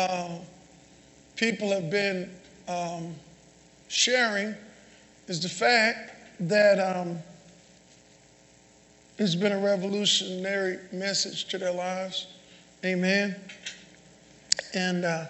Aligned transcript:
uh, 0.00 0.38
people 1.36 1.70
have 1.70 1.90
been 1.90 2.30
um, 2.68 3.14
sharing 3.88 4.54
is 5.26 5.40
the 5.40 5.48
fact 5.48 6.14
that 6.48 6.78
um, 6.78 7.18
it's 9.18 9.34
been 9.34 9.52
a 9.52 9.58
revolutionary 9.58 10.78
message 10.92 11.44
to 11.46 11.58
their 11.58 11.72
lives. 11.72 12.28
Amen. 12.84 13.36
And, 14.74 15.04
uh, 15.04 15.26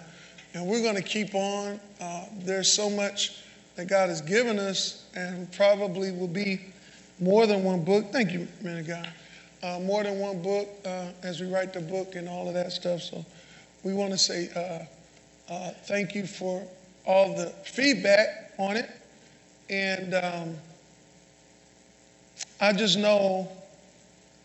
and 0.53 0.65
we're 0.65 0.81
going 0.81 0.95
to 0.95 1.01
keep 1.01 1.35
on. 1.35 1.79
Uh, 1.99 2.25
there's 2.39 2.71
so 2.71 2.89
much 2.89 3.43
that 3.75 3.87
God 3.87 4.07
has 4.07 4.21
given 4.21 4.57
us, 4.57 5.05
and 5.15 5.51
probably 5.51 6.11
will 6.11 6.27
be 6.27 6.61
more 7.19 7.45
than 7.45 7.63
one 7.63 7.83
book. 7.83 8.11
Thank 8.13 8.31
you, 8.31 8.47
man 8.61 8.77
of 8.77 8.87
God. 8.87 9.09
Uh, 9.63 9.79
more 9.79 10.03
than 10.03 10.17
one 10.19 10.41
book 10.41 10.69
uh, 10.85 11.07
as 11.23 11.41
we 11.41 11.47
write 11.47 11.73
the 11.73 11.81
book 11.81 12.15
and 12.15 12.29
all 12.29 12.47
of 12.47 12.53
that 12.53 12.71
stuff. 12.71 13.01
So 13.01 13.25
we 13.83 13.93
want 13.93 14.11
to 14.11 14.17
say 14.17 14.49
uh, 14.55 15.53
uh, 15.53 15.71
thank 15.85 16.13
you 16.13 16.25
for 16.25 16.65
all 17.05 17.35
the 17.35 17.47
feedback 17.65 18.53
on 18.57 18.77
it. 18.77 18.89
And 19.69 20.13
um, 20.13 20.55
I 22.59 22.73
just 22.73 22.97
know 22.97 23.49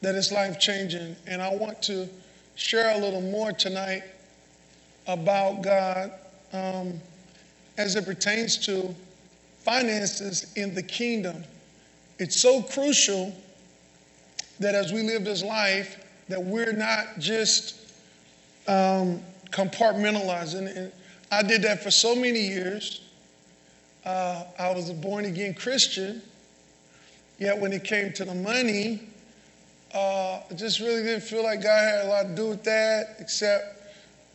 that 0.00 0.14
it's 0.14 0.32
life 0.32 0.58
changing. 0.58 1.16
And 1.26 1.42
I 1.42 1.54
want 1.54 1.82
to 1.84 2.08
share 2.54 2.96
a 2.96 2.98
little 2.98 3.20
more 3.20 3.52
tonight 3.52 4.04
about 5.06 5.62
God 5.62 6.12
um, 6.52 7.00
as 7.76 7.96
it 7.96 8.06
pertains 8.06 8.56
to 8.66 8.94
finances 9.62 10.52
in 10.56 10.74
the 10.74 10.82
kingdom. 10.82 11.44
It's 12.18 12.36
so 12.36 12.62
crucial 12.62 13.34
that 14.60 14.74
as 14.74 14.92
we 14.92 15.02
live 15.02 15.24
this 15.24 15.42
life, 15.42 16.02
that 16.28 16.42
we're 16.42 16.72
not 16.72 17.18
just 17.18 17.85
um, 18.68 19.20
compartmentalizing. 19.50 20.76
And 20.76 20.92
I 21.30 21.42
did 21.42 21.62
that 21.62 21.82
for 21.82 21.90
so 21.90 22.14
many 22.14 22.40
years. 22.40 23.00
Uh, 24.04 24.44
I 24.58 24.72
was 24.72 24.88
a 24.88 24.94
born 24.94 25.24
again 25.24 25.54
Christian, 25.54 26.22
yet 27.38 27.58
when 27.58 27.72
it 27.72 27.82
came 27.82 28.12
to 28.12 28.24
the 28.24 28.34
money, 28.34 29.00
uh, 29.92 30.40
I 30.48 30.54
just 30.54 30.78
really 30.80 31.02
didn't 31.02 31.22
feel 31.22 31.42
like 31.42 31.62
God 31.62 31.82
had 31.82 32.04
a 32.04 32.08
lot 32.08 32.22
to 32.24 32.34
do 32.34 32.48
with 32.48 32.64
that, 32.64 33.16
except 33.18 33.82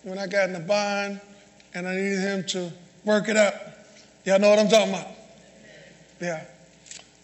when 0.03 0.17
I 0.17 0.27
got 0.27 0.47
in 0.47 0.53
the 0.53 0.59
bind 0.59 1.21
and 1.73 1.87
I 1.87 1.95
needed 1.95 2.19
Him 2.19 2.43
to 2.47 2.71
work 3.05 3.29
it 3.29 3.37
up. 3.37 3.53
Y'all 4.25 4.39
know 4.39 4.49
what 4.49 4.59
I'm 4.59 4.67
talking 4.67 4.93
about? 4.93 5.07
Yeah. 6.19 6.45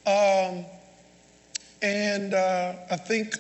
Um, 0.06 0.66
and 1.82 2.34
uh, 2.34 2.74
I 2.90 2.96
think 2.96 3.36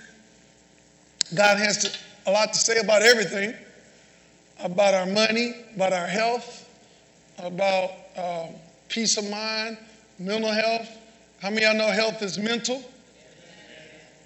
God 1.33 1.57
has 1.57 1.77
to, 1.79 1.97
a 2.27 2.31
lot 2.31 2.53
to 2.53 2.59
say 2.59 2.77
about 2.77 3.01
everything 3.01 3.55
about 4.59 4.93
our 4.93 5.05
money, 5.05 5.53
about 5.75 5.93
our 5.93 6.07
health, 6.07 6.67
about 7.37 7.91
um, 8.17 8.55
peace 8.89 9.17
of 9.17 9.29
mind, 9.29 9.77
mental 10.19 10.51
health. 10.51 10.89
How 11.41 11.49
many 11.49 11.65
of 11.65 11.75
y'all 11.75 11.87
know 11.87 11.93
health 11.93 12.21
is 12.23 12.37
mental? 12.39 12.83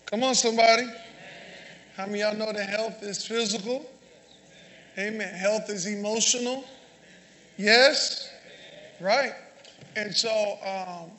Come 0.05 0.23
on, 0.23 0.35
somebody. 0.35 0.87
How 1.95 2.05
many 2.05 2.21
of 2.21 2.37
y'all 2.37 2.47
know 2.47 2.53
that 2.53 2.69
health 2.69 3.03
is 3.03 3.25
physical? 3.25 3.89
Amen. 4.97 5.33
Health 5.33 5.69
is 5.69 5.85
emotional. 5.85 6.63
Yes? 7.57 8.29
Right. 8.99 9.33
And 9.95 10.15
so 10.15 10.57
um, 10.65 11.11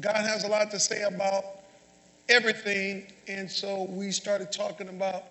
God 0.00 0.16
has 0.16 0.44
a 0.44 0.48
lot 0.48 0.70
to 0.70 0.78
say 0.78 1.02
about 1.02 1.44
everything. 2.28 3.12
And 3.26 3.50
so 3.50 3.84
we 3.90 4.12
started 4.12 4.52
talking 4.52 4.88
about 4.88 5.24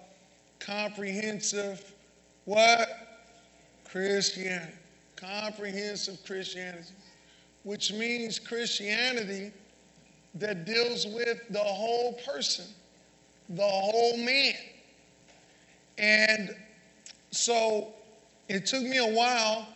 comprehensive 0.60 1.94
what? 2.46 2.90
Christianity. 3.90 4.74
Comprehensive 5.16 6.18
Christianity, 6.26 6.94
which 7.64 7.92
means 7.92 8.40
Christianity 8.40 9.52
that 10.36 10.66
deals 10.66 11.06
with 11.06 11.40
the 11.50 11.60
whole 11.60 12.14
person, 12.26 12.66
the 13.50 13.62
whole 13.62 14.18
man. 14.18 14.54
And 15.98 16.56
so 17.32 17.90
it 18.48 18.66
took 18.66 18.84
me 18.84 18.98
a 18.98 19.14
while. 19.14 19.68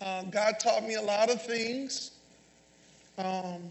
Uh, 0.00 0.22
God 0.24 0.58
taught 0.58 0.84
me 0.84 0.94
a 0.94 1.02
lot 1.02 1.30
of 1.30 1.42
things. 1.42 2.12
Um, 3.18 3.70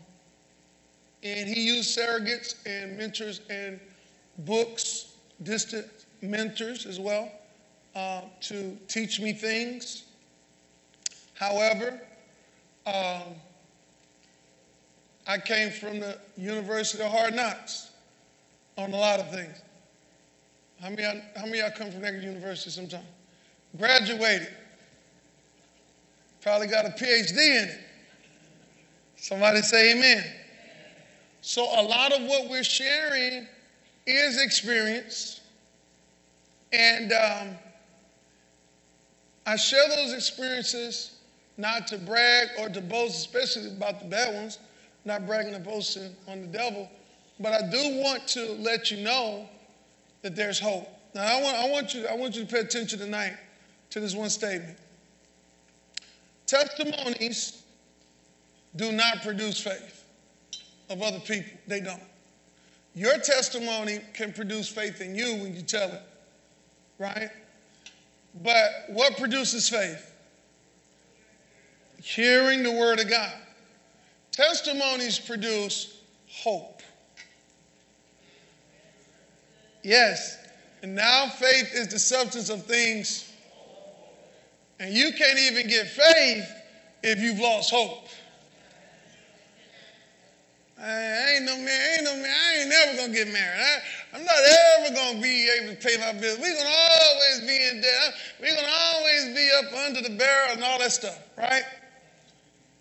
and 1.23 1.49
he 1.49 1.61
used 1.61 1.97
surrogates 1.97 2.55
and 2.65 2.97
mentors 2.97 3.41
and 3.49 3.79
books, 4.39 5.15
distant 5.43 6.04
mentors 6.21 6.85
as 6.85 6.99
well, 6.99 7.31
uh, 7.95 8.21
to 8.41 8.77
teach 8.87 9.19
me 9.19 9.33
things. 9.33 10.03
However, 11.33 11.99
um, 12.85 13.35
I 15.27 15.37
came 15.37 15.71
from 15.71 15.99
the 15.99 16.19
University 16.37 17.03
of 17.03 17.11
Hard 17.11 17.35
Knocks 17.35 17.89
on 18.77 18.91
a 18.93 18.97
lot 18.97 19.19
of 19.19 19.31
things. 19.31 19.61
How 20.81 20.89
many, 20.89 21.03
how 21.35 21.45
many 21.45 21.59
y'all 21.59 21.71
come 21.71 21.91
from 21.91 22.01
that 22.01 22.13
university 22.21 22.69
sometime? 22.69 23.05
Graduated. 23.77 24.49
Probably 26.41 26.67
got 26.67 26.85
a 26.85 26.89
PhD 26.89 27.31
in 27.31 27.69
it. 27.69 27.79
Somebody 29.15 29.61
say 29.61 29.93
amen. 29.93 30.23
So, 31.41 31.63
a 31.63 31.81
lot 31.81 32.11
of 32.11 32.27
what 32.27 32.49
we're 32.49 32.63
sharing 32.63 33.47
is 34.05 34.41
experience. 34.41 35.41
And 36.71 37.11
um, 37.13 37.55
I 39.45 39.55
share 39.55 39.87
those 39.89 40.13
experiences 40.13 41.11
not 41.57 41.87
to 41.87 41.97
brag 41.97 42.49
or 42.59 42.69
to 42.69 42.81
boast, 42.81 43.15
especially 43.15 43.67
about 43.69 43.99
the 43.99 44.05
bad 44.05 44.33
ones, 44.33 44.59
not 45.05 45.25
bragging 45.25 45.55
or 45.55 45.59
boasting 45.59 46.15
on 46.27 46.41
the 46.41 46.47
devil. 46.47 46.89
But 47.39 47.53
I 47.53 47.69
do 47.69 48.01
want 48.01 48.27
to 48.29 48.53
let 48.53 48.91
you 48.91 48.97
know 48.97 49.47
that 50.21 50.35
there's 50.35 50.59
hope. 50.59 50.89
Now, 51.13 51.37
I 51.37 51.41
want, 51.41 51.57
I 51.57 51.69
want, 51.69 51.93
you, 51.93 52.07
I 52.07 52.15
want 52.15 52.35
you 52.35 52.43
to 52.43 52.51
pay 52.51 52.59
attention 52.59 52.99
tonight 52.99 53.33
to 53.91 53.99
this 53.99 54.15
one 54.15 54.29
statement. 54.29 54.77
Testimonies 56.45 57.63
do 58.75 58.91
not 58.91 59.21
produce 59.23 59.59
faith 59.59 60.03
of 60.89 61.01
other 61.01 61.19
people. 61.19 61.57
They 61.67 61.79
don't. 61.79 62.01
Your 62.93 63.17
testimony 63.19 63.99
can 64.13 64.33
produce 64.33 64.69
faith 64.69 65.01
in 65.01 65.15
you 65.15 65.35
when 65.35 65.55
you 65.55 65.61
tell 65.61 65.89
it, 65.89 66.01
right? 66.97 67.29
But 68.43 68.69
what 68.89 69.17
produces 69.17 69.69
faith? 69.69 70.11
Hearing 72.01 72.63
the 72.63 72.71
word 72.71 72.99
of 72.99 73.09
God. 73.09 73.33
Testimonies 74.31 75.17
produce 75.17 75.97
hope. 76.29 76.81
Yes. 79.83 80.37
And 80.81 80.93
now 80.95 81.27
faith 81.27 81.73
is 81.73 81.87
the 81.87 81.99
substance 81.99 82.49
of 82.49 82.65
things. 82.65 83.31
And 84.79 84.93
you 84.93 85.13
can't 85.13 85.39
even 85.39 85.67
get 85.67 85.87
faith 85.87 86.51
if 87.01 87.19
you've 87.19 87.39
lost 87.39 87.71
hope. 87.71 88.07
I 90.87 91.33
ain't 91.35 91.45
no 91.45 91.57
man, 91.57 91.95
ain't 91.95 92.03
no 92.03 92.15
man, 92.15 92.29
I 92.29 92.59
ain't 92.59 92.69
never 92.69 92.97
gonna 92.97 93.13
get 93.13 93.27
married. 93.33 93.59
I, 94.13 94.17
am 94.17 94.23
not 94.23 94.35
ever 94.37 94.95
gonna 94.95 95.21
be 95.21 95.49
able 95.59 95.73
to 95.73 95.79
pay 95.79 95.97
my 95.97 96.13
bills. 96.13 96.37
We're 96.39 96.55
gonna 96.55 96.69
always 96.69 97.39
be 97.41 97.67
in 97.69 97.81
debt. 97.81 98.13
We're 98.39 98.55
gonna 98.55 98.67
always 98.69 99.35
be 99.35 99.49
up 99.57 99.73
under 99.85 100.01
the 100.01 100.15
barrel 100.15 100.53
and 100.53 100.63
all 100.63 100.77
that 100.77 100.91
stuff, 100.91 101.19
right? 101.37 101.63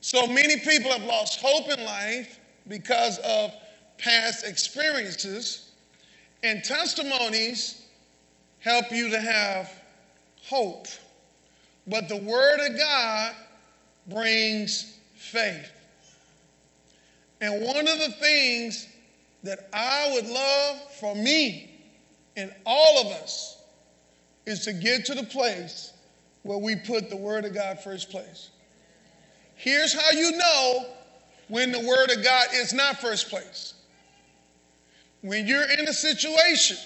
So 0.02 0.26
many 0.26 0.58
people 0.58 0.90
have 0.90 1.04
lost 1.04 1.40
hope 1.40 1.70
in 1.70 1.82
life 1.82 2.38
because 2.68 3.18
of 3.20 3.52
past 3.96 4.44
experiences, 4.46 5.70
and 6.42 6.62
testimonies 6.62 7.86
help 8.58 8.92
you 8.92 9.08
to 9.10 9.20
have 9.20 9.72
hope. 10.42 10.88
But 11.86 12.08
the 12.10 12.18
Word 12.18 12.60
of 12.68 12.76
God 12.76 13.34
brings 14.08 14.98
faith. 15.14 15.70
And 17.44 17.62
one 17.62 17.86
of 17.86 17.98
the 17.98 18.08
things 18.08 18.88
that 19.42 19.68
I 19.74 20.12
would 20.14 20.26
love 20.26 20.80
for 20.98 21.14
me 21.14 21.78
and 22.38 22.50
all 22.64 23.02
of 23.02 23.08
us 23.08 23.58
is 24.46 24.60
to 24.60 24.72
get 24.72 25.04
to 25.04 25.14
the 25.14 25.24
place 25.24 25.92
where 26.42 26.56
we 26.56 26.74
put 26.74 27.10
the 27.10 27.16
Word 27.16 27.44
of 27.44 27.52
God 27.52 27.80
first 27.80 28.08
place. 28.08 28.48
Here's 29.56 29.92
how 29.92 30.10
you 30.12 30.38
know 30.38 30.86
when 31.48 31.70
the 31.70 31.80
Word 31.80 32.16
of 32.16 32.24
God 32.24 32.46
is 32.54 32.72
not 32.72 32.98
first 32.98 33.28
place. 33.28 33.74
When 35.20 35.46
you're 35.46 35.70
in 35.70 35.86
a 35.86 35.92
situation 35.92 36.78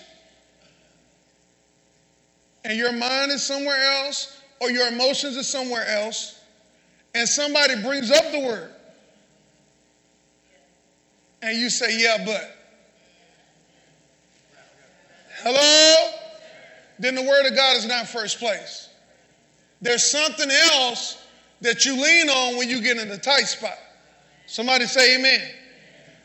and 2.65 2.77
your 2.77 2.91
mind 2.91 3.31
is 3.31 3.45
somewhere 3.45 3.81
else 4.03 4.41
or 4.61 4.73
your 4.73 4.89
emotions 4.89 5.37
are 5.37 5.45
somewhere 5.45 5.87
else, 5.87 6.41
and 7.15 7.29
somebody 7.29 7.81
brings 7.81 8.11
up 8.11 8.33
the 8.33 8.41
Word 8.41 8.73
and 11.43 11.57
you 11.57 11.71
say, 11.71 11.99
yeah, 11.99 12.25
but. 12.25 12.55
Hello? 15.43 16.11
Then 16.99 17.15
the 17.15 17.23
word 17.23 17.47
of 17.47 17.55
God 17.55 17.77
is 17.77 17.87
not 17.87 18.09
first 18.09 18.39
place. 18.39 18.89
There's 19.81 20.05
something 20.05 20.51
else 20.51 21.25
that 21.61 21.85
you 21.85 21.95
lean 21.95 22.29
on 22.29 22.57
when 22.57 22.69
you 22.69 22.81
get 22.81 22.97
in 22.99 23.11
a 23.11 23.19
tight 23.19 23.45
spot. 23.45 23.79
Somebody 24.47 24.87
say 24.87 25.17
amen. 25.17 25.41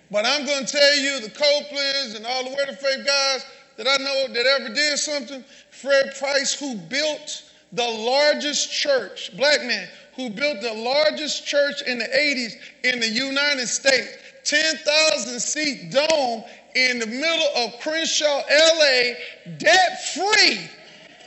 But 0.09 0.25
I'm 0.25 0.45
going 0.45 0.65
to 0.65 0.71
tell 0.71 0.97
you 0.97 1.19
the 1.21 1.29
Copelands 1.29 2.15
and 2.15 2.25
all 2.25 2.43
the 2.43 2.55
Word 2.55 2.69
of 2.69 2.79
Faith 2.79 3.05
guys 3.05 3.45
that 3.77 3.87
I 3.87 3.97
know 4.03 4.33
that 4.33 4.45
ever 4.45 4.73
did 4.73 4.97
something, 4.97 5.43
Fred 5.71 6.13
Price, 6.17 6.53
who 6.53 6.75
built 6.75 7.43
the 7.71 7.87
largest 7.87 8.71
church, 8.71 9.35
black 9.35 9.63
man, 9.63 9.87
who 10.15 10.29
built 10.29 10.61
the 10.61 10.73
largest 10.73 11.45
church 11.45 11.81
in 11.87 11.97
the 11.97 12.05
80s 12.05 12.53
in 12.83 12.99
the 12.99 13.07
United 13.07 13.67
States, 13.67 14.17
10,000 14.43 15.39
seat 15.39 15.91
dome 15.91 16.43
in 16.75 16.99
the 16.99 17.05
middle 17.05 17.49
of 17.65 17.79
Crenshaw, 17.81 18.41
LA, 18.49 19.13
debt 19.57 20.13
free. 20.13 20.69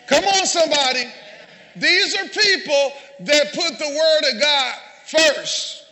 Come 0.09 0.25
on, 0.25 0.47
somebody. 0.47 1.05
These 1.77 2.15
are 2.15 2.29
people 2.29 2.93
that 3.21 3.53
put 3.53 3.79
the 3.79 3.89
word 3.89 4.35
of 4.35 4.41
God 4.41 4.75
first. 5.07 5.85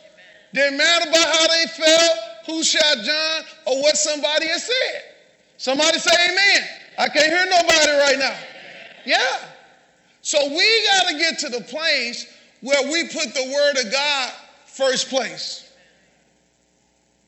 Didn't 0.53 0.79
matter 0.79 1.09
about 1.09 1.35
how 1.35 1.47
they 1.49 1.67
felt, 1.67 2.19
who 2.47 2.63
shot 2.63 2.99
John, 3.05 3.45
or 3.67 3.83
what 3.83 3.97
somebody 3.97 4.47
has 4.49 4.65
said. 4.65 5.03
Somebody 5.57 5.99
say 5.99 6.13
amen. 6.31 6.69
I 6.99 7.09
can't 7.09 7.27
hear 7.27 7.47
nobody 7.47 7.93
right 7.93 8.19
now. 8.19 8.37
Yeah. 9.05 9.39
So 10.23 10.39
we 10.49 10.87
got 10.93 11.09
to 11.09 11.19
get 11.19 11.39
to 11.41 11.49
the 11.49 11.63
place 11.63 12.27
where 12.61 12.91
we 12.91 13.05
put 13.09 13.35
the 13.35 13.53
word 13.53 13.85
of 13.85 13.93
God 13.93 14.33
first 14.67 15.09
place. 15.09 15.64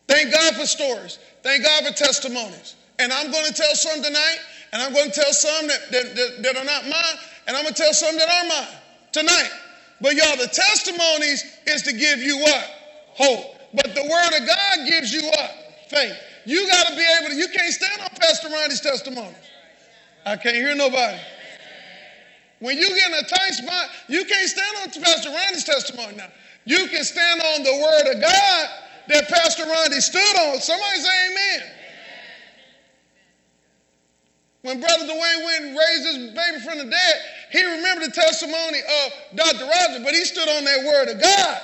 Thank 0.08 0.32
God 0.32 0.54
for 0.54 0.66
stories. 0.66 1.18
Thank 1.42 1.64
God 1.64 1.86
for 1.86 1.92
testimonies. 1.92 2.76
And 2.98 3.12
I'm 3.12 3.30
going 3.30 3.46
to 3.46 3.52
tell 3.52 3.74
some 3.74 4.02
tonight, 4.02 4.38
and 4.72 4.82
I'm 4.82 4.92
going 4.92 5.10
to 5.10 5.20
tell 5.20 5.32
some 5.32 5.66
that, 5.66 5.90
that, 5.90 6.16
that, 6.16 6.42
that 6.42 6.56
are 6.56 6.64
not 6.64 6.84
mine, 6.84 7.16
and 7.46 7.56
I'm 7.56 7.62
going 7.62 7.74
to 7.74 7.82
tell 7.82 7.92
some 7.92 8.16
that 8.16 8.28
are 8.28 8.48
mine 8.48 8.78
tonight. 9.12 9.50
But 10.00 10.14
y'all, 10.14 10.36
the 10.36 10.48
testimonies 10.48 11.44
is 11.66 11.82
to 11.82 11.92
give 11.92 12.20
you 12.20 12.38
what? 12.38 12.64
Hope. 13.14 13.56
But 13.74 13.94
the 13.94 14.02
word 14.02 14.40
of 14.40 14.46
God 14.46 14.88
gives 14.88 15.12
you 15.12 15.24
what? 15.26 15.54
Faith. 15.88 16.16
You 16.44 16.66
got 16.68 16.88
to 16.88 16.96
be 16.96 17.06
able 17.20 17.30
to, 17.30 17.36
you 17.36 17.48
can't 17.48 17.72
stand 17.72 18.00
on 18.00 18.08
Pastor 18.20 18.48
Ronnie's 18.48 18.80
testimonies. 18.80 19.34
I 20.24 20.36
can't 20.36 20.56
hear 20.56 20.74
nobody. 20.74 21.18
When 22.60 22.78
you 22.78 22.88
get 22.88 23.08
in 23.08 23.14
a 23.14 23.28
tight 23.28 23.52
spot, 23.52 23.88
you 24.08 24.24
can't 24.24 24.48
stand 24.48 24.76
on 24.82 25.02
Pastor 25.02 25.30
Ronnie's 25.30 25.64
testimony 25.64 26.16
now. 26.16 26.28
You 26.64 26.88
can 26.88 27.04
stand 27.04 27.40
on 27.40 27.62
the 27.62 27.72
word 27.72 28.14
of 28.16 28.22
God 28.22 28.68
that 29.08 29.28
Pastor 29.28 29.64
Ronnie 29.64 30.00
stood 30.00 30.36
on. 30.36 30.60
Somebody 30.60 31.00
say 31.00 31.28
amen. 31.30 31.70
When 34.62 34.80
Brother 34.80 35.04
Dwayne 35.04 35.44
went 35.44 35.64
and 35.64 35.78
raised 35.78 36.06
his 36.06 36.34
baby 36.34 36.58
from 36.64 36.78
the 36.78 36.90
dead, 36.90 37.14
he 37.52 37.64
remembered 37.64 38.08
the 38.08 38.12
testimony 38.12 38.80
of 38.80 39.12
Dr. 39.36 39.64
Roger, 39.64 40.02
but 40.02 40.12
he 40.12 40.24
stood 40.24 40.48
on 40.48 40.64
that 40.64 40.84
word 40.84 41.14
of 41.14 41.22
God. 41.22 41.60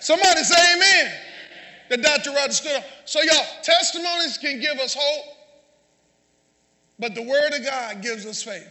Somebody 0.00 0.42
say 0.42 0.74
amen. 0.74 1.12
That 1.88 2.02
Dr. 2.02 2.32
Roger 2.32 2.52
stood 2.52 2.76
on. 2.76 2.82
So, 3.06 3.22
y'all, 3.22 3.46
testimonies 3.62 4.36
can 4.36 4.60
give 4.60 4.78
us 4.78 4.94
hope, 4.98 5.36
but 6.98 7.14
the 7.14 7.22
word 7.22 7.54
of 7.54 7.64
God 7.64 8.02
gives 8.02 8.26
us 8.26 8.42
faith. 8.42 8.68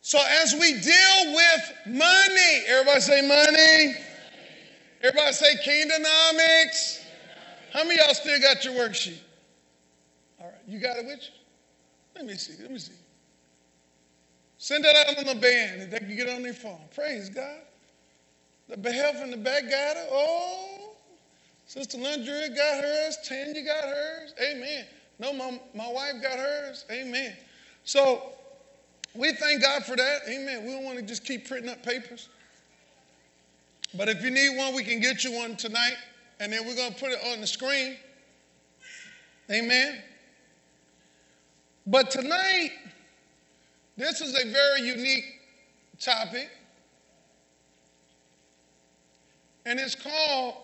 So, 0.00 0.18
as 0.42 0.54
we 0.54 0.72
deal 0.80 1.34
with 1.34 1.72
money, 1.86 2.64
everybody 2.66 3.00
say 3.00 3.26
money. 3.26 3.94
Everybody 5.04 5.32
say 5.34 5.54
Kingdonomics. 5.56 7.04
How 7.74 7.84
many 7.84 7.96
y'all 7.96 8.14
still 8.14 8.40
got 8.40 8.64
your 8.64 8.72
worksheet? 8.72 9.18
All 10.40 10.46
right, 10.46 10.54
you 10.66 10.80
got 10.80 10.96
it 10.96 11.04
with 11.04 11.20
you? 11.20 11.34
Let 12.16 12.24
me 12.24 12.34
see, 12.36 12.54
let 12.62 12.70
me 12.70 12.78
see. 12.78 12.94
Send 14.56 14.82
that 14.84 14.96
out 14.96 15.18
on 15.18 15.26
the 15.26 15.38
band 15.38 15.82
and 15.82 15.92
they 15.92 15.98
can 15.98 16.16
get 16.16 16.30
on 16.30 16.42
their 16.42 16.54
phone. 16.54 16.80
Praise 16.94 17.28
God. 17.28 17.58
The 18.70 18.78
behalf 18.78 19.16
in 19.16 19.30
the 19.30 19.36
back 19.36 19.64
got 19.64 19.98
it. 19.98 20.08
Oh, 20.10 20.94
Sister 21.66 21.98
Landria 21.98 22.56
got 22.56 22.82
hers. 22.82 23.18
Tanya 23.28 23.62
got 23.62 23.84
hers. 23.84 24.32
Amen. 24.42 24.86
No, 25.18 25.34
my, 25.34 25.60
my 25.74 25.92
wife 25.92 26.22
got 26.22 26.38
hers. 26.38 26.86
Amen. 26.90 27.36
So 27.84 28.22
we 29.14 29.34
thank 29.34 29.60
God 29.60 29.84
for 29.84 29.96
that. 29.96 30.20
Amen. 30.30 30.64
We 30.64 30.72
don't 30.72 30.84
want 30.84 30.96
to 30.96 31.04
just 31.04 31.26
keep 31.26 31.46
printing 31.46 31.70
up 31.70 31.82
papers. 31.82 32.30
But 33.96 34.08
if 34.08 34.22
you 34.22 34.30
need 34.30 34.56
one, 34.56 34.74
we 34.74 34.82
can 34.82 35.00
get 35.00 35.22
you 35.22 35.32
one 35.32 35.56
tonight, 35.56 35.96
and 36.40 36.52
then 36.52 36.66
we're 36.66 36.74
going 36.74 36.92
to 36.92 36.98
put 36.98 37.10
it 37.12 37.18
on 37.32 37.40
the 37.40 37.46
screen. 37.46 37.96
Amen. 39.50 40.02
But 41.86 42.10
tonight, 42.10 42.70
this 43.96 44.20
is 44.20 44.34
a 44.34 44.50
very 44.50 44.80
unique 44.80 45.24
topic, 46.00 46.50
and 49.64 49.78
it's 49.78 49.94
called 49.94 50.54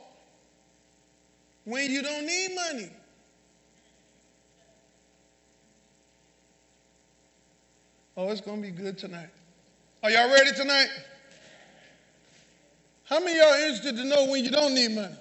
When 1.64 1.90
You 1.90 2.02
Don't 2.02 2.26
Need 2.26 2.54
Money. 2.54 2.90
Oh, 8.16 8.28
it's 8.30 8.40
going 8.40 8.60
to 8.60 8.68
be 8.68 8.74
good 8.74 8.98
tonight. 8.98 9.28
Are 10.02 10.10
y'all 10.10 10.30
ready 10.30 10.50
tonight? 10.52 10.88
How 13.10 13.18
many 13.18 13.36
y'all 13.36 13.54
interested 13.54 13.96
to 13.96 14.04
know 14.04 14.26
when 14.26 14.44
you 14.44 14.52
don't 14.52 14.72
need 14.72 14.92
money? 14.92 15.16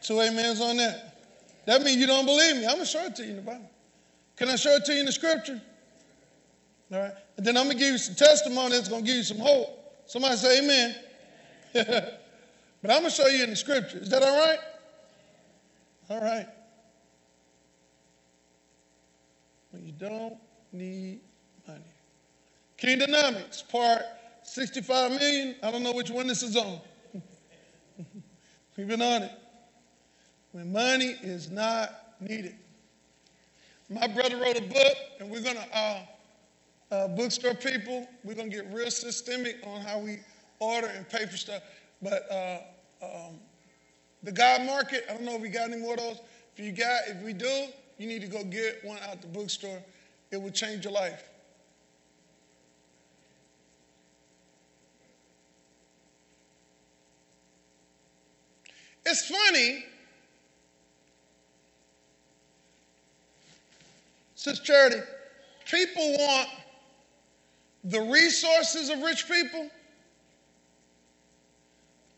Two 0.00 0.22
amens 0.22 0.62
on 0.62 0.78
that. 0.78 1.18
That 1.66 1.82
means 1.82 1.98
you 1.98 2.06
don't 2.06 2.24
believe 2.24 2.56
me. 2.56 2.64
I'm 2.64 2.76
going 2.76 2.80
to 2.80 2.86
show 2.86 3.04
it 3.04 3.14
to 3.16 3.24
you 3.24 3.30
in 3.30 3.36
the 3.36 3.42
Bible. 3.42 3.70
Can 4.36 4.48
I 4.48 4.56
show 4.56 4.70
it 4.70 4.86
to 4.86 4.94
you 4.94 5.00
in 5.00 5.06
the 5.06 5.12
scripture? 5.12 5.60
All 6.90 6.98
right. 6.98 7.12
And 7.36 7.44
then 7.44 7.58
I'm 7.58 7.64
going 7.64 7.76
to 7.76 7.84
give 7.84 7.92
you 7.92 7.98
some 7.98 8.14
testimony 8.14 8.70
that's 8.70 8.88
going 8.88 9.02
to 9.02 9.06
give 9.06 9.16
you 9.16 9.22
some 9.22 9.36
hope. 9.36 9.68
Somebody 10.06 10.36
say 10.36 10.64
amen. 10.64 10.96
but 11.74 12.90
I'm 12.90 13.00
going 13.00 13.04
to 13.04 13.10
show 13.10 13.26
you 13.26 13.44
in 13.44 13.50
the 13.50 13.56
scripture. 13.56 13.98
Is 13.98 14.08
that 14.08 14.22
all 14.22 14.38
right? 14.38 14.58
All 16.08 16.22
right. 16.22 16.46
When 19.72 19.84
you 19.84 19.92
don't 19.92 20.38
need 20.72 21.20
money. 21.68 21.80
Kingdonomics, 22.78 23.68
part 23.68 24.02
65 24.50 25.12
million. 25.12 25.54
I 25.62 25.70
don't 25.70 25.84
know 25.84 25.92
which 25.92 26.10
one 26.10 26.26
this 26.26 26.42
is 26.42 26.56
on. 26.56 26.80
We've 28.76 28.88
been 28.88 29.00
on 29.00 29.22
it. 29.22 29.32
When 30.50 30.72
money 30.72 31.14
is 31.22 31.52
not 31.52 32.16
needed. 32.18 32.56
My 33.88 34.08
brother 34.08 34.38
wrote 34.38 34.58
a 34.58 34.62
book, 34.62 34.96
and 35.20 35.30
we're 35.30 35.42
going 35.42 35.56
to, 35.56 35.76
uh, 35.78 36.00
uh, 36.90 37.08
bookstore 37.08 37.54
people, 37.54 38.08
we're 38.24 38.34
going 38.34 38.50
to 38.50 38.56
get 38.56 38.72
real 38.72 38.90
systemic 38.90 39.58
on 39.64 39.82
how 39.82 40.00
we 40.00 40.18
order 40.58 40.88
and 40.88 41.08
pay 41.08 41.26
for 41.26 41.36
stuff. 41.36 41.62
But 42.02 42.28
uh, 42.28 42.58
um, 43.04 43.38
the 44.24 44.32
God 44.32 44.62
market, 44.62 45.04
I 45.08 45.12
don't 45.14 45.24
know 45.24 45.36
if 45.36 45.42
we 45.42 45.48
got 45.48 45.70
any 45.70 45.80
more 45.80 45.94
of 45.94 46.00
those. 46.00 46.20
If 46.56 46.64
you 46.64 46.72
got, 46.72 47.02
if 47.06 47.22
we 47.22 47.34
do, 47.34 47.66
you 47.98 48.08
need 48.08 48.22
to 48.22 48.28
go 48.28 48.42
get 48.42 48.84
one 48.84 48.98
out 49.08 49.22
the 49.22 49.28
bookstore. 49.28 49.80
It 50.32 50.42
will 50.42 50.50
change 50.50 50.82
your 50.84 50.92
life. 50.92 51.29
It's 59.10 59.26
funny. 59.26 59.84
Says 64.36 64.60
Charity, 64.60 65.00
people 65.68 66.12
want 66.12 66.48
the 67.82 68.00
resources 68.02 68.88
of 68.88 69.00
rich 69.00 69.28
people, 69.28 69.68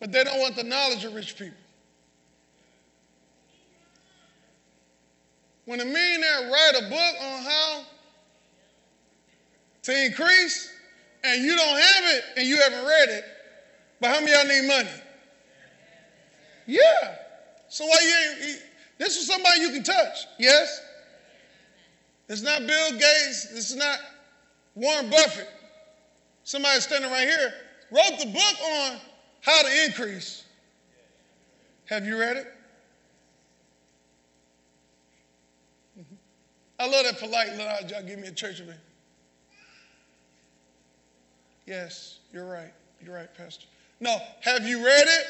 but 0.01 0.13
they 0.13 0.23
don't 0.23 0.39
want 0.39 0.55
the 0.55 0.65
knowledge 0.65 1.05
of 1.07 1.15
rich 1.15 1.37
people. 1.39 1.57
When 5.65 5.81
a 5.81 5.85
millionaire 5.87 6.51
write 6.53 6.73
a 6.79 6.91
book 6.91 7.15
on 7.23 7.43
how 7.43 7.83
to 9.85 10.05
increase, 10.05 10.71
and 11.25 11.43
you 11.43 11.57
don't 11.57 11.81
have 11.81 12.05
it 12.05 12.25
and 12.37 12.47
you 12.47 12.61
haven't 12.61 12.85
read 12.85 13.09
it, 13.09 13.25
but 13.99 14.11
how 14.11 14.21
many 14.21 14.33
y'all 14.33 14.45
need 14.45 14.69
money? 14.69 15.02
Yeah. 16.73 17.17
So 17.69 17.85
why 17.85 17.99
you 18.03 18.47
ain't, 18.49 18.63
this 18.97 19.19
is 19.19 19.27
somebody 19.27 19.61
you 19.61 19.73
can 19.73 19.83
touch, 19.83 20.27
yes? 20.39 20.81
It's 22.31 22.41
not 22.41 22.67
Bill 22.67 22.93
Gates, 22.93 23.49
It's 23.53 23.75
not 23.75 23.99
Warren 24.75 25.11
Buffett. 25.11 25.49
Somebody 26.45 26.81
standing 26.81 27.11
right 27.11 27.29
here 27.29 27.53
wrote 27.91 28.19
the 28.19 28.27
book 28.27 28.63
on 28.65 28.97
how 29.43 29.63
to 29.63 29.85
increase. 29.85 30.45
Have 31.87 32.07
you 32.07 32.19
read 32.19 32.39
it? 32.39 32.47
Mm-hmm. 36.01 36.15
I 36.79 36.87
love 36.87 37.05
that 37.05 37.19
polite 37.19 37.51
little 37.51 37.91
y'all 37.91 38.03
give 38.03 38.19
me 38.19 38.29
a 38.29 38.33
church 38.33 38.61
event. 38.61 38.81
Yes, 41.67 42.21
you're 42.33 42.47
right. 42.47 42.73
You're 43.05 43.15
right, 43.15 43.29
Pastor. 43.37 43.67
No, 44.01 44.17
have 44.41 44.67
you 44.67 44.83
read 44.83 45.05
it? 45.07 45.27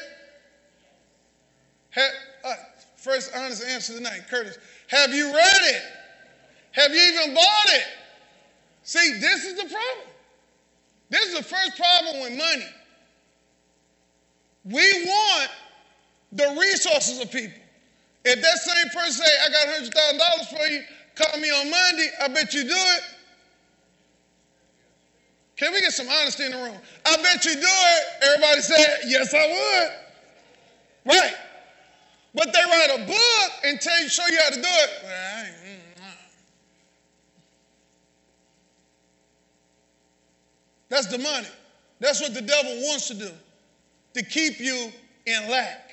Have, 1.93 2.11
uh, 2.43 2.55
first 2.97 3.31
honest 3.35 3.63
answer 3.63 3.95
tonight, 3.95 4.21
Curtis. 4.29 4.57
Have 4.87 5.13
you 5.13 5.27
read 5.33 5.61
it? 5.61 5.81
Have 6.71 6.91
you 6.91 7.01
even 7.01 7.35
bought 7.35 7.69
it? 7.69 7.83
See, 8.83 9.19
this 9.19 9.45
is 9.45 9.55
the 9.55 9.69
problem. 9.69 10.07
This 11.09 11.27
is 11.27 11.37
the 11.37 11.43
first 11.43 11.77
problem 11.77 12.21
with 12.21 12.37
money. 12.37 12.65
We 14.65 15.05
want 15.05 15.49
the 16.31 16.57
resources 16.59 17.21
of 17.21 17.31
people. 17.31 17.59
If 18.25 18.41
that 18.41 18.57
same 18.57 18.89
person 18.89 19.23
say, 19.23 19.31
I 19.45 19.49
got 19.51 19.67
$100,000 20.47 20.57
for 20.57 20.65
you, 20.71 20.81
call 21.15 21.39
me 21.39 21.49
on 21.49 21.69
Monday, 21.69 22.09
I 22.21 22.27
bet 22.29 22.53
you 22.53 22.63
do 22.63 22.69
it. 22.69 23.03
Can 25.57 25.71
we 25.71 25.81
get 25.81 25.91
some 25.91 26.07
honesty 26.09 26.45
in 26.45 26.51
the 26.51 26.57
room? 26.57 26.77
I 27.05 27.17
bet 27.17 27.45
you 27.45 27.53
do 27.53 27.59
it. 27.61 28.03
Everybody 28.23 28.61
said, 28.61 28.97
yes, 29.05 29.33
I 29.33 29.47
would. 31.05 31.13
Right. 31.13 31.33
But 32.33 32.51
they 32.51 32.59
write 32.59 32.89
a 32.95 33.05
book 33.05 33.51
and 33.63 33.79
tell 33.79 34.01
you, 34.01 34.09
show 34.09 34.25
you 34.27 34.39
how 34.43 34.49
to 34.49 34.55
do 34.55 34.67
it. 34.67 34.89
That's 40.89 41.07
the 41.07 41.17
money. 41.17 41.47
That's 41.99 42.21
what 42.21 42.33
the 42.33 42.41
devil 42.41 42.71
wants 42.81 43.07
to 43.07 43.13
do, 43.13 43.31
to 44.13 44.23
keep 44.23 44.59
you 44.59 44.91
in 45.25 45.49
lack. 45.49 45.91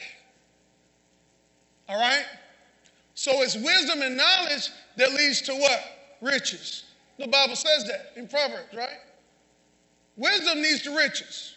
All 1.89 1.99
right? 1.99 2.25
So 3.15 3.43
it's 3.43 3.55
wisdom 3.55 4.03
and 4.03 4.17
knowledge 4.17 4.69
that 4.97 5.13
leads 5.13 5.43
to 5.43 5.55
what? 5.55 5.81
Riches. 6.21 6.85
The 7.19 7.29
Bible 7.29 7.57
says 7.57 7.85
that 7.87 8.13
in 8.17 8.29
Proverbs, 8.29 8.75
right? 8.75 8.99
Wisdom 10.17 10.59
leads 10.59 10.83
to 10.83 10.97
riches. 10.97 11.55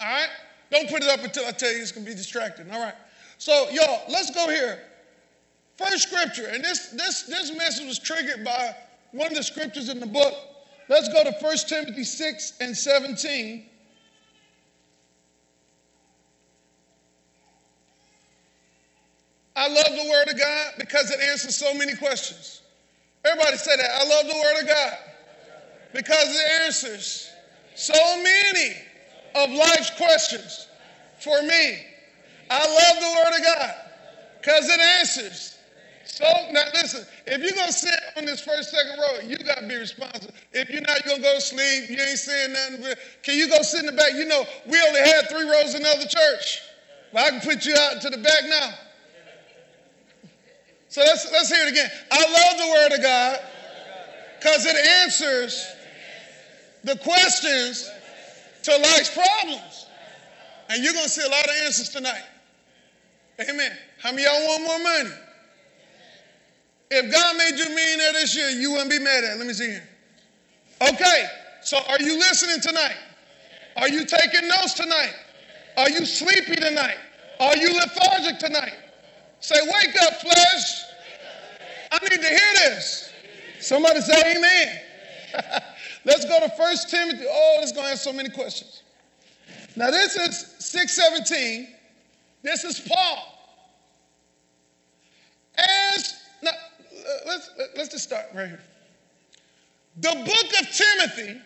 All 0.00 0.08
right? 0.08 0.28
Don't 0.70 0.88
put 0.88 1.02
it 1.02 1.08
up 1.10 1.22
until 1.22 1.46
I 1.46 1.52
tell 1.52 1.72
you 1.72 1.80
it's 1.80 1.92
going 1.92 2.04
to 2.04 2.10
be 2.10 2.16
distracting. 2.16 2.70
All 2.70 2.80
right. 2.80 2.94
So, 3.42 3.68
y'all, 3.70 4.02
let's 4.08 4.30
go 4.30 4.48
here. 4.48 4.78
First 5.76 6.08
scripture, 6.08 6.46
and 6.46 6.62
this, 6.62 6.90
this, 6.90 7.24
this 7.24 7.52
message 7.56 7.88
was 7.88 7.98
triggered 7.98 8.44
by 8.44 8.72
one 9.10 9.32
of 9.32 9.34
the 9.34 9.42
scriptures 9.42 9.88
in 9.88 9.98
the 9.98 10.06
book. 10.06 10.32
Let's 10.88 11.08
go 11.08 11.24
to 11.24 11.32
1 11.32 11.56
Timothy 11.66 12.04
6 12.04 12.52
and 12.60 12.76
17. 12.76 13.66
I 19.56 19.68
love 19.68 19.86
the 19.88 20.08
Word 20.08 20.28
of 20.32 20.38
God 20.38 20.74
because 20.78 21.10
it 21.10 21.18
answers 21.18 21.56
so 21.56 21.74
many 21.74 21.96
questions. 21.96 22.62
Everybody 23.24 23.56
say 23.56 23.76
that. 23.76 23.90
I 23.92 24.04
love 24.04 24.26
the 24.28 24.40
Word 24.40 24.62
of 24.62 24.68
God 24.68 24.92
because 25.92 26.28
it 26.28 26.62
answers 26.64 27.28
so 27.74 28.22
many 28.22 28.76
of 29.34 29.50
life's 29.50 29.90
questions 29.96 30.68
for 31.18 31.42
me. 31.42 31.86
I 32.52 32.66
love 32.66 33.00
the 33.00 33.12
Word 33.16 33.38
of 33.38 33.44
God 33.44 33.74
because 34.40 34.68
it 34.68 34.80
answers. 34.80 35.58
So 36.04 36.24
now 36.50 36.64
listen, 36.74 37.06
if 37.26 37.40
you're 37.40 37.52
gonna 37.52 37.72
sit 37.72 37.94
on 38.16 38.26
this 38.26 38.40
first, 38.42 38.70
second 38.70 38.98
row, 38.98 39.20
you 39.26 39.38
gotta 39.38 39.66
be 39.66 39.76
responsible. 39.76 40.34
If 40.52 40.68
you're 40.68 40.82
not, 40.82 41.04
you're 41.04 41.14
gonna 41.14 41.22
go 41.22 41.34
to 41.36 41.40
sleep, 41.40 41.88
you 41.88 41.96
ain't 41.98 42.18
saying 42.18 42.52
nothing. 42.52 42.94
Can 43.22 43.38
you 43.38 43.48
go 43.48 43.62
sit 43.62 43.80
in 43.80 43.86
the 43.86 43.92
back? 43.92 44.12
You 44.12 44.26
know, 44.26 44.44
we 44.66 44.78
only 44.86 45.00
had 45.00 45.30
three 45.30 45.48
rows 45.48 45.74
in 45.74 45.82
the 45.82 45.88
other 45.88 46.06
church. 46.06 46.60
I 47.14 47.30
can 47.30 47.40
put 47.40 47.64
you 47.64 47.74
out 47.74 48.02
to 48.02 48.10
the 48.10 48.18
back 48.18 48.42
now. 48.48 48.70
So 50.88 51.00
let's, 51.00 51.30
let's 51.32 51.48
hear 51.48 51.66
it 51.66 51.72
again. 51.72 51.90
I 52.10 52.20
love 52.20 52.58
the 52.58 52.66
Word 52.66 52.98
of 52.98 53.02
God 53.02 53.40
because 54.38 54.66
it 54.66 54.76
answers 54.76 55.66
the 56.84 56.96
questions 56.98 57.90
to 58.64 58.76
life's 58.76 59.14
problems. 59.14 59.86
And 60.68 60.82
you're 60.82 60.92
to 60.92 61.08
see 61.08 61.22
a 61.22 61.30
lot 61.30 61.44
of 61.44 61.50
answers 61.64 61.88
tonight. 61.88 62.22
Amen. 63.40 63.72
How 64.00 64.10
many 64.10 64.24
y'all 64.24 64.46
want 64.46 64.62
more 64.62 64.78
money? 64.78 65.10
If 66.90 67.10
God 67.10 67.36
made 67.38 67.58
you 67.58 67.74
millionaire 67.74 68.12
this 68.12 68.36
year, 68.36 68.50
you 68.50 68.72
wouldn't 68.72 68.90
be 68.90 68.98
mad 68.98 69.24
at 69.24 69.34
it. 69.34 69.38
Let 69.38 69.46
me 69.46 69.54
see 69.54 69.68
here. 69.68 69.88
Okay, 70.82 71.24
so 71.62 71.78
are 71.88 72.00
you 72.00 72.18
listening 72.18 72.60
tonight? 72.60 72.96
Are 73.76 73.88
you 73.88 74.04
taking 74.04 74.48
notes 74.48 74.74
tonight? 74.74 75.14
Are 75.78 75.88
you 75.88 76.04
sleepy 76.04 76.56
tonight? 76.56 76.98
Are 77.40 77.56
you 77.56 77.74
lethargic 77.74 78.38
tonight? 78.38 78.74
Say, 79.40 79.56
wake 79.62 80.02
up, 80.02 80.20
flesh. 80.20 80.82
I 81.90 81.98
need 82.02 82.20
to 82.20 82.28
hear 82.28 82.54
this. 82.56 83.10
Somebody 83.60 84.00
say 84.00 84.36
amen. 84.36 84.80
Let's 86.04 86.24
go 86.24 86.40
to 86.40 86.48
1 86.48 86.76
Timothy. 86.88 87.24
Oh, 87.28 87.60
is 87.62 87.72
going 87.72 87.84
to 87.84 87.90
answer 87.90 88.10
so 88.10 88.12
many 88.12 88.28
questions. 88.28 88.82
Now, 89.76 89.90
this 89.90 90.16
is 90.16 90.56
617. 90.58 91.68
This 92.42 92.64
is 92.64 92.80
Paul. 92.80 93.38
As 95.56 96.14
now, 96.42 96.50
uh, 96.50 96.54
let's 97.26 97.50
let's 97.76 97.88
just 97.90 98.04
start 98.04 98.26
right 98.34 98.48
here. 98.48 98.60
The 99.98 100.10
book 100.10 100.60
of 100.60 100.68
Timothy 100.72 101.40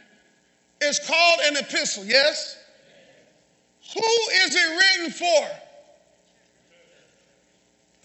is 0.80 1.00
called 1.00 1.40
an 1.44 1.56
epistle, 1.56 2.04
yes? 2.04 2.58
Who 3.94 4.00
is 4.00 4.54
it 4.54 4.98
written 4.98 5.12
for? 5.12 5.48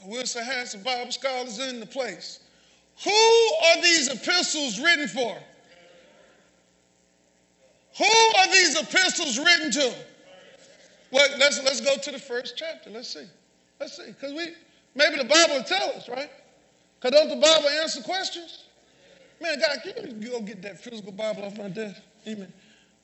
I 0.03 0.07
will 0.07 0.25
say, 0.25 0.43
have 0.43 0.67
some 0.67 0.81
Bible 0.81 1.11
scholars 1.11 1.59
in 1.59 1.79
the 1.79 1.85
place. 1.85 2.39
Who 3.03 3.11
are 3.11 3.81
these 3.81 4.07
epistles 4.07 4.79
written 4.79 5.07
for? 5.07 5.37
Who 7.97 8.39
are 8.39 8.47
these 8.47 8.79
epistles 8.79 9.37
written 9.37 9.71
to? 9.71 9.93
Well, 11.11 11.27
let's, 11.37 11.61
let's 11.63 11.81
go 11.81 11.97
to 11.97 12.11
the 12.11 12.19
first 12.19 12.57
chapter. 12.57 12.89
Let's 12.89 13.09
see. 13.09 13.25
Let's 13.79 13.97
see. 13.97 14.07
Because 14.07 14.33
we 14.33 14.53
maybe 14.95 15.17
the 15.17 15.25
Bible 15.25 15.55
will 15.55 15.63
tell 15.63 15.89
us, 15.91 16.07
right? 16.07 16.29
Because 16.99 17.19
don't 17.19 17.29
the 17.29 17.35
Bible 17.35 17.69
answer 17.69 18.01
questions? 18.01 18.65
Man, 19.41 19.59
God, 19.59 19.77
can 19.83 20.21
you 20.21 20.29
go 20.29 20.41
get 20.41 20.61
that 20.61 20.79
physical 20.79 21.11
Bible 21.11 21.43
off 21.43 21.57
my 21.57 21.69
desk? 21.69 22.01
Amen. 22.27 22.53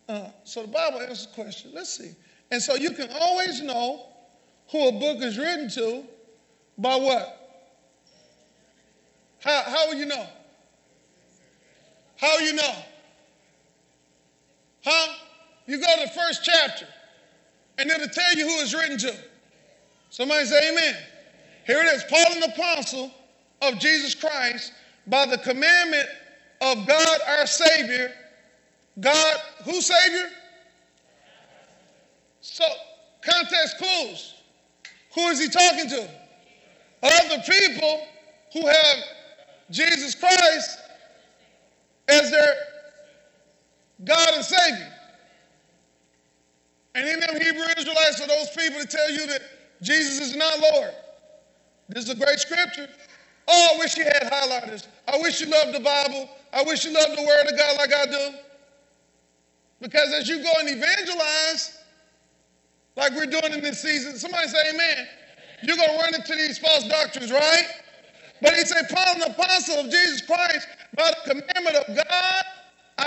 Uh, 0.07 0.29
so 0.43 0.61
the 0.61 0.67
Bible 0.67 0.99
answers 1.01 1.27
questions. 1.33 1.73
Let's 1.73 1.89
see. 1.89 2.11
And 2.51 2.61
so 2.61 2.75
you 2.75 2.91
can 2.91 3.09
always 3.19 3.61
know 3.61 4.05
who 4.71 4.87
a 4.87 4.91
book 4.91 5.21
is 5.21 5.37
written 5.37 5.69
to 5.71 6.03
by 6.77 6.95
what? 6.95 7.33
How, 9.39 9.63
how 9.63 9.87
will 9.87 9.95
you 9.95 10.05
know? 10.05 10.25
How 12.17 12.37
you 12.39 12.53
know? 12.53 12.75
Huh? 14.83 15.13
You 15.65 15.79
go 15.79 15.95
to 15.95 16.01
the 16.05 16.11
first 16.11 16.43
chapter, 16.43 16.87
and 17.77 17.89
it'll 17.89 18.07
tell 18.07 18.33
you 18.35 18.47
who 18.47 18.61
it's 18.61 18.73
written 18.73 18.97
to. 18.97 19.15
Somebody 20.09 20.45
say 20.45 20.71
amen. 20.71 20.95
Here 21.65 21.79
it 21.79 21.93
is 21.93 22.03
Paul, 22.09 22.25
an 22.37 22.43
apostle 22.51 23.11
of 23.61 23.79
Jesus 23.79 24.15
Christ, 24.15 24.73
by 25.05 25.25
the 25.25 25.37
commandment 25.37 26.07
of 26.61 26.87
God 26.87 27.19
our 27.27 27.45
Savior. 27.45 28.11
God, 28.99 29.37
who 29.63 29.81
Savior? 29.81 30.29
So, 32.41 32.65
context 33.21 33.77
clues. 33.77 34.33
Who 35.13 35.27
is 35.27 35.39
he 35.39 35.49
talking 35.49 35.89
to? 35.89 36.09
Other 37.03 37.43
people 37.43 38.07
who 38.53 38.65
have 38.65 38.97
Jesus 39.69 40.15
Christ 40.15 40.79
as 42.07 42.31
their 42.31 42.55
God 44.03 44.29
and 44.35 44.45
Savior. 44.45 44.93
And 46.97 47.07
in 47.07 47.19
them 47.19 47.39
Hebrew 47.39 47.65
Israelites 47.77 48.19
are 48.21 48.27
those 48.27 48.49
people 48.49 48.79
that 48.79 48.89
tell 48.89 49.11
you 49.11 49.27
that 49.27 49.41
Jesus 49.83 50.19
is 50.19 50.35
not 50.35 50.59
Lord. 50.73 50.89
This 51.89 52.05
is 52.05 52.09
a 52.09 52.15
great 52.15 52.39
scripture. 52.39 52.89
Oh, 53.47 53.75
I 53.75 53.77
wish 53.77 53.95
you 53.97 54.03
had 54.03 54.23
highlighters. 54.23 54.87
I 55.07 55.19
wish 55.19 55.39
you 55.39 55.45
loved 55.45 55.75
the 55.75 55.79
Bible. 55.79 56.27
I 56.51 56.63
wish 56.63 56.85
you 56.85 56.93
loved 56.93 57.15
the 57.15 57.21
Word 57.21 57.51
of 57.51 57.55
God 57.55 57.77
like 57.77 57.93
I 57.93 58.05
do. 58.07 58.37
Because 59.79 60.11
as 60.11 60.27
you 60.27 60.41
go 60.41 60.49
and 60.59 60.69
evangelize, 60.69 61.77
like 62.95 63.11
we're 63.11 63.27
doing 63.27 63.53
in 63.53 63.61
this 63.61 63.79
season, 63.79 64.17
somebody 64.17 64.47
say 64.47 64.71
amen. 64.73 65.07
You're 65.61 65.77
going 65.77 65.91
to 65.91 65.97
run 65.97 66.15
into 66.15 66.33
these 66.33 66.57
false 66.57 66.87
doctrines, 66.87 67.31
right? 67.31 67.67
But 68.41 68.55
he 68.55 68.65
said, 68.65 68.89
Paul, 68.89 69.17
an 69.17 69.31
apostle 69.31 69.81
of 69.81 69.91
Jesus 69.91 70.21
Christ, 70.21 70.67
by 70.95 71.11
the 71.11 71.29
commandment 71.29 71.75
of 71.75 71.95
God, 71.95 72.43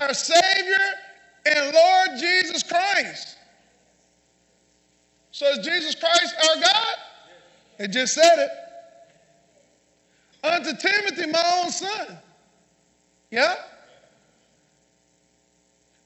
our 0.00 0.14
Savior 0.14 0.78
and 1.44 1.75
Lord 1.75 2.20
Jesus 2.20 2.62
Christ. 2.62 3.38
So 5.32 5.46
is 5.46 5.58
Jesus 5.64 5.94
Christ 5.94 6.34
our 6.49 6.60
God? 6.60 6.94
It 7.78 7.88
just 7.88 8.14
said 8.14 8.38
it. 8.38 8.50
Unto 10.42 10.76
Timothy, 10.76 11.30
my 11.30 11.60
own 11.62 11.70
son. 11.70 12.18
Yeah? 13.30 13.54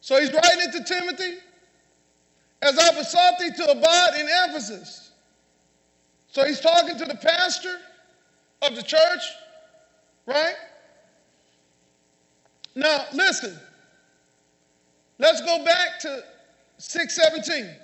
So 0.01 0.21
he's 0.21 0.33
writing 0.33 0.61
it 0.61 0.73
to 0.73 0.85
Timothy. 0.85 1.39
As 2.63 2.79
I 2.79 2.95
besought 2.95 3.39
thee 3.39 3.51
to 3.57 3.71
abide 3.71 4.21
in 4.21 4.27
Ephesus. 4.49 5.13
So 6.29 6.45
he's 6.45 6.61
talking 6.61 6.97
to 6.99 7.05
the 7.05 7.15
pastor 7.15 7.79
of 8.63 8.75
the 8.75 8.83
church, 8.83 9.23
right? 10.27 10.55
Now, 12.75 13.05
listen. 13.13 13.59
Let's 15.19 15.41
go 15.43 15.65
back 15.65 16.01
to 16.01 16.25
617. 16.79 17.84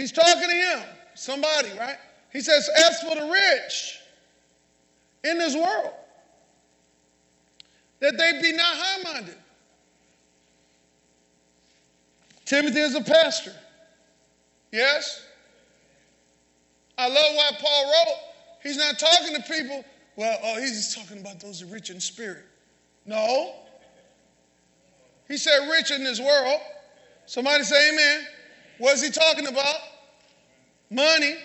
He's 0.00 0.12
talking 0.12 0.48
to 0.48 0.56
him, 0.56 0.80
somebody, 1.14 1.68
right? 1.78 1.98
He 2.32 2.40
says, 2.40 2.70
As 2.88 3.02
for 3.02 3.14
the 3.14 3.30
rich 3.30 3.98
in 5.24 5.36
this 5.36 5.54
world, 5.54 5.92
that 8.00 8.16
they 8.16 8.40
be 8.40 8.56
not 8.56 8.64
high 8.66 9.02
minded. 9.12 9.36
Timothy 12.46 12.80
is 12.80 12.94
a 12.94 13.02
pastor. 13.02 13.52
Yes? 14.72 15.22
I 16.96 17.06
love 17.06 17.34
why 17.34 17.50
Paul 17.60 17.84
wrote. 17.84 18.16
He's 18.62 18.78
not 18.78 18.98
talking 18.98 19.34
to 19.34 19.42
people, 19.42 19.84
well, 20.16 20.38
oh, 20.42 20.58
he's 20.60 20.72
just 20.72 20.96
talking 20.96 21.20
about 21.20 21.40
those 21.40 21.62
rich 21.62 21.90
in 21.90 22.00
spirit. 22.00 22.46
No. 23.04 23.54
He 25.28 25.36
said 25.36 25.68
rich 25.70 25.90
in 25.90 26.02
this 26.04 26.20
world. 26.20 26.60
Somebody 27.26 27.64
say 27.64 27.90
amen. 27.92 28.26
What's 28.78 29.02
he 29.02 29.10
talking 29.10 29.46
about? 29.46 29.76
Money. 30.90 31.36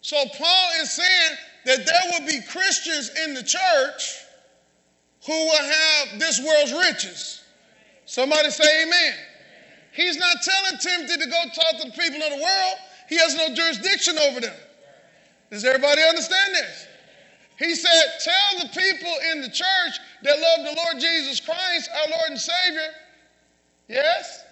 So 0.00 0.16
Paul 0.36 0.70
is 0.80 0.90
saying 0.90 1.36
that 1.66 1.86
there 1.86 2.12
will 2.12 2.26
be 2.26 2.40
Christians 2.50 3.10
in 3.24 3.34
the 3.34 3.42
church 3.42 4.16
who 5.26 5.32
will 5.32 5.64
have 5.64 6.18
this 6.18 6.40
world's 6.44 6.72
riches. 6.72 7.44
Somebody 8.04 8.50
say 8.50 8.84
amen. 8.84 9.12
He's 9.92 10.16
not 10.16 10.36
telling 10.42 10.78
Timothy 10.78 11.22
to 11.22 11.30
go 11.30 11.42
talk 11.54 11.80
to 11.80 11.88
the 11.88 11.96
people 11.96 12.22
of 12.22 12.30
the 12.30 12.42
world. 12.42 12.76
He 13.08 13.16
has 13.18 13.34
no 13.36 13.54
jurisdiction 13.54 14.16
over 14.18 14.40
them. 14.40 14.54
Does 15.50 15.64
everybody 15.64 16.02
understand 16.02 16.54
this? 16.54 16.86
He 17.58 17.74
said, 17.74 18.04
Tell 18.22 18.60
the 18.60 18.68
people 18.68 19.12
in 19.32 19.42
the 19.42 19.48
church 19.48 19.98
that 20.22 20.38
love 20.38 20.66
the 20.66 20.76
Lord 20.76 21.00
Jesus 21.00 21.40
Christ, 21.40 21.90
our 21.92 22.10
Lord 22.10 22.30
and 22.30 22.38
Savior. 22.38 22.90
Yes? 23.88 24.44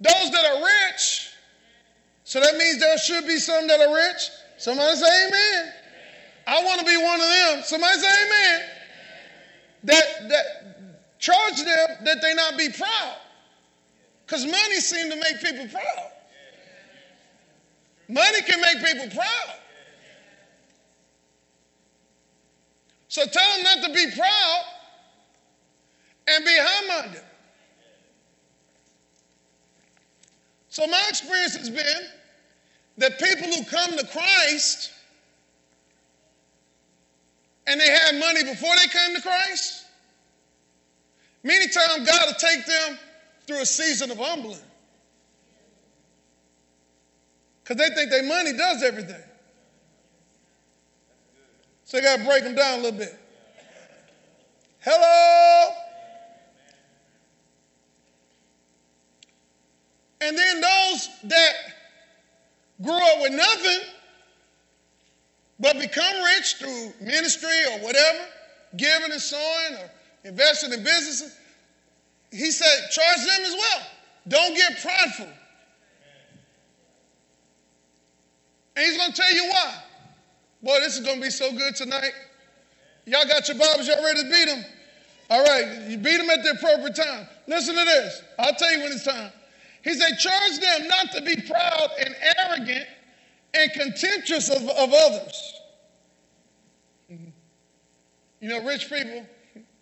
Those 0.00 0.30
that 0.32 0.44
are 0.44 0.64
rich. 0.64 1.29
So 2.30 2.38
that 2.38 2.54
means 2.54 2.78
there 2.78 2.96
should 2.96 3.26
be 3.26 3.38
some 3.38 3.66
that 3.66 3.80
are 3.80 3.92
rich. 3.92 4.30
Somebody 4.56 4.94
say 4.94 5.26
amen. 5.26 5.72
I 6.46 6.62
want 6.64 6.78
to 6.78 6.86
be 6.86 6.96
one 6.96 7.20
of 7.20 7.26
them. 7.26 7.62
Somebody 7.64 7.98
say 7.98 8.06
amen. 8.06 8.60
That, 9.82 10.04
that 10.28 10.44
charge 11.18 11.56
them 11.56 11.88
that 12.04 12.22
they 12.22 12.32
not 12.34 12.56
be 12.56 12.68
proud. 12.68 13.16
Because 14.24 14.46
money 14.46 14.76
seems 14.76 15.12
to 15.12 15.16
make 15.16 15.42
people 15.42 15.66
proud. 15.72 16.10
Money 18.08 18.42
can 18.42 18.60
make 18.60 18.78
people 18.78 19.08
proud. 19.12 19.56
So 23.08 23.24
tell 23.24 23.56
them 23.56 23.64
not 23.64 23.88
to 23.88 23.92
be 23.92 24.06
proud 24.16 24.62
and 26.28 26.44
be 26.44 26.58
minded. 26.88 27.22
So 30.68 30.86
my 30.86 31.04
experience 31.08 31.56
has 31.56 31.68
been 31.68 32.19
that 33.00 33.18
people 33.18 33.48
who 33.48 33.64
come 33.64 33.96
to 33.96 34.06
Christ 34.06 34.92
and 37.66 37.80
they 37.80 37.90
had 37.90 38.14
money 38.20 38.44
before 38.44 38.74
they 38.76 38.88
came 38.88 39.16
to 39.16 39.22
Christ, 39.22 39.86
many 41.42 41.66
times 41.68 42.06
God 42.06 42.26
will 42.26 42.34
take 42.34 42.66
them 42.66 42.98
through 43.46 43.62
a 43.62 43.66
season 43.66 44.10
of 44.10 44.18
humbling. 44.18 44.58
Because 47.64 47.78
they 47.78 47.94
think 47.94 48.10
their 48.10 48.22
money 48.22 48.52
does 48.52 48.82
everything. 48.82 49.22
So 51.84 51.96
you 51.96 52.02
got 52.02 52.18
to 52.18 52.24
break 52.24 52.44
them 52.44 52.54
down 52.54 52.80
a 52.80 52.82
little 52.82 52.98
bit. 52.98 53.18
Hello? 54.80 55.70
And 60.20 60.36
then 60.36 60.60
those 60.60 61.08
that 61.24 61.52
grew 62.82 62.96
up 62.96 63.20
with 63.20 63.32
nothing 63.32 63.80
but 65.58 65.78
become 65.78 66.22
rich 66.36 66.56
through 66.58 66.92
ministry 67.00 67.64
or 67.72 67.80
whatever, 67.80 68.26
giving 68.76 69.12
and 69.12 69.20
sowing 69.20 69.74
or 69.78 69.90
investing 70.24 70.72
in 70.72 70.82
businesses, 70.82 71.36
he 72.30 72.50
said, 72.50 72.90
charge 72.90 73.18
them 73.18 73.42
as 73.44 73.54
well. 73.54 73.86
Don't 74.28 74.54
get 74.54 74.80
prideful. 74.80 75.28
And 78.76 78.86
he's 78.86 78.96
going 78.96 79.12
to 79.12 79.16
tell 79.16 79.34
you 79.34 79.48
why. 79.50 79.74
Boy, 80.62 80.80
this 80.80 80.96
is 80.98 81.04
going 81.04 81.16
to 81.16 81.22
be 81.22 81.30
so 81.30 81.52
good 81.52 81.74
tonight. 81.74 82.12
Y'all 83.06 83.26
got 83.26 83.48
your 83.48 83.58
Bibles, 83.58 83.88
y'all 83.88 84.02
ready 84.02 84.22
to 84.22 84.30
beat 84.30 84.46
them? 84.46 84.64
All 85.30 85.42
right, 85.42 85.88
you 85.88 85.96
beat 85.96 86.16
them 86.16 86.30
at 86.30 86.42
the 86.42 86.50
appropriate 86.50 86.96
time. 86.96 87.26
Listen 87.46 87.74
to 87.74 87.84
this. 87.84 88.22
I'll 88.38 88.54
tell 88.54 88.72
you 88.72 88.82
when 88.82 88.92
it's 88.92 89.04
time. 89.04 89.32
He 89.82 89.94
said, 89.94 90.18
charge 90.18 90.58
them 90.58 90.88
not 90.88 91.12
to 91.12 91.22
be 91.22 91.36
proud 91.36 91.90
and 91.98 92.14
arrogant 92.38 92.86
and 93.54 93.72
contemptuous 93.72 94.50
of, 94.50 94.68
of 94.68 94.92
others. 94.92 95.60
You 98.40 98.48
know, 98.48 98.64
rich 98.64 98.88
people, 98.88 99.26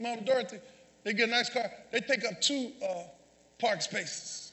Mama 0.00 0.20
Dorothy, 0.22 0.58
they 1.04 1.12
get 1.12 1.28
a 1.28 1.32
nice 1.32 1.48
car, 1.48 1.70
they 1.92 2.00
take 2.00 2.24
up 2.24 2.40
two 2.40 2.72
uh, 2.82 3.02
park 3.58 3.82
spaces. 3.82 4.52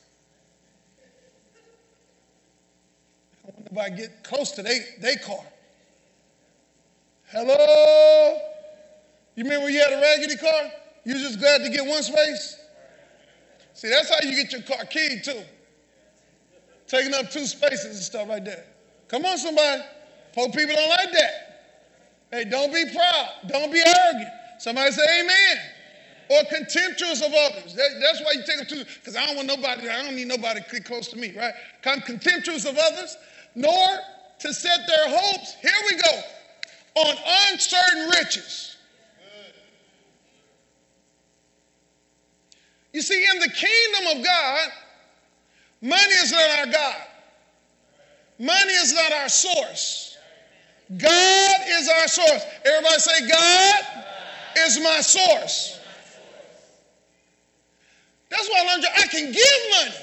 I 3.44 3.52
wonder 3.52 3.70
if 3.72 3.78
I 3.78 3.90
get 3.90 4.24
close 4.24 4.52
to 4.52 4.64
their 4.64 5.18
car. 5.26 5.44
Hello? 7.28 8.40
You 9.36 9.44
remember 9.44 9.70
you 9.70 9.80
had 9.80 9.94
a 9.94 10.02
raggedy 10.02 10.38
car? 10.38 10.72
You 11.04 11.14
just 11.16 11.40
glad 11.40 11.64
to 11.64 11.70
get 11.70 11.86
one 11.86 12.02
space? 12.04 12.60
See, 13.76 13.90
that's 13.90 14.10
how 14.10 14.28
you 14.28 14.36
get 14.36 14.52
your 14.54 14.62
car 14.62 14.86
keyed 14.86 15.24
too. 15.24 15.42
Taking 16.88 17.14
up 17.14 17.30
two 17.30 17.46
spaces 17.46 17.86
and 17.86 17.96
stuff 17.96 18.30
like 18.30 18.46
that. 18.46 18.68
Come 19.10 19.26
on, 19.26 19.38
somebody. 19.38 19.84
Poor 20.34 20.50
people 20.50 20.76
don't 20.76 20.90
like 20.90 21.12
that. 21.12 21.56
Hey, 22.32 22.46
don't 22.46 22.74
be 22.74 22.86
proud. 22.94 23.30
Don't 23.48 23.72
be 23.72 23.80
arrogant. 23.86 24.30
Somebody 24.60 24.92
say 24.92 25.22
amen. 25.22 25.58
Or 26.30 26.44
contemptuous 26.50 27.22
of 27.22 27.34
others. 27.34 27.76
That, 27.76 27.90
that's 28.02 28.22
why 28.22 28.32
you 28.34 28.44
take 28.46 28.58
them 28.58 28.80
to, 28.80 28.86
because 28.86 29.16
I 29.16 29.26
don't 29.26 29.36
want 29.36 29.48
nobody, 29.48 29.90
I 29.90 30.04
don't 30.04 30.16
need 30.16 30.28
nobody 30.28 30.62
close 30.82 31.10
to 31.10 31.18
me, 31.18 31.38
right? 31.38 31.54
I'm 31.86 32.02
contemptuous 32.02 32.66
of 32.66 32.78
others, 32.78 33.18
nor 33.54 33.88
to 34.40 34.54
set 34.54 34.80
their 34.88 35.18
hopes, 35.18 35.56
here 35.62 35.72
we 35.88 35.98
go, 35.98 37.02
on 37.02 37.16
uncertain 37.52 38.10
riches. 38.10 38.75
You 42.96 43.02
see, 43.02 43.28
in 43.30 43.40
the 43.40 43.50
kingdom 43.50 44.18
of 44.18 44.24
God, 44.24 44.70
money 45.82 46.14
is 46.14 46.32
not 46.32 46.60
our 46.60 46.66
God. 46.68 46.96
Money 48.40 48.72
is 48.72 48.94
not 48.94 49.12
our 49.12 49.28
source. 49.28 50.18
God 50.96 51.56
is 51.68 51.90
our 51.90 52.08
source. 52.08 52.46
Everybody 52.64 53.00
say, 53.00 53.28
God 53.28 53.84
is 54.60 54.80
my 54.80 55.02
source. 55.02 55.78
That's 58.30 58.48
why 58.48 58.64
I 58.66 58.74
learned 58.74 58.86
I 58.96 59.08
can 59.08 59.30
give 59.34 59.44
money. 59.72 59.96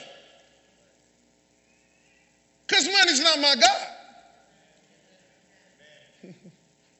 Because 2.67 2.89
money's 2.93 3.21
not 3.23 3.41
my 3.41 3.55
God. 3.59 3.87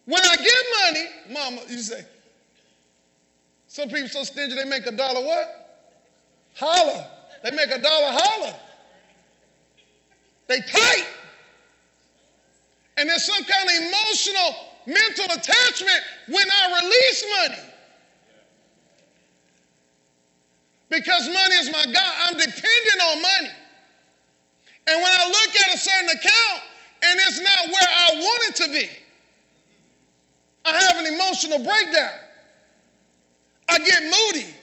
When 0.07 0.23
I 0.23 0.37
get 0.37 0.65
money, 0.87 1.07
mama, 1.35 1.61
you 1.69 1.77
say, 1.77 2.03
some 3.67 3.91
people 3.91 4.09
so 4.09 4.25
stingy 4.25 4.55
they 4.55 4.65
make 4.65 4.87
a 4.87 4.93
dollar 4.93 5.21
what? 5.23 5.62
Holler. 6.55 7.07
They 7.43 7.51
make 7.51 7.71
a 7.71 7.81
dollar 7.81 8.11
holler. 8.11 8.55
They 10.49 10.61
tight. 10.61 11.07
And 12.97 13.09
there's 13.09 13.25
some 13.25 13.43
kind 13.45 13.69
of 13.69 13.75
emotional, 13.77 14.57
mental 14.87 15.25
attachment 15.25 16.01
when 16.29 16.47
I 16.51 16.81
release 16.83 17.25
money. 17.41 17.63
Because 20.91 21.27
money 21.27 21.55
is 21.55 21.73
my 21.73 21.85
God. 21.87 22.15
I'm 22.27 22.35
dependent 22.35 23.01
on 23.03 23.23
money. 23.23 23.51
And 24.87 25.03
when 25.03 25.13
I 25.13 25.27
look 25.29 25.57
at 25.57 25.75
a 25.75 25.79
certain 25.79 26.11
account 26.11 26.63
and 27.03 27.21
it's 27.21 27.41
not 27.41 27.69
where 27.69 27.89
I 27.89 28.15
want 28.15 28.43
it 28.51 28.55
to 28.57 28.73
be, 28.73 28.91
I 30.65 30.73
have 30.73 30.97
an 30.99 31.15
emotional 31.15 31.59
breakdown. 31.59 32.11
I 33.69 33.79
get 33.79 34.03
moody. 34.03 34.55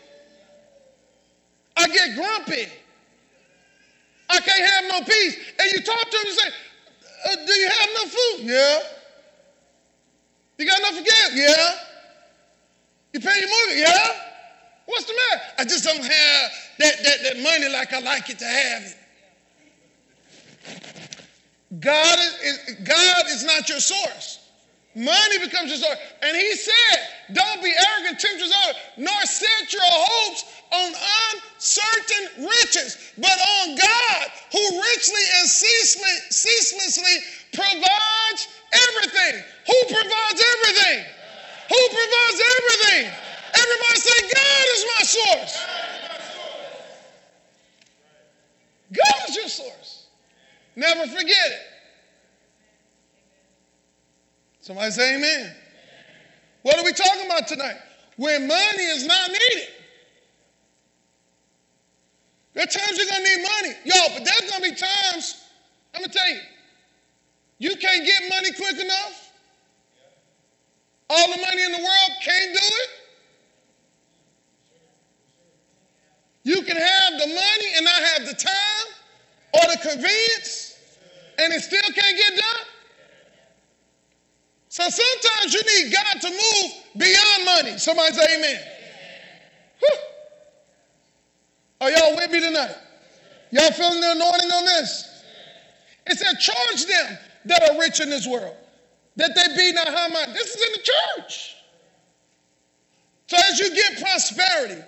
I 1.80 1.88
get 1.88 2.16
grumpy. 2.16 2.68
I 4.30 4.40
can't 4.42 4.70
have 4.70 4.84
no 4.92 5.00
peace. 5.06 5.38
And 5.60 5.72
you 5.72 5.82
talk 5.82 6.04
to 6.04 6.18
them 6.18 6.28
and 6.28 6.36
say, 6.36 6.50
uh, 7.26 7.36
Do 7.46 7.54
you 7.54 7.70
have 7.70 7.90
enough 7.90 8.12
food? 8.12 8.40
Yeah. 8.44 8.80
You 10.58 10.66
got 10.66 10.80
enough 10.80 10.98
for 10.98 11.04
gas? 11.04 11.32
Yeah. 11.34 11.76
You 13.14 13.20
pay 13.22 13.40
your 13.40 13.50
mortgage? 13.50 13.80
Yeah. 13.88 14.08
What's 14.88 15.06
the 15.06 15.14
matter? 15.14 15.42
I 15.60 15.64
just 15.64 15.84
don't 15.86 16.04
have 16.04 16.52
that, 16.80 17.04
that, 17.04 17.24
that 17.24 17.40
money 17.42 17.70
like 17.70 17.94
I 17.94 18.00
like 18.02 18.30
it 18.30 18.40
to 18.40 18.46
have 18.46 18.84
it. 18.84 18.96
God 21.80 22.20
is, 22.44 22.76
God 22.84 23.26
is 23.28 23.46
not 23.46 23.70
your 23.70 23.80
source. 23.80 24.40
Money 24.96 25.40
becomes 25.40 25.70
your 25.70 25.78
source. 25.78 25.98
And 26.22 26.36
he 26.36 26.56
said, 26.56 27.00
Don't 27.34 27.64
be 27.64 27.72
arrogant, 27.72 28.20
tempters 28.20 28.52
of 28.52 28.76
nor 28.98 29.22
set 29.24 29.72
your 29.72 29.82
hopes 29.86 30.44
on 30.72 30.94
uncertain 31.34 32.46
riches, 32.46 33.14
but 33.18 33.32
on 33.32 33.76
God, 33.76 34.28
who 34.52 34.82
richly 34.82 35.26
and 35.40 35.48
ceaselessly 35.50 37.18
provides 37.54 38.48
everything. 38.74 39.44
Who 39.68 39.94
provides 39.94 40.44
everything? 40.54 41.06
Who 41.70 41.82
provides 41.90 42.42
everything? 42.58 43.12
Everybody 43.54 44.00
say, 44.00 44.22
God 44.34 44.66
is 44.76 44.86
my 44.98 45.04
source. 45.06 45.66
God 48.94 49.30
is 49.30 49.36
your 49.36 49.48
source. 49.48 50.08
Never 50.76 51.08
forget 51.08 51.52
it. 51.52 51.60
Somebody 54.62 54.92
say 54.92 55.16
amen. 55.16 55.56
What 56.62 56.78
are 56.78 56.84
we 56.84 56.94
talking 56.94 57.26
about 57.26 57.48
tonight? 57.48 57.78
When 58.18 58.48
money 58.48 58.84
is 58.84 59.06
not 59.08 59.30
needed. 59.30 59.70
There 62.60 62.66
are 62.66 62.72
times 62.72 62.98
you're 62.98 63.08
going 63.08 63.24
to 63.24 63.30
need 63.30 63.42
money. 63.42 63.74
Yo, 63.86 64.16
but 64.16 64.26
there's 64.26 64.52
going 64.52 64.62
to 64.62 64.70
be 64.70 64.76
times, 64.76 65.46
I'm 65.96 66.02
going 66.02 66.12
to 66.12 66.18
tell 66.18 66.28
you, 66.28 66.42
you 67.58 67.70
can't 67.78 68.06
get 68.06 68.30
money 68.30 68.52
quick 68.52 68.78
enough. 68.84 69.32
All 71.10 71.32
the 71.32 71.42
money 71.42 71.64
in 71.64 71.72
the 71.72 71.78
world 71.78 72.12
can't 72.22 72.54
do 72.54 72.60
it. 72.60 72.90
You 76.44 76.62
can 76.64 76.76
have 76.76 77.14
the 77.14 77.28
money 77.28 77.74
and 77.78 77.86
not 77.86 77.96
have 77.96 78.28
the 78.28 78.34
time 78.34 78.94
or 79.54 79.62
the 79.72 79.78
convenience, 79.78 80.76
and 81.38 81.54
it 81.54 81.62
still 81.62 81.80
can't 81.82 81.96
get 81.96 82.36
done. 82.36 82.66
So 84.68 84.84
sometimes 84.84 85.54
you 85.54 85.62
need 85.64 85.94
God 85.94 86.20
to 86.24 86.30
move 86.30 86.72
beyond 86.98 87.46
money. 87.46 87.78
Somebody 87.78 88.16
say 88.16 88.38
amen. 88.38 88.62
Whew. 89.80 90.09
Are 91.82 91.90
y'all 91.90 92.16
with 92.16 92.32
me 92.32 92.42
tonight? 92.42 92.76
Y'all 93.52 93.72
feeling 93.72 94.02
the 94.02 94.12
anointing 94.12 94.52
on 94.52 94.66
this? 94.66 95.24
It 96.08 96.18
said, 96.18 96.36
charge 96.40 96.86
them 96.86 97.18
that 97.46 97.70
are 97.70 97.80
rich 97.80 98.00
in 98.00 98.10
this 98.10 98.28
world, 98.28 98.56
that 99.16 99.36
they 99.36 99.56
be 99.56 99.72
not 99.72 99.88
high 99.88 100.08
minded. 100.10 100.36
This 100.36 100.56
is 100.56 100.62
in 100.66 100.72
the 100.74 100.92
church. 101.24 101.56
So 103.28 103.38
as 103.50 103.60
you 103.60 103.74
get 103.76 104.02
prosperity, 104.02 104.82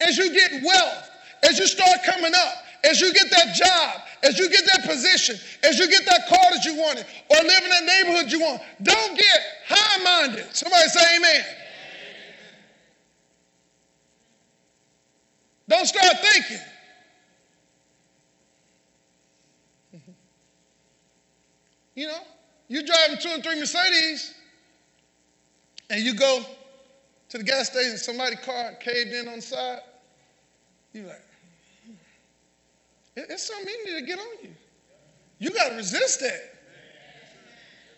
as 0.00 0.18
you 0.18 0.32
get 0.32 0.62
wealth, 0.64 1.10
as 1.48 1.58
you 1.58 1.66
start 1.66 2.02
coming 2.04 2.32
up, 2.34 2.54
as 2.84 3.00
you 3.00 3.12
get 3.12 3.30
that 3.30 3.54
job, 3.54 4.02
as 4.22 4.38
you 4.38 4.48
get 4.50 4.64
that 4.66 4.84
position, 4.84 5.36
as 5.62 5.78
you 5.78 5.88
get 5.88 6.04
that 6.06 6.28
car 6.28 6.38
that 6.52 6.64
you 6.64 6.76
wanted, 6.76 7.06
or 7.30 7.36
live 7.36 7.62
in 7.62 7.70
that 7.70 7.84
neighborhood 7.84 8.32
you 8.32 8.40
want, 8.40 8.62
don't 8.82 9.16
get 9.16 9.40
high 9.66 10.02
minded. 10.02 10.44
Somebody 10.54 10.88
say 10.88 11.16
amen. 11.16 11.44
Don't 15.68 15.86
start 15.86 16.16
thinking. 16.20 16.58
You 21.94 22.06
know, 22.06 22.18
you're 22.68 22.84
driving 22.84 23.18
two 23.18 23.28
and 23.28 23.42
three 23.42 23.58
Mercedes, 23.58 24.34
and 25.90 26.00
you 26.00 26.14
go 26.14 26.44
to 27.28 27.38
the 27.38 27.42
gas 27.42 27.70
station, 27.70 27.98
somebody 27.98 28.36
car 28.36 28.74
caved 28.80 29.12
in 29.12 29.26
on 29.26 29.36
the 29.36 29.42
side. 29.42 29.80
You 30.92 31.06
like, 31.06 31.22
it's 33.16 33.48
something 33.48 33.68
you 33.68 33.84
need 33.94 34.00
to 34.00 34.06
get 34.06 34.18
on 34.18 34.26
you. 34.44 34.50
You 35.40 35.50
got 35.50 35.70
to 35.70 35.74
resist 35.74 36.20
that. 36.20 36.54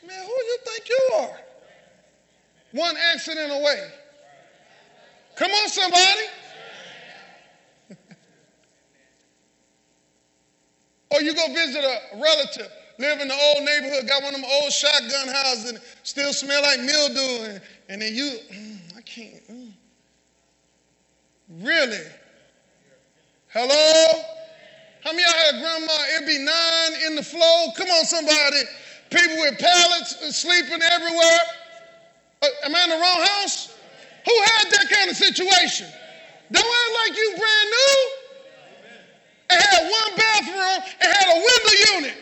Man, 0.07 0.19
who 0.19 0.33
you 0.33 0.59
think 0.65 0.89
you 0.89 1.11
are? 1.17 1.41
One 2.73 2.97
accident 3.13 3.53
away. 3.53 3.91
Come 5.37 5.51
on, 5.51 5.69
somebody. 5.69 6.23
Or 11.11 11.21
you 11.23 11.35
go 11.35 11.47
visit 11.49 11.85
a 11.85 12.19
relative, 12.19 12.71
live 12.99 13.21
in 13.21 13.29
the 13.29 13.35
old 13.35 13.65
neighborhood, 13.65 14.07
got 14.09 14.23
one 14.23 14.35
of 14.35 14.41
them 14.41 14.51
old 14.63 14.73
shotgun 14.73 15.29
houses 15.29 15.71
and 15.71 15.81
still 16.03 16.33
smell 16.33 16.63
like 16.63 16.81
mildew, 16.81 17.45
and, 17.45 17.61
and 17.89 18.03
then 18.03 18.15
you, 18.15 18.39
mm, 18.53 18.79
I 18.97 19.01
can't. 19.03 19.49
Mm. 19.51 19.73
Really? 21.61 22.07
Hello? 23.49 24.23
How 25.03 25.11
many 25.13 25.23
y'all 25.23 25.53
had 25.53 25.61
grandma? 25.61 25.93
It'd 26.15 26.29
be 26.29 26.39
nine 26.39 26.93
in 27.07 27.17
the 27.17 27.23
floor. 27.23 27.73
Come 27.77 27.89
on, 27.89 28.05
somebody. 28.05 28.63
People 29.11 29.37
with 29.41 29.59
pallets 29.59 30.37
sleeping 30.37 30.81
everywhere. 30.83 31.41
Uh, 32.43 32.47
am 32.65 32.77
I 32.77 32.85
in 32.85 32.91
the 32.91 32.97
wrong 32.97 33.27
house? 33.27 33.75
Who 34.27 34.43
had 34.45 34.71
that 34.71 34.87
kind 34.91 35.11
of 35.11 35.17
situation? 35.17 35.89
Don't 36.53 36.65
act 36.65 37.09
like 37.09 37.17
you 37.19 37.35
brand 37.37 37.71
new. 37.71 38.20
Had 39.81 39.91
one 39.91 40.17
bathroom, 40.17 40.93
and 41.01 41.09
had 41.09 41.29
a 41.33 41.39
window 41.41 41.75
unit. 41.95 42.17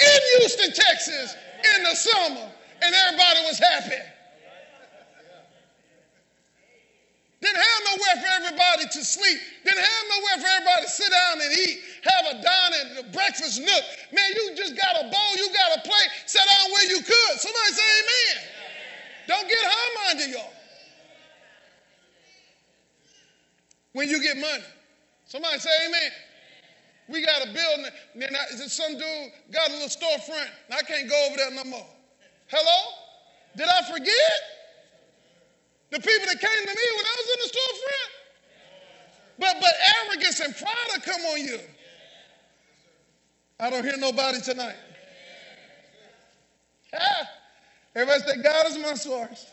In 0.00 0.20
Houston, 0.38 0.72
Texas, 0.72 1.36
in 1.74 1.82
the 1.84 1.94
summer, 1.94 2.52
and 2.82 2.94
everybody 2.94 3.40
was 3.46 3.58
happy. 3.58 4.02
Didn't 7.40 7.56
have 7.56 7.82
nowhere 7.84 8.22
for 8.22 8.44
everybody 8.44 8.88
to 8.92 9.04
sleep. 9.04 9.38
Didn't 9.64 9.78
have 9.78 10.04
nowhere 10.10 10.38
for 10.42 10.48
everybody 10.48 10.82
to 10.82 10.90
sit 10.90 11.10
down 11.10 11.40
and 11.40 11.52
eat. 11.58 11.78
Have 12.02 12.26
a 12.26 12.42
dining, 12.42 13.06
a 13.06 13.12
breakfast 13.12 13.60
nook. 13.60 13.84
Man, 14.12 14.30
you 14.34 14.54
just 14.56 14.76
got 14.76 14.96
a 15.00 15.08
bowl, 15.08 15.36
you 15.36 15.48
got 15.54 15.78
a 15.78 15.80
plate, 15.80 16.10
sit 16.26 16.42
down 16.42 16.72
where 16.72 16.90
you 16.90 17.00
could. 17.00 17.40
Somebody 17.40 17.72
say 17.72 17.82
amen. 17.82 18.42
Don't 19.28 19.48
get 19.48 19.58
high-minded, 19.62 20.30
y'all. 20.34 20.52
When 23.92 24.08
you 24.08 24.22
get 24.22 24.36
money. 24.36 24.64
Somebody 25.28 25.58
say 25.58 25.70
amen. 25.86 26.10
We 27.08 27.24
got 27.24 27.42
a 27.42 27.52
building, 27.52 27.86
and 28.14 28.22
then 28.22 28.30
I, 28.34 28.56
some 28.56 28.92
dude 28.92 29.32
got 29.52 29.70
a 29.70 29.72
little 29.72 29.88
storefront, 29.88 30.48
and 30.66 30.72
I 30.74 30.82
can't 30.82 31.08
go 31.08 31.26
over 31.28 31.36
there 31.36 31.50
no 31.52 31.64
more. 31.64 31.86
Hello? 32.48 32.92
Did 33.56 33.68
I 33.68 33.82
forget? 33.90 34.40
The 35.90 36.00
people 36.00 36.26
that 36.26 36.40
came 36.40 36.66
to 36.66 36.74
me 36.74 36.86
when 36.96 37.04
I 37.04 37.14
was 37.16 37.28
in 37.34 37.40
the 37.44 37.50
storefront. 37.58 38.10
But 39.38 39.56
but 39.60 39.72
arrogance 40.06 40.40
and 40.40 40.56
pride 40.56 41.02
come 41.04 41.20
on 41.22 41.40
you. 41.40 41.60
I 43.60 43.70
don't 43.70 43.84
hear 43.84 43.96
nobody 43.96 44.40
tonight. 44.40 44.76
Ah, 46.94 47.30
everybody 47.94 48.20
say, 48.20 48.42
God 48.42 48.66
is 48.66 48.78
my 48.78 48.94
source. 48.94 49.46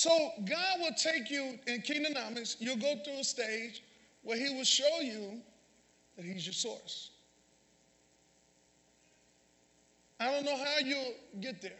So 0.00 0.30
God 0.46 0.80
will 0.80 0.94
take 0.94 1.30
you 1.30 1.58
in 1.66 1.82
Kingdonomics, 1.82 2.56
you'll 2.58 2.78
go 2.78 2.94
through 3.04 3.18
a 3.18 3.22
stage 3.22 3.82
where 4.22 4.38
he 4.38 4.56
will 4.56 4.64
show 4.64 5.00
you 5.02 5.42
that 6.16 6.24
he's 6.24 6.46
your 6.46 6.54
source. 6.54 7.10
I 10.18 10.30
don't 10.30 10.46
know 10.46 10.56
how 10.56 10.78
you'll 10.82 11.12
get 11.42 11.60
there. 11.60 11.76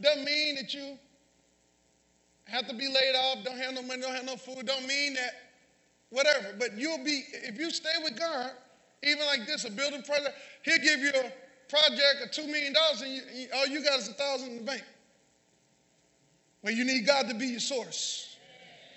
Doesn't 0.00 0.24
mean 0.24 0.54
that 0.54 0.72
you 0.72 0.98
have 2.46 2.66
to 2.68 2.74
be 2.74 2.88
laid 2.88 3.14
off, 3.14 3.44
don't 3.44 3.58
have 3.58 3.74
no 3.74 3.82
money, 3.82 4.00
don't 4.00 4.14
have 4.14 4.24
no 4.24 4.36
food, 4.36 4.64
don't 4.64 4.86
mean 4.86 5.12
that, 5.12 5.34
whatever. 6.08 6.54
But 6.58 6.78
you'll 6.78 7.04
be, 7.04 7.24
if 7.34 7.58
you 7.58 7.70
stay 7.70 7.96
with 8.02 8.18
God, 8.18 8.52
even 9.02 9.26
like 9.26 9.46
this, 9.46 9.66
a 9.66 9.70
building 9.70 10.00
project, 10.04 10.36
he'll 10.62 10.78
give 10.78 11.00
you 11.00 11.10
a 11.10 11.30
project 11.68 12.22
of 12.24 12.30
$2 12.30 12.46
million 12.46 12.74
and 12.74 13.48
all 13.54 13.66
you 13.66 13.84
got 13.84 13.98
is 13.98 14.08
a 14.08 14.14
thousand 14.14 14.52
in 14.52 14.56
the 14.56 14.62
bank. 14.62 14.84
Well, 16.62 16.72
you 16.72 16.84
need 16.84 17.06
God 17.06 17.28
to 17.28 17.34
be 17.34 17.46
your 17.46 17.60
source. 17.60 18.36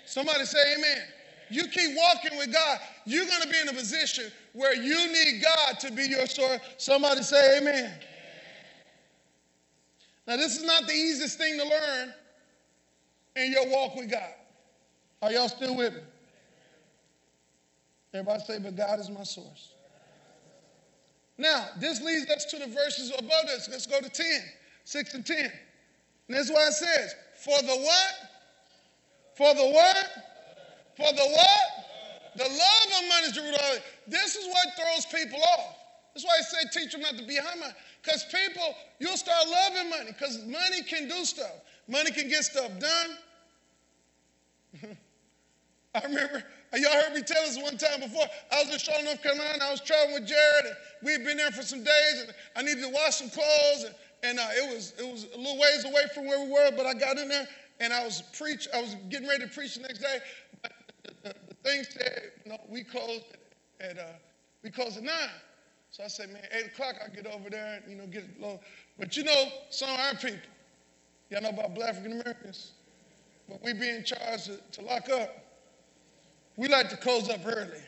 Somebody 0.06 0.44
say 0.44 0.58
amen. 0.76 1.02
You 1.50 1.66
keep 1.66 1.96
walking 1.96 2.38
with 2.38 2.52
God, 2.52 2.78
you're 3.04 3.26
going 3.26 3.42
to 3.42 3.48
be 3.48 3.58
in 3.60 3.68
a 3.68 3.72
position 3.72 4.30
where 4.52 4.74
you 4.74 5.12
need 5.12 5.42
God 5.42 5.80
to 5.80 5.92
be 5.92 6.04
your 6.04 6.26
source. 6.26 6.60
Somebody 6.78 7.22
say 7.22 7.58
amen. 7.58 7.92
Now, 10.26 10.36
this 10.36 10.56
is 10.56 10.64
not 10.64 10.86
the 10.86 10.92
easiest 10.92 11.38
thing 11.38 11.58
to 11.58 11.64
learn 11.64 12.14
in 13.36 13.52
your 13.52 13.68
walk 13.68 13.96
with 13.96 14.10
God. 14.10 14.34
Are 15.22 15.32
y'all 15.32 15.48
still 15.48 15.76
with 15.76 15.94
me? 15.94 16.00
Everybody 18.14 18.42
say, 18.44 18.58
but 18.58 18.76
God 18.76 19.00
is 19.00 19.10
my 19.10 19.22
source. 19.24 19.72
Now, 21.36 21.68
this 21.78 22.00
leads 22.02 22.30
us 22.30 22.44
to 22.46 22.58
the 22.58 22.66
verses 22.66 23.12
above 23.16 23.46
this. 23.46 23.68
Let's 23.70 23.86
go 23.86 24.00
to 24.00 24.08
10, 24.08 24.24
6 24.84 25.14
and 25.14 25.26
10. 25.26 25.38
And 25.38 25.50
this 26.28 26.46
is 26.46 26.52
what 26.52 26.68
it 26.68 26.74
says. 26.74 27.14
For 27.40 27.56
the 27.62 27.76
what? 27.76 28.14
For 29.34 29.54
the 29.54 29.70
what? 29.70 30.06
For 30.96 31.12
the 31.12 31.28
what? 31.32 31.80
The 32.36 32.44
love 32.44 33.02
of 33.02 33.08
money 33.08 33.26
is 33.26 33.34
the 33.34 33.40
root 33.40 33.54
of 33.54 33.60
all. 33.62 33.78
This 34.06 34.36
is 34.36 34.46
what 34.46 34.68
throws 34.76 35.06
people 35.06 35.42
off. 35.42 35.76
That's 36.14 36.24
why 36.24 36.36
I 36.38 36.42
say 36.42 36.80
teach 36.80 36.92
them 36.92 37.00
not 37.00 37.16
to 37.16 37.26
be 37.26 37.38
minded. 37.40 37.74
Because 38.02 38.24
people, 38.24 38.74
you'll 38.98 39.16
start 39.16 39.46
loving 39.48 39.88
money 39.88 40.12
because 40.12 40.44
money 40.44 40.82
can 40.82 41.08
do 41.08 41.24
stuff. 41.24 41.52
Money 41.88 42.10
can 42.10 42.28
get 42.28 42.44
stuff 42.44 42.70
done. 42.78 43.16
I 45.94 46.02
remember, 46.02 46.44
y'all 46.74 46.92
heard 46.92 47.14
me 47.14 47.22
tell 47.22 47.42
this 47.44 47.56
one 47.56 47.78
time 47.78 48.00
before. 48.00 48.26
I 48.52 48.62
was 48.62 48.72
in 48.72 48.78
Charlotte, 48.78 49.04
North 49.06 49.22
Carolina. 49.22 49.64
I 49.64 49.70
was 49.70 49.80
traveling 49.80 50.20
with 50.20 50.28
Jared, 50.28 50.66
and 50.66 50.76
we 51.02 51.12
had 51.12 51.24
been 51.24 51.38
there 51.38 51.50
for 51.50 51.62
some 51.62 51.82
days, 51.82 52.22
and 52.22 52.34
I 52.54 52.62
needed 52.62 52.82
to 52.82 52.90
wash 52.90 53.16
some 53.16 53.30
clothes, 53.30 53.84
and, 53.84 53.94
and 54.22 54.38
uh, 54.38 54.46
it 54.56 54.74
was 54.74 54.94
it 54.98 55.06
was 55.06 55.26
a 55.34 55.38
little 55.38 55.58
ways 55.58 55.84
away 55.84 56.02
from 56.14 56.26
where 56.26 56.44
we 56.44 56.50
were, 56.50 56.70
but 56.76 56.86
I 56.86 56.94
got 56.94 57.18
in 57.18 57.28
there, 57.28 57.46
and 57.80 57.92
I 57.92 58.04
was 58.04 58.22
preach. 58.36 58.68
I 58.74 58.80
was 58.80 58.96
getting 59.08 59.28
ready 59.28 59.44
to 59.44 59.50
preach 59.50 59.74
the 59.76 59.82
next 59.82 60.00
day. 60.00 60.18
But 60.62 60.72
the, 61.04 61.12
the, 61.22 61.34
the 61.48 61.54
thing 61.68 61.84
said, 61.84 62.30
know, 62.46 62.58
we 62.68 62.82
closed 62.82 63.24
at 63.80 63.98
uh, 63.98 64.02
we 64.62 64.70
closed 64.70 64.98
at 64.98 65.04
nine. 65.04 65.30
So 65.92 66.04
I 66.04 66.06
said, 66.06 66.30
man, 66.30 66.42
8 66.52 66.66
o'clock, 66.66 66.94
I'll 67.02 67.12
get 67.12 67.26
over 67.26 67.50
there 67.50 67.80
and, 67.82 67.90
you 67.90 67.98
know, 67.98 68.06
get 68.06 68.22
it 68.22 68.40
low. 68.40 68.60
But 68.96 69.16
you 69.16 69.24
know, 69.24 69.48
some 69.70 69.90
of 69.90 69.98
our 69.98 70.14
people, 70.14 70.38
y'all 71.30 71.42
know 71.42 71.48
about 71.48 71.74
black 71.74 71.90
African 71.90 72.20
Americans? 72.20 72.72
but 73.48 73.62
we 73.64 73.72
being 73.72 74.04
charged 74.04 74.46
to, 74.46 74.58
to 74.70 74.82
lock 74.82 75.10
up, 75.10 75.44
we 76.56 76.68
like 76.68 76.88
to 76.90 76.96
close 76.96 77.28
up 77.28 77.40
early. 77.44 77.82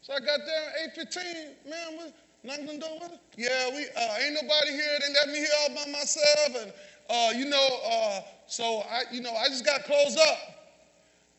So 0.00 0.12
I 0.14 0.20
got 0.20 0.40
there 0.46 0.84
at 0.84 0.96
8:15, 0.96 1.68
man, 1.68 2.12
knocking 2.44 2.68
on 2.68 2.78
the 2.78 2.86
door. 2.86 2.98
Yeah, 3.36 3.70
we 3.70 3.86
uh, 3.96 4.16
ain't 4.24 4.34
nobody 4.34 4.72
here. 4.72 4.98
They 5.00 5.12
left 5.14 5.28
me 5.28 5.38
here 5.38 5.48
all 5.62 5.74
by 5.74 5.90
myself, 5.90 6.56
and 6.60 6.72
uh, 7.10 7.32
you 7.36 7.48
know, 7.48 7.68
uh, 7.90 8.20
so 8.46 8.82
I, 8.90 9.02
you 9.12 9.20
know, 9.20 9.32
I 9.34 9.48
just 9.48 9.64
got 9.64 9.84
closed 9.84 10.18
up. 10.18 10.38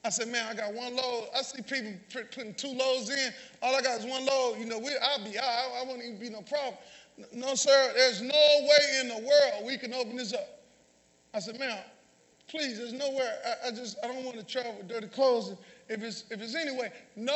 I 0.06 0.10
said, 0.10 0.28
man, 0.28 0.46
I 0.50 0.54
got 0.54 0.74
one 0.74 0.96
load. 0.96 1.30
I 1.38 1.42
see 1.42 1.62
people 1.62 1.94
putting 2.12 2.54
two 2.56 2.74
loads 2.74 3.10
in. 3.10 3.34
All 3.62 3.74
I 3.74 3.82
got 3.82 4.00
is 4.00 4.06
one 4.06 4.26
load. 4.26 4.58
You 4.60 4.66
know, 4.66 4.78
we, 4.78 4.92
I'll 5.02 5.24
be. 5.24 5.38
I, 5.40 5.82
I 5.82 5.86
won't 5.88 6.04
even 6.04 6.20
be 6.20 6.30
no 6.30 6.42
problem. 6.42 6.76
No, 7.32 7.56
sir, 7.56 7.92
there's 7.96 8.22
no 8.22 8.28
way 8.34 9.00
in 9.02 9.08
the 9.08 9.16
world 9.16 9.66
we 9.66 9.78
can 9.78 9.94
open 9.94 10.18
this 10.18 10.34
up. 10.34 10.62
I 11.34 11.40
said, 11.40 11.58
man, 11.60 11.78
please, 12.48 12.78
there's 12.78 12.94
nowhere. 12.94 13.34
I, 13.46 13.70
I 13.70 13.72
just, 13.72 13.98
I 14.04 14.08
don't 14.08 14.24
want 14.26 14.38
to 14.38 14.44
travel 14.44 14.76
with 14.78 14.88
dirty 14.90 15.08
clothes. 15.08 15.54
If 15.90 16.02
it's, 16.02 16.24
if 16.30 16.42
it's 16.42 16.56
anyway, 16.56 16.92
no, 17.16 17.34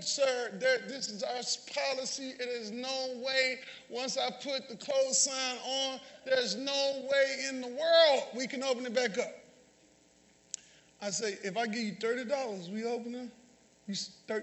sir, 0.00 0.50
there, 0.54 0.78
this 0.86 1.08
is 1.08 1.22
our 1.22 1.40
policy. 1.74 2.34
It 2.38 2.48
is 2.48 2.70
no 2.70 3.20
way, 3.24 3.60
once 3.88 4.18
I 4.18 4.30
put 4.30 4.68
the 4.68 4.76
close 4.76 5.18
sign 5.24 5.56
on, 5.66 6.00
there's 6.26 6.54
no 6.54 7.06
way 7.10 7.46
in 7.48 7.60
the 7.62 7.68
world 7.68 8.24
we 8.36 8.46
can 8.46 8.62
open 8.62 8.84
it 8.84 8.94
back 8.94 9.18
up. 9.18 9.32
I 11.00 11.10
say, 11.10 11.38
if 11.42 11.56
I 11.56 11.66
give 11.66 11.82
you 11.82 11.92
$30, 11.92 12.72
we 12.72 12.84
open 12.84 13.14
it? 13.14 13.30
You, 13.86 13.94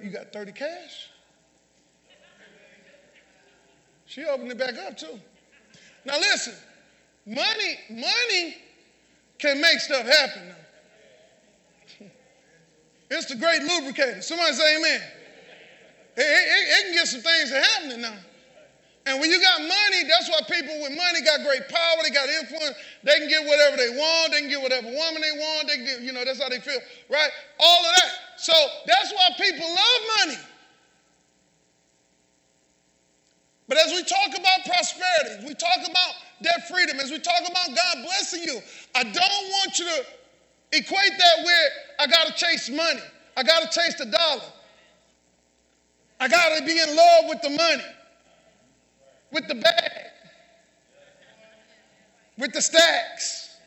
you 0.01 0.09
got 0.09 0.33
30 0.33 0.51
cash? 0.53 1.09
She 4.07 4.23
opened 4.25 4.51
it 4.51 4.57
back 4.57 4.75
up 4.87 4.97
too. 4.97 5.19
Now 6.05 6.17
listen, 6.17 6.53
money, 7.25 7.77
money 7.89 8.55
can 9.37 9.59
make 9.59 9.79
stuff 9.79 10.05
happen 10.05 10.47
now. 10.49 10.55
It's 13.09 13.27
the 13.27 13.35
great 13.35 13.61
lubricator. 13.61 14.21
Somebody 14.21 14.53
say 14.53 14.77
amen. 14.77 15.01
It, 16.17 16.21
it, 16.21 16.23
it, 16.23 16.83
can 16.85 16.93
get 16.93 17.07
some 17.07 17.21
things 17.21 17.51
happening 17.51 18.01
now. 18.01 18.17
And 19.05 19.19
when 19.19 19.29
you 19.29 19.39
got 19.39 19.61
money, 19.61 20.01
that's 20.09 20.29
why 20.29 20.41
people 20.49 20.73
with 20.81 20.97
money 20.97 21.21
got 21.21 21.45
great 21.45 21.69
power. 21.69 21.97
They 22.01 22.09
got 22.09 22.27
influence. 22.27 22.73
They 23.03 23.19
can 23.19 23.29
get 23.29 23.45
whatever 23.45 23.77
they 23.77 23.89
want. 23.89 24.31
They 24.31 24.41
can 24.41 24.49
get 24.49 24.61
whatever 24.61 24.87
woman 24.87 25.21
they 25.21 25.37
want. 25.37 25.67
They 25.67 25.75
can 25.75 25.85
get, 25.85 26.01
you 26.01 26.11
know, 26.11 26.25
that's 26.25 26.41
how 26.41 26.49
they 26.49 26.59
feel, 26.59 26.79
right? 27.09 27.29
All 27.59 27.79
of 27.85 27.91
that. 28.01 28.11
So 28.37 28.53
that's 28.87 29.13
why 29.13 29.29
people 29.37 29.67
love 29.69 30.01
money. 30.25 30.39
But 33.67 33.77
as 33.77 33.91
we 33.93 34.03
talk 34.03 34.33
about 34.33 34.65
prosperity, 34.65 35.45
we 35.45 35.53
talk 35.53 35.81
about 35.85 36.11
debt 36.41 36.67
freedom, 36.67 36.99
as 36.99 37.11
we 37.11 37.19
talk 37.19 37.41
about 37.41 37.75
God 37.75 37.95
blessing 38.03 38.43
you, 38.43 38.59
I 38.95 39.03
don't 39.03 39.45
want 39.51 39.77
you 39.79 39.85
to 39.85 40.05
equate 40.77 41.17
that 41.17 41.35
with 41.43 41.71
I 41.99 42.07
got 42.07 42.27
to 42.27 42.33
chase 42.33 42.69
money. 42.69 43.01
I 43.37 43.43
got 43.43 43.69
to 43.69 43.79
chase 43.79 43.95
the 43.95 44.05
dollar. 44.05 44.43
I 46.19 46.27
got 46.27 46.57
to 46.57 46.65
be 46.65 46.79
in 46.79 46.95
love 46.95 47.25
with 47.29 47.41
the 47.41 47.49
money 47.49 47.83
with 49.35 49.47
the 49.47 49.55
bag, 49.55 49.91
with 52.37 52.53
the 52.53 52.61
stacks. 52.61 53.57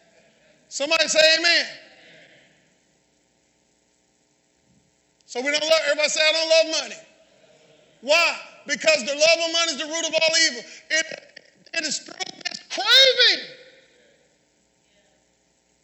Somebody 0.69 1.07
say 1.09 1.21
amen. 1.39 1.67
So 5.27 5.41
we 5.41 5.51
don't 5.53 5.63
love, 5.63 5.81
everybody 5.85 6.09
say, 6.09 6.21
I 6.27 6.33
don't 6.33 6.49
love 6.49 6.83
money. 6.83 7.01
Why? 8.01 8.39
Because 8.67 9.05
the 9.05 9.15
love 9.15 9.47
of 9.47 9.53
money 9.53 9.73
is 9.73 9.79
the 9.79 9.85
root 9.85 10.09
of 10.09 10.15
all 10.15 10.37
evil. 10.47 10.63
It, 10.91 11.07
it 11.75 11.85
is 11.85 11.99
through 11.99 12.15
this 12.15 12.61
craving. 12.71 13.47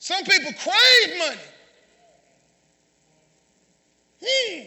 Some 0.04 0.22
people 0.24 0.52
crave 0.52 1.18
money. 1.18 1.40
Hmm. 4.22 4.66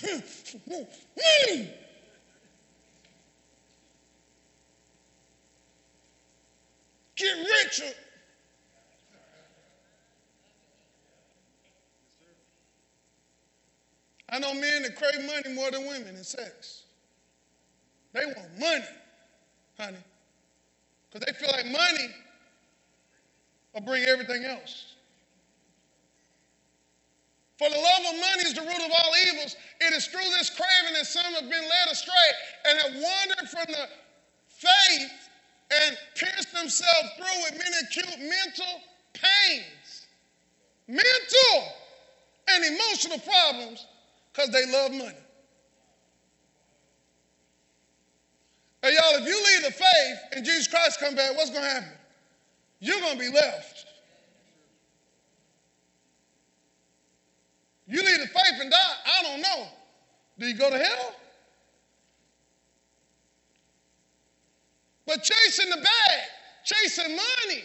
Hmm. 0.00 1.62
get 7.16 7.38
richer. 7.38 7.92
I 14.30 14.38
know 14.38 14.54
men 14.54 14.84
that 14.84 14.94
crave 14.94 15.26
money 15.26 15.56
more 15.56 15.72
than 15.72 15.88
women 15.88 16.14
in 16.14 16.22
sex. 16.22 16.84
They 18.12 18.26
want 18.26 18.60
money, 18.60 18.84
honey, 19.76 19.96
because 21.10 21.26
they 21.26 21.32
feel 21.32 21.50
like 21.50 21.66
money 21.66 22.14
will 23.78 23.86
bring 23.86 24.04
everything 24.04 24.44
else. 24.44 24.94
For 27.58 27.68
the 27.68 27.76
love 27.76 28.14
of 28.14 28.20
money 28.20 28.42
is 28.46 28.54
the 28.54 28.60
root 28.60 28.70
of 28.86 28.90
all 28.92 29.12
evils. 29.26 29.56
It 29.80 29.92
is 29.92 30.06
through 30.06 30.30
this 30.38 30.50
craving 30.50 30.94
that 30.94 31.06
some 31.06 31.32
have 31.34 31.42
been 31.50 31.50
led 31.50 31.92
astray 31.92 32.30
and 32.68 32.78
have 32.78 33.02
wandered 33.02 33.48
from 33.48 33.66
the 33.68 33.88
faith 34.48 35.10
and 35.70 35.96
pierced 36.14 36.52
themselves 36.52 37.10
through 37.16 37.42
with 37.44 37.52
many 37.58 37.76
acute 37.82 38.20
mental 38.20 38.80
pains, 39.12 40.06
mental 40.86 41.72
and 42.48 42.64
emotional 42.64 43.18
problems 43.18 43.86
because 44.32 44.50
they 44.50 44.70
love 44.70 44.92
money. 44.92 45.18
Hey, 48.82 48.94
y'all, 48.94 49.20
if 49.22 49.26
you 49.26 49.34
leave 49.36 49.64
the 49.64 49.72
faith 49.72 50.18
and 50.32 50.44
Jesus 50.44 50.68
Christ 50.68 51.00
come 51.00 51.16
back, 51.16 51.36
what's 51.36 51.50
going 51.50 51.64
to 51.64 51.68
happen? 51.70 51.97
You're 52.80 53.00
going 53.00 53.14
to 53.14 53.18
be 53.18 53.30
left. 53.30 53.86
You 57.86 58.02
need 58.02 58.20
the 58.20 58.26
faith 58.26 58.60
and 58.60 58.70
die, 58.70 58.76
I 59.06 59.22
don't 59.22 59.40
know. 59.40 59.66
Do 60.38 60.46
you 60.46 60.54
go 60.54 60.70
to 60.70 60.78
hell? 60.78 61.14
But 65.06 65.22
chasing 65.22 65.70
the 65.70 65.76
bag, 65.76 66.20
chasing 66.64 67.16
money. 67.16 67.64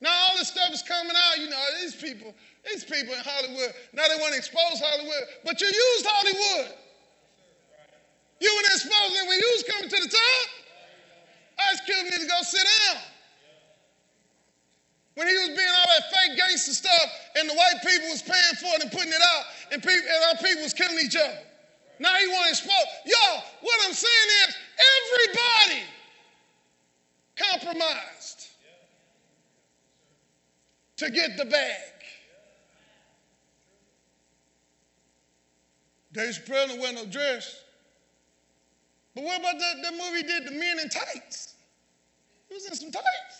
Now 0.00 0.10
all 0.10 0.36
this 0.38 0.48
stuff 0.48 0.70
is 0.72 0.82
coming 0.82 1.12
out, 1.14 1.38
you 1.38 1.48
know, 1.48 1.64
these 1.80 1.94
people, 1.94 2.34
these 2.66 2.84
people 2.84 3.14
in 3.14 3.20
Hollywood, 3.24 3.72
now 3.92 4.08
they 4.08 4.20
want 4.20 4.32
to 4.32 4.38
expose 4.38 4.82
Hollywood, 4.82 5.22
but 5.44 5.60
you 5.60 5.68
used 5.68 6.06
Hollywood. 6.06 6.74
You 8.40 8.52
were 8.54 8.66
exposing 8.74 9.28
when 9.28 9.38
you 9.38 9.50
was 9.54 9.64
coming 9.70 9.88
to 9.88 9.96
the 10.02 10.08
top. 10.08 10.48
Ice 11.70 11.80
Cube 11.86 12.04
need 12.04 12.20
to 12.22 12.26
go 12.26 12.42
sit 12.42 12.62
down. 12.62 13.02
When 15.18 15.26
he 15.26 15.34
was 15.34 15.48
being 15.48 15.68
all 15.68 15.90
that 15.98 16.14
fake 16.14 16.38
gangster 16.38 16.72
stuff 16.72 17.10
and 17.34 17.50
the 17.50 17.54
white 17.54 17.82
people 17.82 18.08
was 18.08 18.22
paying 18.22 18.54
for 18.60 18.70
it 18.76 18.82
and 18.82 18.92
putting 18.92 19.08
it 19.08 19.20
out 19.34 19.44
and, 19.72 19.82
people, 19.82 20.08
and 20.08 20.24
our 20.30 20.40
people 20.40 20.62
was 20.62 20.72
killing 20.72 20.96
each 21.04 21.16
other. 21.16 21.40
Now 21.98 22.14
he 22.14 22.28
want 22.28 22.44
to 22.44 22.50
expose. 22.50 22.70
Y'all, 23.04 23.42
what 23.60 23.80
I'm 23.84 23.94
saying 23.94 24.28
is 24.46 24.54
everybody 24.78 25.82
compromised 27.34 28.46
to 30.98 31.10
get 31.10 31.36
the 31.36 31.46
bag. 31.46 31.92
Chappelle 36.14 36.68
didn't 36.68 36.80
wear 36.80 36.92
no 36.92 37.06
dress. 37.06 37.64
But 39.16 39.24
what 39.24 39.40
about 39.40 39.58
that, 39.58 39.82
that 39.82 39.92
movie 39.94 40.22
did, 40.22 40.46
The 40.46 40.52
Men 40.52 40.78
in 40.78 40.88
Tights? 40.88 41.54
He 42.48 42.54
was 42.54 42.66
in 42.66 42.74
some 42.76 42.92
tights. 42.92 43.37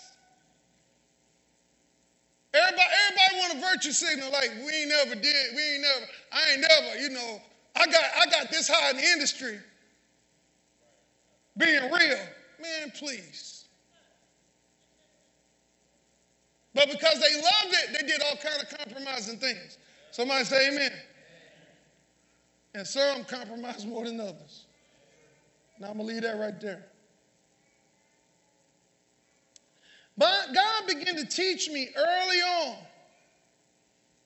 Everybody, 2.55 2.89
everybody 3.09 3.41
want 3.41 3.59
a 3.59 3.71
virtue 3.71 3.93
signal 3.93 4.33
like 4.33 4.51
we 4.65 4.73
ain't 4.73 4.89
never 4.89 5.15
did, 5.15 5.55
we 5.55 5.63
ain't 5.63 5.83
never, 5.83 6.07
I 6.33 6.51
ain't 6.53 6.61
never, 6.61 6.99
you 6.99 7.11
know, 7.11 7.41
I 7.77 7.87
got, 7.87 8.05
I 8.21 8.27
got 8.31 8.51
this 8.51 8.69
high 8.69 8.91
in 8.91 8.97
the 8.97 9.03
industry. 9.03 9.59
Being 11.57 11.91
real. 11.91 12.19
Man, 12.61 12.93
please. 12.97 13.65
But 16.75 16.91
because 16.91 17.15
they 17.15 17.35
loved 17.35 17.75
it, 17.75 17.99
they 18.01 18.07
did 18.07 18.23
all 18.23 18.37
kind 18.37 18.63
of 18.63 18.79
compromising 18.79 19.39
things. 19.39 19.79
Somebody 20.11 20.45
say 20.45 20.69
amen. 20.69 20.93
And 22.75 22.87
some 22.87 23.25
compromise 23.25 23.85
more 23.85 24.05
than 24.05 24.21
others. 24.21 24.67
Now 25.81 25.91
I'm 25.91 25.99
to 25.99 26.05
leave 26.05 26.23
that 26.23 26.39
right 26.39 26.61
there. 26.61 26.87
But 30.18 30.52
God 30.52 30.87
began 30.88 31.14
to 31.16 31.24
teach 31.24 31.70
me 31.70 31.88
early 31.96 32.38
on 32.38 32.76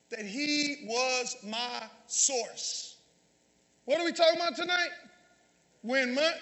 that 0.09 0.25
He 0.25 0.85
was 0.87 1.37
my 1.47 1.83
source. 2.07 2.97
What 3.85 4.01
are 4.01 4.05
we 4.05 4.11
talking 4.11 4.41
about 4.41 4.55
tonight? 4.55 4.89
When, 5.83 6.15
mo- 6.15 6.39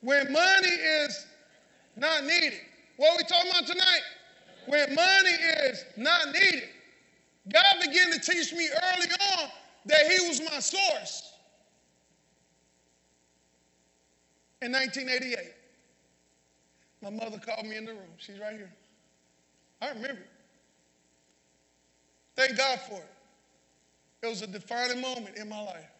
when 0.00 0.32
money 0.32 0.68
is 0.68 1.26
not 1.96 2.24
needed. 2.24 2.54
What 2.96 3.12
are 3.12 3.16
we 3.18 3.24
talking 3.24 3.50
about 3.50 3.66
tonight? 3.66 4.02
When 4.66 4.94
money 4.94 5.30
is 5.68 5.84
not 5.98 6.28
needed. 6.28 6.68
God 7.52 7.76
began 7.82 8.10
to 8.12 8.18
teach 8.20 8.54
me 8.54 8.68
early 8.68 9.06
on 9.38 9.50
that 9.86 10.06
He 10.10 10.28
was 10.28 10.40
my 10.40 10.60
source. 10.60 11.30
In 14.62 14.72
1988, 14.72 15.53
my 17.04 17.10
mother 17.10 17.38
called 17.38 17.66
me 17.66 17.76
in 17.76 17.84
the 17.84 17.92
room. 17.92 18.08
She's 18.16 18.38
right 18.38 18.56
here. 18.56 18.72
I 19.82 19.90
remember. 19.90 20.22
Thank 22.34 22.56
God 22.56 22.80
for 22.80 22.94
it. 22.94 23.10
It 24.22 24.26
was 24.26 24.40
a 24.40 24.46
defining 24.46 25.02
moment 25.02 25.36
in 25.36 25.50
my 25.50 25.60
life. 25.60 25.90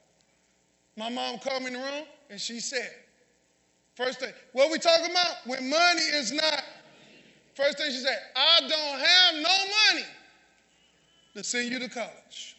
My 0.96 1.10
mom 1.10 1.38
called 1.38 1.62
me 1.62 1.68
in 1.68 1.72
the 1.74 1.78
room 1.80 2.04
and 2.30 2.40
she 2.40 2.58
said, 2.58 2.90
first 3.94 4.18
thing, 4.18 4.32
what 4.52 4.72
we 4.72 4.78
talking 4.78 5.10
about? 5.10 5.34
When 5.44 5.68
money 5.68 6.00
is 6.00 6.32
not, 6.32 6.62
first 7.54 7.76
thing 7.76 7.90
she 7.90 7.98
said, 7.98 8.18
I 8.34 8.60
don't 8.60 8.98
have 8.98 9.34
no 9.34 9.58
money 9.92 10.06
to 11.36 11.44
send 11.44 11.70
you 11.70 11.80
to 11.80 11.88
college. 11.90 12.56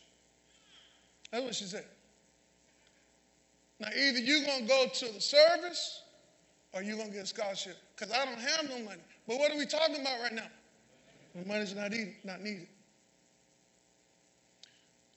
That's 1.32 1.44
what 1.44 1.56
she 1.56 1.66
said. 1.66 1.86
Now, 3.80 3.88
either 3.88 4.20
you're 4.20 4.46
going 4.46 4.62
to 4.62 4.68
go 4.68 4.86
to 4.94 5.14
the 5.14 5.20
service 5.20 6.04
or 6.74 6.84
you're 6.84 6.96
going 6.96 7.10
to 7.10 7.16
get 7.16 7.24
a 7.24 7.28
scholarship 7.28 7.78
because 7.96 8.14
I 8.14 8.26
don't 8.26 8.40
have 8.40 8.70
no 8.70 8.80
money. 8.84 9.02
But 9.28 9.40
what 9.40 9.52
are 9.52 9.58
we 9.58 9.66
talking 9.66 10.02
about 10.02 10.20
right 10.22 10.34
now? 10.34 10.48
The 11.36 11.46
money's 11.46 11.76
not, 11.76 11.92
not 12.24 12.42
needed. 12.42 12.68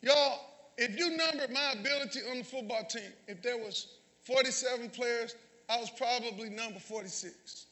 Y'all, 0.03 0.41
if 0.77 0.97
you 0.99 1.17
numbered 1.17 1.51
my 1.51 1.73
ability 1.73 2.21
on 2.31 2.39
the 2.39 2.45
football 2.45 2.85
team, 2.85 3.11
if 3.27 3.43
there 3.43 3.59
was 3.59 3.89
47 4.23 4.91
players, 4.91 5.35
I 5.69 5.79
was 5.79 5.91
probably 5.91 6.51
number 6.51 6.79
46 6.79 7.67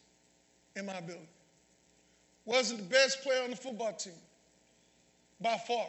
in 0.75 0.87
my 0.87 0.99
ability. 0.99 1.29
Wasn't 2.45 2.81
the 2.81 2.87
best 2.87 3.23
player 3.23 3.42
on 3.42 3.51
the 3.51 3.57
football 3.57 3.92
team 3.92 4.12
by 5.40 5.57
far. 5.66 5.87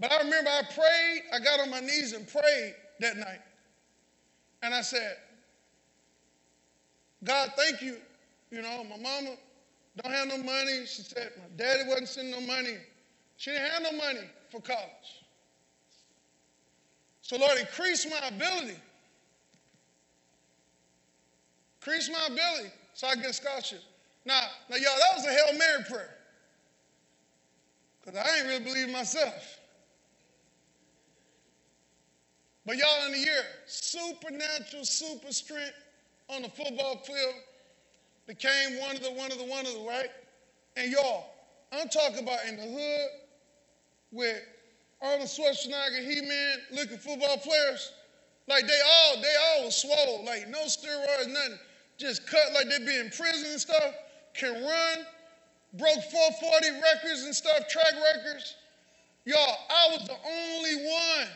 But 0.00 0.12
I 0.12 0.18
remember 0.18 0.50
I 0.50 0.62
prayed, 0.62 1.22
I 1.32 1.38
got 1.38 1.60
on 1.60 1.70
my 1.70 1.80
knees 1.80 2.12
and 2.12 2.26
prayed 2.26 2.74
that 3.00 3.16
night. 3.16 3.40
And 4.62 4.74
I 4.74 4.80
said, 4.80 5.16
God, 7.24 7.52
thank 7.56 7.80
you. 7.82 7.96
You 8.50 8.62
know, 8.62 8.84
my 8.84 8.96
mama 8.96 9.36
don't 10.02 10.12
have 10.12 10.28
no 10.28 10.38
money. 10.38 10.86
She 10.86 11.02
said 11.02 11.32
my 11.38 11.44
daddy 11.56 11.88
wasn't 11.88 12.08
sending 12.08 12.32
no 12.32 12.40
money. 12.40 12.76
She 13.36 13.50
didn't 13.50 13.70
have 13.70 13.82
no 13.82 13.92
money 13.92 14.26
for 14.50 14.60
college. 14.60 15.24
So, 17.22 17.36
Lord, 17.38 17.58
increase 17.58 18.06
my 18.08 18.28
ability. 18.28 18.78
Increase 21.80 22.10
my 22.10 22.26
ability 22.26 22.72
so 22.92 23.06
I 23.06 23.16
get 23.16 23.26
a 23.26 23.32
scholarship. 23.32 23.82
Now, 24.24 24.40
now, 24.68 24.76
y'all, 24.76 24.96
that 24.98 25.16
was 25.16 25.26
a 25.26 25.30
Hail 25.30 25.58
Mary 25.58 25.84
prayer. 25.88 26.14
Because 28.00 28.20
I 28.20 28.38
ain't 28.38 28.46
really 28.46 28.64
believe 28.64 28.90
myself. 28.90 29.58
But 32.66 32.76
y'all 32.76 33.06
in 33.06 33.12
the 33.12 33.18
year, 33.18 33.44
supernatural 33.66 34.84
super 34.84 35.32
strength 35.32 35.83
on 36.28 36.42
the 36.42 36.48
football 36.48 36.98
field 36.98 37.34
became 38.26 38.80
one 38.80 38.96
of 38.96 39.02
the 39.02 39.12
one 39.12 39.30
of 39.30 39.38
the 39.38 39.44
one 39.44 39.66
of 39.66 39.72
the 39.74 39.84
right. 39.86 40.10
And 40.76 40.90
y'all, 40.90 41.26
I'm 41.72 41.88
talking 41.88 42.20
about 42.20 42.44
in 42.48 42.56
the 42.56 42.62
hood 42.62 43.08
with 44.10 44.42
Arnold 45.02 45.28
Schwarzenegger, 45.28 46.02
He-Man, 46.02 46.56
looking 46.72 46.98
football 46.98 47.36
players. 47.38 47.92
Like 48.46 48.66
they 48.66 48.80
all, 48.86 49.20
they 49.20 49.34
all 49.48 49.64
was 49.66 49.76
swole, 49.76 50.24
like 50.24 50.48
no 50.48 50.64
steroids, 50.64 51.28
nothing. 51.28 51.58
Just 51.98 52.26
cut 52.26 52.52
like 52.54 52.68
they 52.68 52.84
be 52.84 52.98
in 52.98 53.10
prison 53.10 53.52
and 53.52 53.60
stuff. 53.60 53.94
Can 54.34 54.52
run, 54.52 55.06
broke 55.74 56.02
440 56.10 56.70
records 56.80 57.22
and 57.22 57.34
stuff, 57.34 57.68
track 57.68 57.92
records. 58.14 58.56
Y'all, 59.24 59.56
I 59.70 59.96
was 59.96 60.06
the 60.06 60.16
only 60.26 60.86
one 60.86 61.28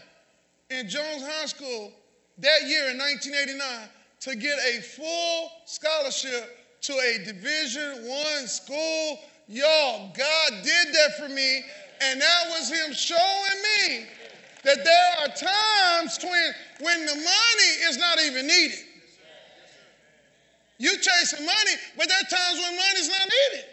in 0.70 0.88
Jones 0.88 1.22
High 1.22 1.46
School 1.46 1.92
that 2.38 2.62
year 2.66 2.90
in 2.90 2.98
1989 2.98 3.88
to 4.20 4.36
get 4.36 4.58
a 4.58 4.80
full 4.80 5.50
scholarship 5.66 6.58
to 6.82 6.92
a 6.92 7.24
Division 7.24 8.08
One 8.08 8.46
school. 8.46 9.18
Y'all, 9.46 10.12
God 10.16 10.62
did 10.62 10.94
that 10.94 11.16
for 11.18 11.28
me, 11.28 11.62
and 12.02 12.20
that 12.20 12.44
was 12.50 12.70
Him 12.70 12.92
showing 12.92 13.62
me 13.88 14.06
that 14.64 14.84
there 14.84 15.12
are 15.20 15.28
times 15.28 16.18
when, 16.22 16.52
when 16.80 17.06
the 17.06 17.14
money 17.14 17.70
is 17.88 17.96
not 17.96 18.18
even 18.20 18.46
needed. 18.46 18.78
You 20.78 20.96
chasing 20.96 21.44
money, 21.44 21.72
but 21.96 22.08
there 22.08 22.18
are 22.18 22.30
times 22.30 22.60
when 22.60 22.76
money's 22.76 23.08
not 23.08 23.28
needed. 23.28 23.64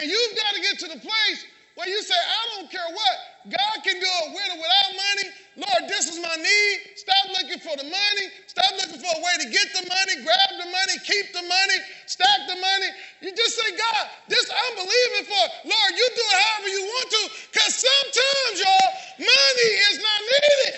And 0.00 0.10
you've 0.10 0.36
got 0.36 0.54
to 0.54 0.60
get 0.60 0.78
to 0.78 0.86
the 0.86 1.00
place 1.00 1.44
where 1.78 1.86
you 1.86 2.02
say, 2.02 2.18
I 2.18 2.58
don't 2.58 2.66
care 2.74 2.90
what. 2.90 3.16
God 3.54 3.76
can 3.86 4.02
do 4.02 4.10
it 4.26 4.28
with 4.34 4.50
or 4.50 4.58
without 4.58 4.90
money. 4.98 5.26
Lord, 5.62 5.86
this 5.86 6.10
is 6.10 6.18
my 6.18 6.34
need. 6.34 6.98
Stop 6.98 7.38
looking 7.38 7.62
for 7.62 7.78
the 7.78 7.86
money. 7.86 8.26
Stop 8.50 8.74
looking 8.82 8.98
for 8.98 9.06
a 9.14 9.20
way 9.22 9.34
to 9.38 9.46
get 9.46 9.70
the 9.78 9.86
money, 9.86 10.18
grab 10.26 10.58
the 10.58 10.66
money, 10.74 10.94
keep 11.06 11.30
the 11.30 11.46
money, 11.46 11.78
stack 12.10 12.50
the 12.50 12.58
money. 12.58 12.90
You 13.22 13.30
just 13.30 13.54
say, 13.54 13.78
God, 13.78 14.10
this 14.26 14.50
I'm 14.50 14.74
believing 14.74 15.30
for. 15.30 15.70
Lord, 15.70 15.92
you 15.94 16.06
do 16.18 16.24
it 16.26 16.38
however 16.50 16.66
you 16.66 16.82
want 16.82 17.08
to. 17.14 17.22
Because 17.54 17.74
sometimes, 17.78 18.54
y'all, 18.58 18.90
money 19.22 19.70
is 19.86 19.96
not 20.02 20.20
needed. 20.34 20.74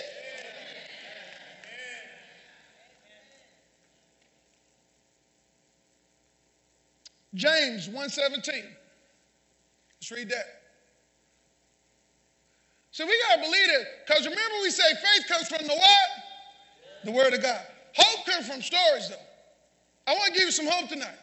James 7.32 7.88
1:17. 7.88 8.68
Let's 9.96 10.10
read 10.12 10.28
that. 10.28 10.59
So 12.92 13.06
we 13.06 13.16
got 13.28 13.36
to 13.36 13.42
believe 13.42 13.68
it. 13.68 13.86
Because 14.06 14.24
remember, 14.24 14.54
we 14.62 14.70
say 14.70 14.82
faith 14.94 15.28
comes 15.28 15.48
from 15.48 15.66
the 15.66 15.74
what? 15.74 16.08
The 17.04 17.12
Word 17.12 17.34
of 17.34 17.42
God. 17.42 17.60
Hope 17.94 18.26
comes 18.26 18.48
from 18.48 18.62
stories, 18.62 19.08
though. 19.08 19.16
I 20.06 20.14
want 20.14 20.26
to 20.26 20.32
give 20.32 20.42
you 20.42 20.50
some 20.50 20.66
hope 20.66 20.88
tonight. 20.88 21.18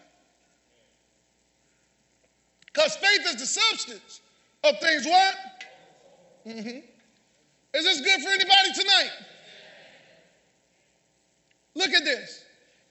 Because 2.68 2.96
faith 2.96 3.22
is 3.28 3.36
the 3.36 3.46
substance 3.46 4.22
of 4.64 4.80
things 4.80 5.06
what? 5.06 5.36
Mm-hmm. 6.46 6.80
Is 7.74 7.84
this 7.84 8.02
good 8.02 8.22
for 8.22 8.30
anybody 8.30 8.74
tonight? 8.76 9.12
Look 11.76 11.90
at 11.90 12.04
this. 12.04 12.44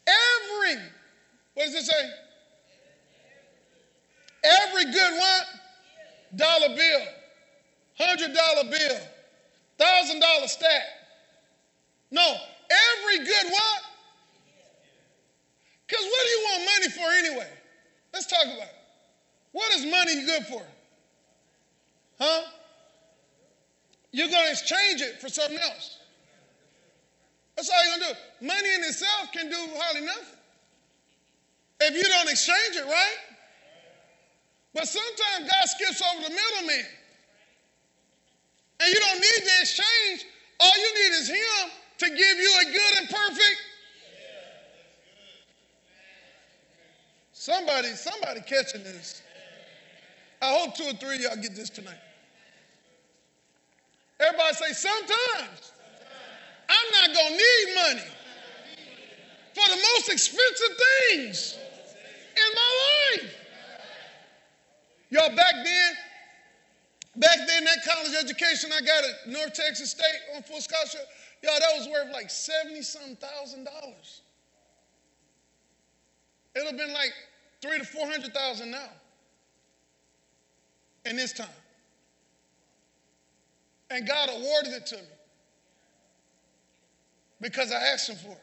Every, 0.07 0.83
what 1.55 1.67
does 1.67 1.75
it 1.75 1.85
say? 1.85 2.11
Every 4.45 4.93
good 4.93 5.19
what? 5.19 5.45
Dollar 6.37 6.77
bill 6.77 7.07
hundred 7.99 8.35
dollar 8.35 8.71
bill, 8.71 9.01
thousand 9.79 10.21
dollar 10.21 10.49
stack. 10.49 10.83
No, 12.11 12.37
every 12.71 13.25
good 13.25 13.51
what? 13.51 13.83
Because 15.87 16.05
what 16.05 16.23
do 16.25 16.31
you 16.31 16.47
want 16.51 16.65
money 16.65 16.91
for 16.91 17.13
anyway? 17.19 17.51
Let's 18.13 18.27
talk 18.27 18.45
about 18.45 18.69
it. 18.69 18.75
What 19.53 19.73
is 19.75 19.87
money 19.87 20.27
good 20.27 20.47
for? 20.47 20.63
Huh? 22.19 22.43
You're 24.13 24.29
going 24.29 24.45
to 24.47 24.51
exchange 24.51 25.01
it 25.01 25.21
for 25.21 25.29
something 25.29 25.59
else. 25.59 25.99
That's 27.57 27.71
all 27.71 27.77
you're 27.85 27.99
going 27.99 28.15
to 28.15 28.21
do. 28.41 28.47
Money 28.47 28.75
in 28.75 28.85
itself 28.85 29.33
can 29.33 29.49
do 29.49 29.57
hardly 29.77 30.07
nothing. 30.07 30.39
If 31.81 31.95
you 31.95 32.03
don't 32.03 32.29
exchange 32.31 32.77
it, 32.77 32.87
right? 32.87 33.17
But 34.75 34.89
sometimes 34.89 35.51
God 35.51 35.67
skips 35.67 36.03
over 36.03 36.29
the 36.29 36.35
middleman. 36.35 36.87
And 38.81 38.93
you 38.93 39.01
don't 39.01 39.21
need 39.21 39.45
the 39.45 39.61
exchange. 39.61 40.27
All 40.61 40.73
you 40.77 40.95
need 40.95 41.17
is 41.17 41.29
Him 41.29 41.71
to 41.99 42.09
give 42.09 42.19
you 42.19 42.61
a 42.61 42.65
good 42.65 42.99
and 43.01 43.09
perfect. 43.09 43.63
Somebody, 47.33 47.89
somebody 47.89 48.41
catching 48.41 48.83
this. 48.83 49.23
I 50.43 50.59
hope 50.59 50.75
two 50.75 50.85
or 50.85 50.93
three 50.95 51.19
y'all 51.19 51.37
get 51.37 51.55
this 51.55 51.71
tonight. 51.71 51.99
Everybody 54.21 54.55
say, 54.55 54.73
sometimes 54.73 55.73
I'm 56.69 57.09
not 57.09 57.17
going 57.17 57.33
to 57.33 57.37
need 57.37 57.75
money 57.75 58.09
for 59.55 59.69
the 59.71 59.77
most 59.77 60.11
expensive 60.11 60.77
things 61.11 61.59
in 62.37 62.55
my 62.55 63.23
life. 63.23 63.35
Y'all, 65.11 65.37
back 65.37 65.55
then, 65.65 65.93
Back 67.17 67.39
then, 67.47 67.65
that 67.65 67.79
college 67.85 68.13
education 68.19 68.71
I 68.73 68.81
got 68.81 69.05
at 69.05 69.33
North 69.33 69.55
Texas 69.55 69.91
State 69.91 70.05
on 70.35 70.43
full 70.43 70.61
scholarship, 70.61 71.07
y'all, 71.43 71.59
that 71.59 71.79
was 71.79 71.89
worth 71.89 72.13
like 72.13 72.29
70 72.29 72.83
some 72.83 73.17
thousand 73.17 73.65
dollars. 73.65 74.21
It'll 76.55 76.69
have 76.69 76.79
been 76.79 76.93
like 76.93 77.13
three 77.63 77.79
to 77.79 77.85
400,000 77.85 78.71
now 78.71 78.89
in 81.07 81.17
this 81.17 81.33
time. 81.33 81.47
And 83.91 84.07
God 84.07 84.29
awarded 84.31 84.73
it 84.73 84.87
to 84.87 84.97
me 84.97 85.03
because 87.41 87.73
I 87.73 87.77
asked 87.93 88.11
Him 88.11 88.17
for 88.17 88.33
it. 88.33 88.43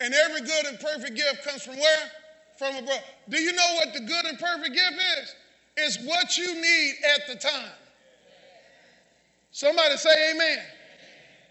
And 0.00 0.14
every 0.14 0.40
good 0.40 0.66
and 0.66 0.78
perfect 0.78 1.14
gift 1.14 1.44
comes 1.44 1.62
from 1.62 1.76
where? 1.78 2.10
From 2.58 2.76
above. 2.76 3.00
Do 3.28 3.38
you 3.38 3.52
know 3.52 3.74
what 3.74 3.92
the 3.92 4.00
good 4.00 4.24
and 4.26 4.38
perfect 4.38 4.74
gift 4.74 5.02
is? 5.22 5.34
Is 5.80 5.98
what 6.04 6.36
you 6.36 6.54
need 6.54 6.94
at 7.14 7.26
the 7.28 7.34
time. 7.36 7.72
Somebody 9.52 9.96
say 9.96 10.32
amen. 10.32 10.58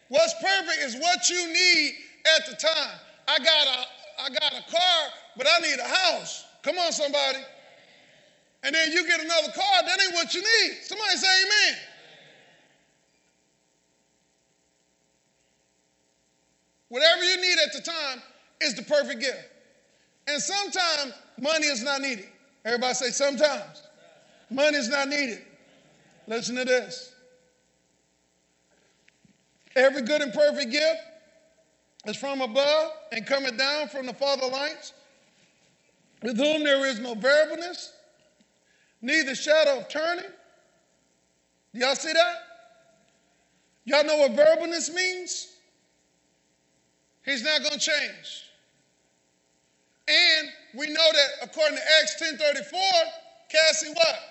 What's 0.09 0.33
perfect 0.41 0.79
is 0.81 0.95
what 0.95 1.29
you 1.29 1.47
need 1.47 1.93
at 2.37 2.45
the 2.49 2.55
time. 2.55 2.99
I 3.27 3.37
got 3.39 3.67
a, 3.67 4.23
I 4.23 4.29
got 4.29 4.53
a 4.53 4.71
car, 4.71 5.01
but 5.37 5.47
I 5.47 5.59
need 5.59 5.79
a 5.79 5.87
house. 5.87 6.45
Come 6.63 6.77
on, 6.77 6.91
somebody. 6.91 7.39
And 8.63 8.75
then 8.75 8.91
you 8.91 9.05
get 9.07 9.21
another 9.21 9.51
car, 9.53 9.83
that 9.85 10.01
ain't 10.01 10.13
what 10.13 10.33
you 10.33 10.41
need. 10.41 10.77
Somebody 10.83 11.15
say 11.15 11.27
amen. 11.27 11.79
Whatever 16.89 17.23
you 17.23 17.41
need 17.41 17.57
at 17.65 17.73
the 17.73 17.81
time 17.81 18.21
is 18.61 18.73
the 18.73 18.81
perfect 18.81 19.21
gift. 19.21 19.47
And 20.27 20.41
sometimes 20.41 21.13
money 21.39 21.67
is 21.67 21.83
not 21.83 22.01
needed. 22.01 22.27
Everybody 22.65 22.93
say 22.95 23.09
sometimes. 23.11 23.83
Money 24.49 24.77
is 24.77 24.89
not 24.89 25.07
needed. 25.07 25.41
Listen 26.27 26.55
to 26.55 26.65
this. 26.65 27.13
Every 29.75 30.01
good 30.01 30.21
and 30.21 30.33
perfect 30.33 30.71
gift 30.71 31.01
is 32.05 32.15
from 32.17 32.41
above 32.41 32.91
and 33.11 33.25
coming 33.25 33.55
down 33.57 33.87
from 33.87 34.05
the 34.05 34.13
Father 34.13 34.47
lights, 34.47 34.93
with 36.23 36.37
whom 36.37 36.63
there 36.63 36.85
is 36.87 36.99
no 36.99 37.13
variableness, 37.15 37.93
neither 39.01 39.35
shadow 39.35 39.79
of 39.79 39.89
turning. 39.89 40.25
Y'all 41.73 41.95
see 41.95 42.13
that? 42.13 42.35
Y'all 43.85 44.03
know 44.03 44.17
what 44.17 44.31
variableness 44.31 44.93
means? 44.93 45.55
He's 47.23 47.43
not 47.43 47.61
going 47.61 47.73
to 47.73 47.79
change. 47.79 48.45
And 50.07 50.49
we 50.73 50.87
know 50.87 51.11
that 51.13 51.29
according 51.43 51.77
to 51.77 51.83
Acts 52.01 52.21
10:34, 52.21 52.81
Cassie 53.49 53.93
what? 53.93 54.28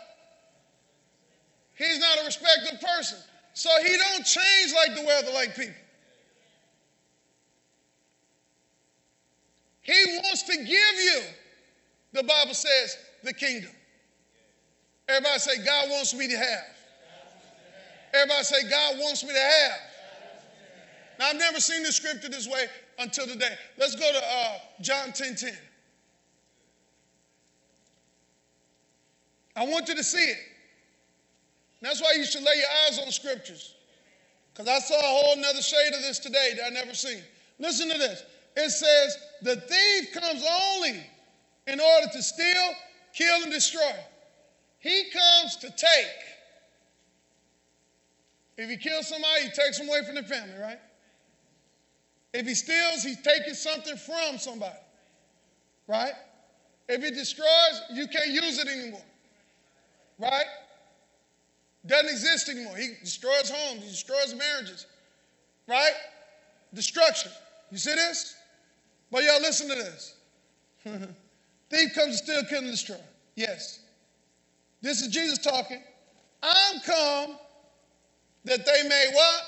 He's 1.78 1.98
not 2.00 2.18
a 2.20 2.24
respected 2.24 2.80
person. 2.80 3.18
So 3.54 3.70
he 3.82 3.96
don't 3.96 4.24
change 4.24 4.74
like 4.74 4.96
the 4.96 5.06
weather 5.06 5.32
like 5.32 5.54
people. 5.54 5.74
He 9.82 10.20
wants 10.22 10.42
to 10.42 10.56
give 10.56 10.66
you, 10.66 11.22
the 12.12 12.22
Bible 12.22 12.54
says, 12.54 12.96
the 13.22 13.32
kingdom. 13.32 13.70
Everybody 15.08 15.38
say, 15.38 15.64
God 15.64 15.88
wants 15.88 16.14
me 16.14 16.28
to 16.28 16.36
have. 16.36 16.76
Everybody 18.12 18.44
say, 18.44 18.68
God 18.68 18.98
wants 18.98 19.24
me 19.24 19.30
to 19.30 19.40
have. 19.40 19.78
Now, 21.18 21.28
I've 21.28 21.36
never 21.36 21.60
seen 21.60 21.82
the 21.82 21.92
scripture 21.92 22.28
this 22.28 22.46
way 22.46 22.66
until 22.98 23.26
today. 23.26 23.54
Let's 23.78 23.94
go 23.94 24.12
to 24.12 24.18
uh, 24.18 24.58
John 24.80 25.12
10 25.12 25.36
10. 25.36 25.56
I 29.56 29.64
want 29.64 29.88
you 29.88 29.94
to 29.96 30.04
see 30.04 30.18
it. 30.18 30.38
That's 31.80 32.00
why 32.02 32.14
you 32.16 32.24
should 32.24 32.42
lay 32.42 32.56
your 32.56 32.68
eyes 32.86 32.98
on 32.98 33.06
the 33.06 33.12
scriptures. 33.12 33.74
Because 34.52 34.68
I 34.68 34.78
saw 34.80 34.98
a 34.98 35.22
whole 35.22 35.36
nother 35.36 35.62
shade 35.62 35.92
of 35.94 36.02
this 36.02 36.18
today 36.18 36.54
that 36.56 36.66
I 36.66 36.70
never 36.70 36.94
seen. 36.94 37.22
Listen 37.58 37.88
to 37.90 37.98
this. 37.98 38.24
It 38.56 38.70
says, 38.70 39.16
the 39.42 39.56
thief 39.56 40.12
comes 40.12 40.44
only 40.74 41.06
in 41.68 41.78
order 41.78 42.06
to 42.12 42.22
steal, 42.22 42.72
kill, 43.14 43.42
and 43.42 43.52
destroy. 43.52 43.92
He 44.80 45.10
comes 45.12 45.56
to 45.56 45.70
take. 45.70 46.06
If 48.56 48.68
he 48.68 48.76
kills 48.76 49.06
somebody, 49.06 49.42
he 49.42 49.50
takes 49.50 49.78
them 49.78 49.88
away 49.88 50.00
from 50.04 50.16
the 50.16 50.24
family, 50.24 50.58
right? 50.60 50.80
If 52.34 52.46
he 52.46 52.54
steals, 52.54 53.04
he's 53.04 53.20
taking 53.22 53.54
something 53.54 53.96
from 53.96 54.38
somebody, 54.38 54.78
right? 55.86 56.14
If 56.88 57.04
he 57.04 57.10
destroys, 57.10 57.82
you 57.92 58.08
can't 58.08 58.30
use 58.30 58.58
it 58.58 58.66
anymore, 58.66 59.04
right? 60.18 60.46
Doesn't 61.86 62.10
exist 62.10 62.48
anymore. 62.48 62.76
He 62.76 62.94
destroys 63.02 63.50
homes, 63.50 63.82
he 63.82 63.88
destroys 63.88 64.34
marriages, 64.34 64.86
right? 65.66 65.92
Destruction. 66.74 67.32
You 67.70 67.78
see 67.78 67.94
this? 67.94 68.34
But 69.10 69.24
y'all 69.24 69.40
listen 69.40 69.68
to 69.68 69.74
this. 69.74 70.14
Thief 71.70 71.94
comes 71.94 72.20
to 72.20 72.24
steal, 72.26 72.44
kill, 72.44 72.58
and 72.58 72.70
destroy. 72.70 72.96
Yes. 73.36 73.80
This 74.80 75.00
is 75.02 75.08
Jesus 75.08 75.38
talking. 75.38 75.82
I'm 76.42 76.80
come 76.80 77.36
that 78.44 78.64
they 78.64 78.88
may 78.88 79.06
what? 79.12 79.42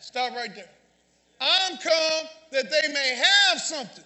Stop 0.00 0.34
right 0.34 0.54
there. 0.54 0.68
I'm 1.40 1.78
come 1.78 2.28
that 2.52 2.70
they 2.70 2.92
may 2.92 3.22
have 3.22 3.60
something. 3.60 4.04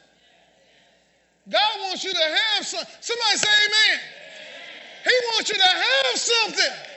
God 1.49 1.81
wants 1.81 2.05
you 2.05 2.13
to 2.13 2.19
have 2.19 2.67
something. 2.67 2.95
Somebody 3.01 3.37
say 3.37 3.49
amen. 3.49 4.01
He 5.05 5.13
wants 5.33 5.51
you 5.51 5.57
to 5.57 5.63
have 5.63 6.17
something. 6.17 6.93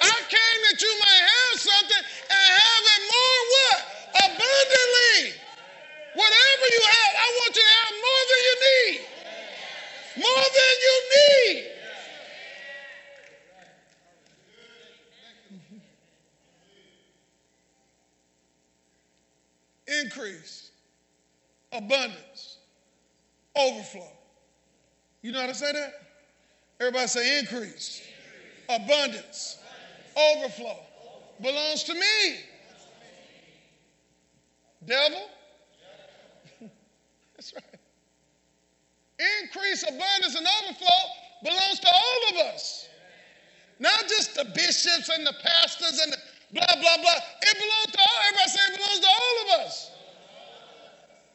I 0.00 0.16
came 0.28 0.60
that 0.70 0.80
you 0.80 0.92
might 1.00 1.24
have 1.28 1.60
something 1.60 2.04
and 2.30 2.42
have 2.56 2.84
it 2.94 3.02
more 3.12 3.40
what? 3.54 3.80
Abundantly. 4.24 5.40
Whatever 6.14 6.66
you 6.72 6.82
have, 6.82 7.12
I 7.16 7.28
want 7.38 7.56
you 7.56 7.62
to 7.62 7.74
have 7.80 7.94
more 8.02 8.22
than 8.30 8.40
you 8.48 8.54
need. 8.66 9.00
More 10.16 10.46
than 10.58 10.74
you 10.86 10.96
need. 11.14 11.66
Increase, 20.04 20.70
abundance, 21.72 22.58
overflow. 23.56 24.12
You 25.22 25.32
know 25.32 25.40
how 25.40 25.46
to 25.48 25.54
say 25.54 25.72
that? 25.72 25.92
Everybody 26.80 27.06
say 27.08 27.38
increase, 27.40 28.02
abundance, 28.68 29.58
overflow. 30.16 30.78
Belongs 31.40 31.84
to 31.84 31.94
me. 31.94 32.40
Devil, 34.86 35.28
that's 37.36 37.52
right. 37.54 37.64
Increase, 39.42 39.82
abundance, 39.82 40.34
and 40.34 40.46
overflow 40.62 40.88
belongs 41.42 41.80
to 41.80 41.88
all 41.88 42.30
of 42.30 42.54
us. 42.54 42.88
Not 43.78 44.08
just 44.08 44.34
the 44.34 44.44
bishops 44.54 45.10
and 45.10 45.26
the 45.26 45.34
pastors 45.42 46.00
and 46.02 46.12
the 46.12 46.18
blah, 46.52 46.66
blah, 46.66 46.96
blah. 47.02 47.14
It 47.42 47.56
belongs 47.58 47.92
to 47.92 47.98
all. 47.98 48.20
Everybody 48.28 48.50
say 48.50 48.60
it 48.72 48.76
belongs 48.76 49.00
to 49.00 49.06
all 49.06 49.44
of 49.44 49.66
us. 49.66 49.90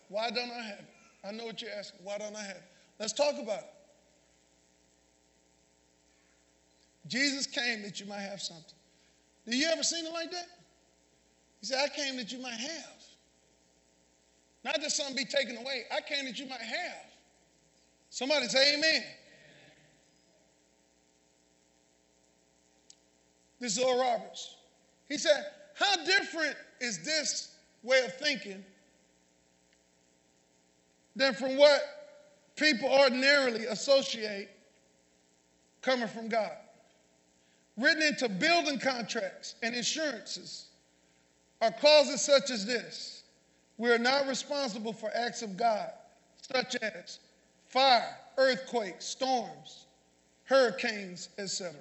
Why 0.09 0.29
don't 0.29 0.51
I 0.51 0.63
have 0.63 0.79
it? 0.79 0.85
I 1.23 1.31
know 1.31 1.45
what 1.45 1.61
you're 1.61 1.71
asking. 1.71 2.01
Why 2.03 2.17
don't 2.17 2.35
I 2.35 2.41
have 2.41 2.57
it? 2.57 2.63
Let's 2.99 3.13
talk 3.13 3.35
about 3.39 3.59
it. 3.59 3.74
Jesus 7.07 7.45
came 7.45 7.83
that 7.83 7.99
you 7.99 8.05
might 8.05 8.21
have 8.21 8.41
something. 8.41 8.73
Do 9.47 9.55
you 9.55 9.67
ever 9.67 9.83
seen 9.83 10.05
it 10.05 10.13
like 10.13 10.31
that? 10.31 10.47
He 11.59 11.67
said, 11.67 11.79
I 11.83 11.95
came 11.95 12.17
that 12.17 12.31
you 12.31 12.39
might 12.41 12.53
have. 12.53 12.95
Not 14.63 14.81
that 14.81 14.91
something 14.91 15.15
be 15.15 15.25
taken 15.25 15.57
away. 15.57 15.83
I 15.95 16.01
came 16.01 16.25
that 16.25 16.39
you 16.39 16.47
might 16.47 16.61
have. 16.61 17.05
Somebody 18.09 18.47
say 18.47 18.75
amen. 18.75 19.03
This 23.59 23.77
is 23.77 23.83
Oral 23.83 23.99
Roberts. 23.99 24.55
He 25.07 25.17
said, 25.17 25.45
How 25.75 25.95
different 26.03 26.55
is 26.81 27.03
this 27.03 27.55
way 27.83 28.03
of 28.05 28.15
thinking 28.15 28.63
than 31.15 31.33
from 31.33 31.57
what 31.57 31.81
people 32.55 32.89
ordinarily 32.89 33.65
associate 33.65 34.49
coming 35.81 36.07
from 36.07 36.27
God? 36.27 36.51
Written 37.77 38.03
into 38.03 38.29
building 38.29 38.79
contracts 38.79 39.55
and 39.61 39.75
insurances 39.75 40.67
are 41.61 41.71
clauses 41.71 42.21
such 42.21 42.49
as 42.49 42.65
this 42.65 43.23
we 43.77 43.91
are 43.91 43.97
not 43.97 44.27
responsible 44.27 44.93
for 44.93 45.11
acts 45.13 45.41
of 45.41 45.57
God, 45.57 45.91
such 46.41 46.77
as 46.77 47.19
fire, 47.67 48.17
earthquakes, 48.37 49.05
storms, 49.05 49.87
hurricanes, 50.45 51.29
etc. 51.37 51.73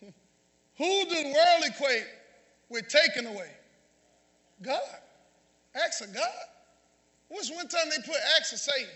Who 0.02 1.04
do 1.04 1.08
the 1.08 1.32
world 1.34 1.64
equate 1.64 2.06
with 2.68 2.86
taking 2.88 3.26
away? 3.26 3.50
God. 4.62 4.80
Acts 5.74 6.00
of 6.02 6.14
God. 6.14 6.28
What's 7.28 7.50
one 7.50 7.66
time 7.66 7.88
they 7.90 8.02
put 8.02 8.16
acts 8.36 8.52
of 8.52 8.58
Satan? 8.58 8.88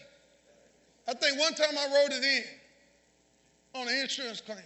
I 1.09 1.15
think 1.15 1.41
one 1.41 1.55
time 1.55 1.77
I 1.77 1.87
wrote 1.87 2.13
it 2.13 2.23
in 2.23 3.81
on 3.81 3.89
an 3.89 3.95
insurance 4.01 4.41
claim. 4.41 4.59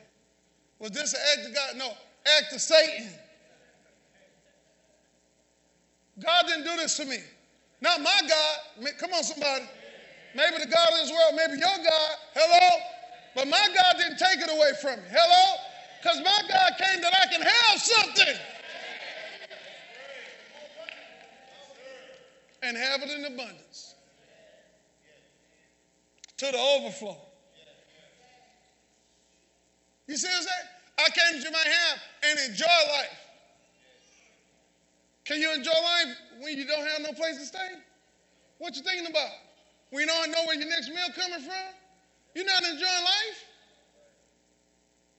Was 0.81 0.91
this 0.93 1.13
an 1.13 1.21
act 1.37 1.49
of 1.49 1.55
God? 1.55 1.77
No, 1.77 1.93
act 2.39 2.53
of 2.55 2.61
Satan. 2.61 3.11
God 6.23 6.45
didn't 6.49 6.65
do 6.65 6.77
this 6.77 6.97
to 6.97 7.05
me. 7.05 7.19
Not 7.81 8.01
my 8.01 8.21
God. 8.29 8.89
Come 8.99 9.13
on, 9.13 9.23
somebody. 9.23 9.65
Maybe 10.35 10.59
the 10.59 10.71
God 10.71 10.89
of 10.93 10.99
this 11.01 11.11
world, 11.11 11.35
maybe 11.35 11.59
your 11.59 11.77
God. 11.77 12.17
Hello? 12.35 12.83
But 13.35 13.49
my 13.49 13.69
God 13.75 13.95
didn't 13.99 14.19
take 14.19 14.39
it 14.41 14.51
away 14.51 14.73
from 14.81 15.01
me. 15.01 15.09
Hello? 15.11 15.57
Because 16.03 16.19
my 16.19 16.41
God 16.49 16.73
came 16.79 17.03
that 17.03 17.15
I 17.21 17.27
can 17.31 17.43
have 17.43 17.81
something. 17.81 18.35
And 22.63 22.77
have 22.77 23.03
it 23.03 23.11
in 23.11 23.25
abundance. 23.25 23.95
To 26.39 26.47
the 26.47 26.59
overflow. 26.59 27.30
You 30.11 30.17
see 30.17 30.27
what 30.27 30.39
I'm 30.39 30.43
saying? 30.43 30.69
I 30.99 31.33
came 31.33 31.43
to 31.45 31.51
my 31.53 31.59
have 31.59 31.99
and 32.25 32.51
enjoy 32.51 32.67
life. 32.99 33.19
Can 35.25 35.41
you 35.41 35.55
enjoy 35.55 35.71
life 35.71 36.17
when 36.41 36.59
you 36.59 36.67
don't 36.67 36.85
have 36.85 37.03
no 37.03 37.13
place 37.13 37.39
to 37.39 37.47
stay? 37.47 37.79
What 38.59 38.75
you 38.75 38.83
thinking 38.83 39.07
about? 39.07 39.31
We 39.93 40.05
don't 40.05 40.33
know 40.33 40.43
where 40.47 40.59
your 40.59 40.69
next 40.69 40.89
meal 40.89 41.07
coming 41.15 41.39
from? 41.39 41.75
You're 42.35 42.45
not 42.45 42.61
enjoying 42.65 42.81
life? 42.81 43.45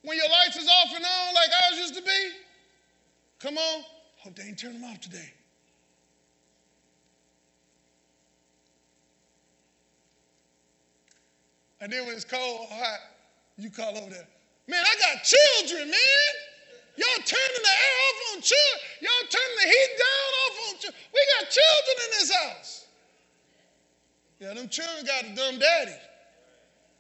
When 0.02 0.18
your 0.18 0.28
lights 0.28 0.58
is 0.58 0.68
off 0.68 0.94
and 0.94 1.06
on 1.06 1.36
like 1.36 1.50
ours 1.64 1.80
used 1.80 1.96
to 1.96 2.02
be? 2.02 2.30
Come 3.40 3.58
on. 3.58 3.84
Hope 4.18 4.36
they 4.36 4.44
ain't 4.44 4.60
turn 4.60 4.74
them 4.74 4.84
off 4.84 5.00
today. 5.00 5.32
And 11.80 11.94
then 11.94 12.06
when 12.06 12.14
it's 12.14 12.26
cold 12.26 12.68
or 12.70 12.76
hot, 12.76 13.00
you 13.58 13.70
call 13.70 13.98
over 13.98 14.10
there. 14.10 14.28
Man, 14.68 14.84
I 14.84 14.96
got 15.00 15.24
children, 15.24 15.90
man. 15.90 16.32
Y'all 16.98 17.24
turning 17.26 17.64
the 17.64 17.76
air 17.88 17.98
off 18.08 18.36
on 18.36 18.42
children. 18.42 18.80
Y'all 19.02 19.28
turning 19.30 19.58
the 19.58 19.68
heat 19.68 19.92
down 19.98 20.32
off 20.42 20.56
on 20.68 20.80
children. 20.80 21.02
We 21.14 21.22
got 21.40 21.50
children 21.50 21.96
in 22.06 22.12
this 22.20 22.32
house. 22.36 22.86
Yeah, 24.40 24.54
them 24.54 24.70
children 24.70 25.06
got 25.06 25.24
a 25.26 25.36
dumb 25.36 25.60
daddy 25.60 25.96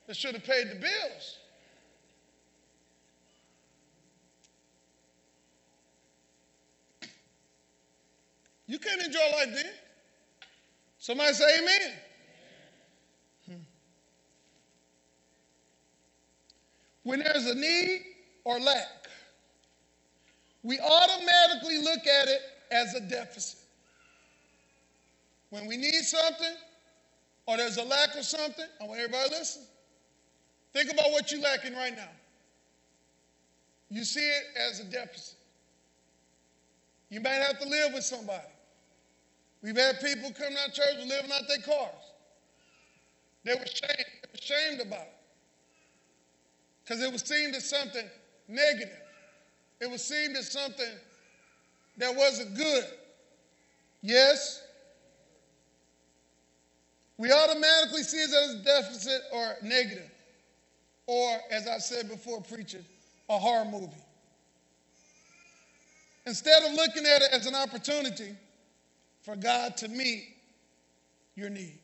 that 0.08 0.16
should 0.16 0.34
have 0.34 0.44
paid 0.44 0.70
the 0.70 0.76
bills. 0.76 1.38
You 8.68 8.80
can't 8.80 9.02
enjoy 9.02 9.20
life 9.20 9.50
then. 9.54 9.72
Somebody 10.98 11.34
say 11.34 11.60
amen. 11.60 11.94
When 17.04 17.20
there's 17.20 17.46
a 17.46 17.56
need 17.56 18.02
or 18.44 18.60
lack, 18.60 19.08
we 20.64 20.80
automatically 20.80 21.80
look 21.80 22.06
at 22.06 22.28
it 22.28 22.42
as 22.72 22.94
a 22.94 23.02
deficit. 23.02 23.60
When 25.50 25.66
we 25.68 25.78
need 25.78 26.04
something 26.04 26.56
or 27.46 27.58
there's 27.58 27.78
a 27.78 27.84
lack 27.84 28.16
of 28.16 28.24
something, 28.24 28.66
I 28.80 28.86
want 28.86 29.00
everybody 29.00 29.30
to 29.30 29.36
listen. 29.36 29.64
Think 30.74 30.92
about 30.92 31.12
what 31.12 31.32
you're 31.32 31.42
lacking 31.42 31.76
right 31.76 31.96
now. 31.96 32.10
You 33.90 34.06
see 34.06 34.22
it 34.22 34.44
as 34.70 34.80
a 34.80 34.86
deficit. 34.86 35.36
You 37.10 37.20
might 37.20 37.32
have 37.32 37.60
to 37.60 37.68
live 37.68 37.94
with 37.94 38.06
somebody. 38.06 38.48
We've 39.62 39.76
had 39.76 40.00
people 40.00 40.32
come 40.32 40.54
to 40.54 40.62
our 40.62 40.70
church 40.70 40.96
living 41.06 41.32
out 41.32 41.42
their 41.48 41.60
cars. 41.60 41.90
They 43.44 43.54
were 43.54 43.66
shamed, 43.66 44.06
they 44.24 44.30
were 44.32 44.42
shamed 44.42 44.82
about 44.82 45.02
it. 45.02 45.21
Because 46.84 47.02
it 47.02 47.12
was 47.12 47.22
seen 47.22 47.54
as 47.56 47.70
something 47.70 48.06
negative. 48.48 48.98
It 49.80 49.90
was 49.90 50.04
seen 50.04 50.36
as 50.36 50.52
something 50.52 50.92
that 51.98 52.16
wasn't 52.16 52.56
good. 52.56 52.86
Yes? 54.02 54.62
We 57.18 57.32
automatically 57.32 58.04
see 58.04 58.18
it 58.18 58.32
as 58.32 58.56
a 58.56 58.64
deficit 58.64 59.22
or 59.32 59.56
negative. 59.64 60.10
Or, 61.08 61.38
as 61.52 61.68
I 61.68 61.78
said 61.78 62.10
before, 62.10 62.42
preaching, 62.42 62.86
a 63.30 63.38
horror 63.38 63.66
movie. 63.66 63.92
Instead 66.26 66.64
of 66.64 66.74
looking 66.74 67.06
at 67.06 67.22
it 67.22 67.30
as 67.32 67.48
an 67.48 67.56
opportunity, 67.56 68.36
for 69.22 69.36
God 69.36 69.78
to 69.78 69.88
meet 69.88 70.36
your 71.36 71.50
need. 71.50 71.78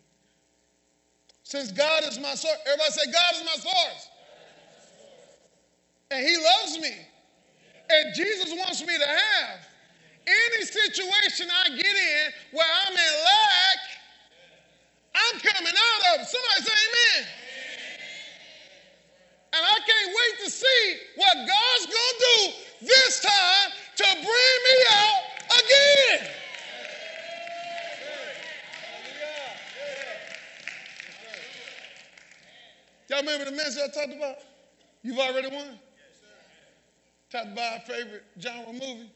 Since 1.43 1.71
God 1.71 2.03
is 2.03 2.19
my 2.19 2.35
source, 2.35 2.57
everybody 2.65 2.91
say, 2.91 3.11
God 3.11 3.35
is 3.35 3.45
my 3.45 3.71
source. 3.71 4.09
And 6.11 6.25
He 6.25 6.37
loves 6.37 6.79
me. 6.79 6.91
And 7.89 8.15
Jesus 8.15 8.53
wants 8.57 8.81
me 8.81 8.97
to 8.97 9.07
have 9.07 9.67
any 10.27 10.65
situation 10.65 11.47
I 11.49 11.69
get 11.69 11.85
in 11.85 12.31
where 12.51 12.67
I'm 12.85 12.93
in 12.93 13.13
lack, 13.23 13.79
I'm 15.15 15.39
coming 15.39 15.73
out 15.73 16.19
of. 16.19 16.27
Somebody 16.27 16.61
say 16.63 16.73
amen. 16.73 17.27
And 19.53 19.65
I 19.65 19.79
can't 19.79 20.09
wait 20.09 20.45
to 20.45 20.51
see 20.51 20.97
what 21.15 21.33
God's 21.35 21.85
going 21.85 21.95
to 21.95 22.27
do 22.27 22.87
this 22.87 23.21
time 23.21 23.71
to 23.95 24.03
bring 24.03 24.57
me 24.67 24.77
out 24.91 25.21
again. 25.57 26.29
Y'all 33.09 33.19
remember 33.21 33.45
the 33.45 33.51
message 33.51 33.81
I 33.83 33.87
talked 33.87 34.13
about? 34.13 34.35
You've 35.01 35.17
already 35.17 35.47
won. 35.47 35.79
About 37.29 37.57
our 37.57 37.79
favorite 37.79 38.23
genre 38.39 38.71
movie, 38.71 39.11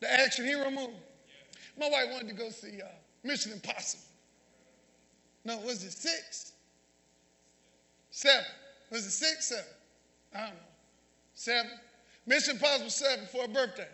the 0.00 0.12
action 0.12 0.44
hero 0.44 0.70
movie. 0.70 0.92
My 1.78 1.88
wife 1.88 2.06
wanted 2.10 2.28
to 2.28 2.34
go 2.34 2.50
see 2.50 2.80
uh, 2.82 2.86
Mission 3.22 3.52
Impossible. 3.52 4.02
No, 5.44 5.58
was 5.58 5.84
it 5.84 5.92
six? 5.92 6.52
Seven. 8.10 8.44
Was 8.90 9.06
it 9.06 9.12
six? 9.12 9.48
Seven? 9.48 9.64
I 10.34 10.38
don't 10.40 10.50
know. 10.50 10.60
Seven. 11.34 11.70
Mission 12.26 12.56
Impossible 12.56 12.90
seven 12.90 13.26
for 13.30 13.44
a 13.44 13.48
birthday. 13.48 13.88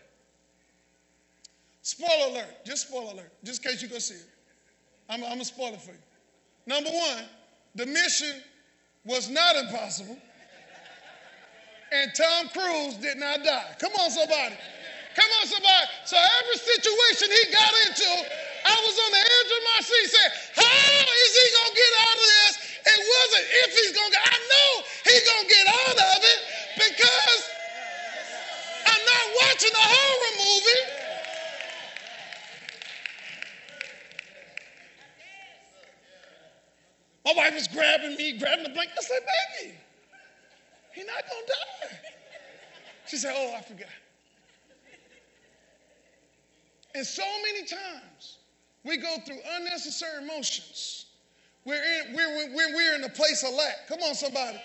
Spoiler 1.82 2.30
alert. 2.30 2.64
Just 2.64 2.89
spoiler 2.89 3.12
alert. 3.12 3.32
Just 3.45 3.64
in 3.64 3.70
case 3.70 3.82
you 3.82 3.89
go 3.89 3.99
see 3.99 4.14
it. 4.14 4.28
I'm, 5.09 5.22
I'm 5.24 5.41
a 5.41 5.45
spoiler 5.45 5.78
for 5.78 5.93
you. 5.93 5.99
Number 6.66 6.91
one, 6.91 7.24
the 7.74 7.86
mission 7.86 8.43
was 9.05 9.30
not 9.30 9.57
impossible. 9.57 10.18
And 11.93 12.12
Tom 12.14 12.49
Cruise 12.53 12.97
did 13.01 13.18
not 13.18 13.45
die. 13.45 13.72
Come 13.80 13.93
on, 14.01 14.11
somebody. 14.12 14.57
Come 15.16 15.30
on, 15.41 15.47
somebody. 15.49 15.86
So 16.07 16.16
every 16.20 16.59
situation 16.61 17.28
he 17.32 17.45
got 17.53 17.72
into, 17.89 18.11
I 18.68 18.76
was 18.76 18.97
on 19.01 19.11
the 19.12 19.24
edge 19.24 19.51
of 19.57 19.62
my 19.74 19.80
seat 19.82 20.09
saying, 20.12 20.34
How 20.61 21.03
is 21.03 21.32
he 21.34 21.47
gonna 21.57 21.76
get 21.76 21.93
out 22.05 22.18
of 22.20 22.28
this? 22.28 22.55
It 22.93 23.01
wasn't 23.03 23.47
if 23.66 23.70
he's 23.74 23.95
gonna 23.97 24.12
get, 24.14 24.24
I 24.24 24.39
know 24.39 24.70
he's 25.09 25.24
gonna 25.26 25.49
get 25.49 25.66
out 25.68 25.99
of 25.99 26.20
it 26.22 26.41
because 26.76 27.43
I'm 28.86 29.05
not 29.05 29.26
watching 29.45 29.74
a 29.74 29.86
horror 29.86 30.34
movie. 30.45 30.84
My 37.26 37.34
wife 37.36 37.55
was 37.55 37.68
grabbing 37.68 38.16
me, 38.16 38.39
grabbing 38.39 38.64
the 38.64 38.70
blanket. 38.74 38.97
I 38.99 39.03
said, 39.03 39.22
baby, 39.24 39.78
he's 40.99 41.07
not 41.07 41.23
going 41.31 41.47
to 41.47 41.53
die. 41.53 41.99
She 43.07 43.17
said, 43.17 43.33
oh, 43.37 43.55
I 43.57 43.63
forgot. 43.63 43.89
And 46.95 47.07
so 47.07 47.23
many 47.47 47.65
times 47.67 48.39
we 48.83 48.97
go 48.97 49.17
through 49.25 49.39
unnecessary 49.57 50.25
emotions. 50.25 51.07
We're 51.65 51.79
in, 51.79 52.17
we're, 52.17 52.51
we're, 52.55 52.75
we're 52.75 52.95
in 52.97 53.05
a 53.05 53.09
place 53.09 53.45
of 53.47 53.55
lack. 53.55 53.87
Come 53.89 54.03
on, 54.03 54.15
somebody. 54.15 54.59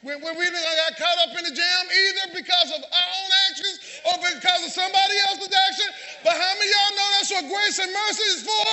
When, 0.00 0.22
when 0.22 0.38
we 0.38 0.44
got 0.46 0.96
caught 0.96 1.18
up 1.26 1.36
in 1.36 1.44
the 1.44 1.50
jam, 1.50 1.82
either 1.90 2.40
because 2.40 2.70
of 2.70 2.80
our 2.80 3.08
own 3.18 3.30
actions 3.50 3.76
or 4.06 4.14
because 4.22 4.64
of 4.64 4.70
somebody 4.70 5.16
else's 5.28 5.50
action. 5.50 5.90
But 6.22 6.38
how 6.38 6.52
many 6.54 6.70
y'all 6.70 6.94
know 6.96 7.08
that's 7.18 7.30
what 7.34 7.44
grace 7.50 7.78
and 7.82 7.90
mercy 7.92 8.26
is 8.30 8.42
for? 8.46 8.68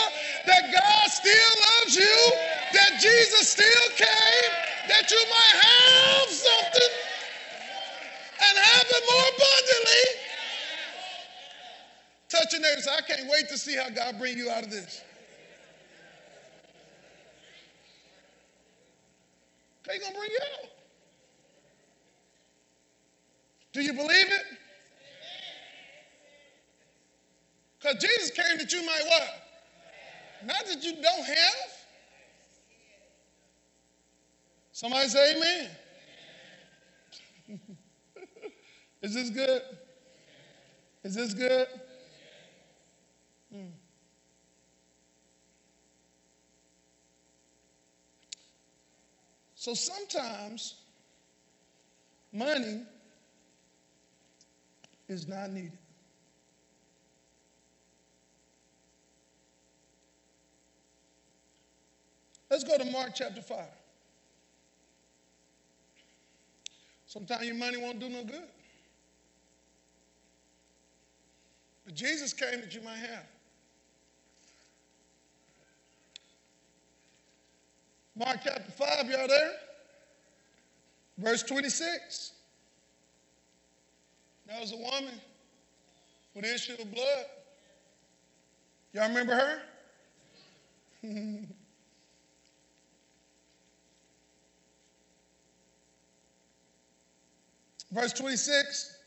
That 0.47 0.69
God 0.69 1.05
still 1.09 1.53
loves 1.65 1.95
you, 1.97 2.17
that 2.77 3.01
Jesus 3.01 3.49
still 3.49 3.87
came, 3.97 4.51
that 4.87 5.11
you 5.11 5.21
might 5.29 5.61
have 5.61 6.29
something 6.29 6.89
and 8.47 8.57
have 8.57 8.85
it 8.89 9.03
more 9.09 9.27
abundantly. 9.35 10.05
Touch 12.29 12.53
your 12.53 12.61
neighbor 12.61 12.81
I 12.91 13.01
can't 13.01 13.29
wait 13.29 13.49
to 13.49 13.57
see 13.57 13.75
how 13.75 13.89
God 13.89 14.19
bring 14.19 14.37
you 14.37 14.49
out 14.49 14.63
of 14.63 14.71
this. 14.71 15.01
He's 19.91 20.03
to 20.03 20.13
bring 20.13 20.31
you 20.31 20.39
out. 20.59 20.69
Do 23.73 23.81
you 23.81 23.93
believe 23.93 24.09
it? 24.09 24.43
Because 27.79 28.01
Jesus 28.01 28.31
came 28.31 28.57
that 28.57 28.71
you 28.73 28.83
might 28.85 29.03
what? 29.05 29.27
Not 30.45 30.65
that 30.65 30.83
you 30.83 30.93
don't 30.93 31.25
have. 31.25 31.74
Somebody 34.75 35.07
say 35.07 35.37
amen. 35.37 35.69
Is 39.01 39.13
this 39.13 39.29
good? 39.29 39.61
Is 41.01 41.15
this 41.15 41.33
good? 41.33 41.67
Hmm. 43.53 43.67
So 49.55 49.73
sometimes 49.75 50.75
money 52.33 52.83
is 55.07 55.25
not 55.25 55.51
needed. 55.51 55.71
Let's 62.51 62.65
go 62.65 62.77
to 62.77 62.83
Mark 62.91 63.11
chapter 63.15 63.41
5. 63.41 63.65
Sometimes 67.15 67.45
your 67.45 67.55
money 67.55 67.77
won't 67.77 67.97
do 67.97 68.09
no 68.09 68.25
good. 68.25 68.43
But 71.85 71.93
Jesus 71.93 72.33
came 72.33 72.59
that 72.59 72.75
you 72.75 72.81
might 72.81 72.97
have. 72.97 73.23
Mark 78.17 78.39
chapter 78.43 78.69
5, 78.69 79.09
y'all 79.09 79.29
there? 79.29 79.51
Verse 81.17 81.41
26. 81.43 82.33
That 84.47 84.59
was 84.59 84.73
a 84.73 84.77
woman 84.77 85.13
with 86.33 86.43
issue 86.43 86.73
of 86.73 86.93
blood. 86.93 87.25
Y'all 88.91 89.07
remember 89.07 89.35
her? 89.35 89.61
Verse 97.95 98.11
26, 98.11 98.97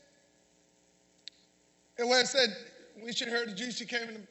it 1.99 2.07
was 2.07 2.31
said, 2.31 2.49
when 2.99 3.13
she 3.13 3.25
heard 3.25 3.49
the 3.49 3.53
Jews, 3.53 3.77
she 3.77 3.85
came 3.85 4.07
in 4.09 4.15
the 4.15 4.21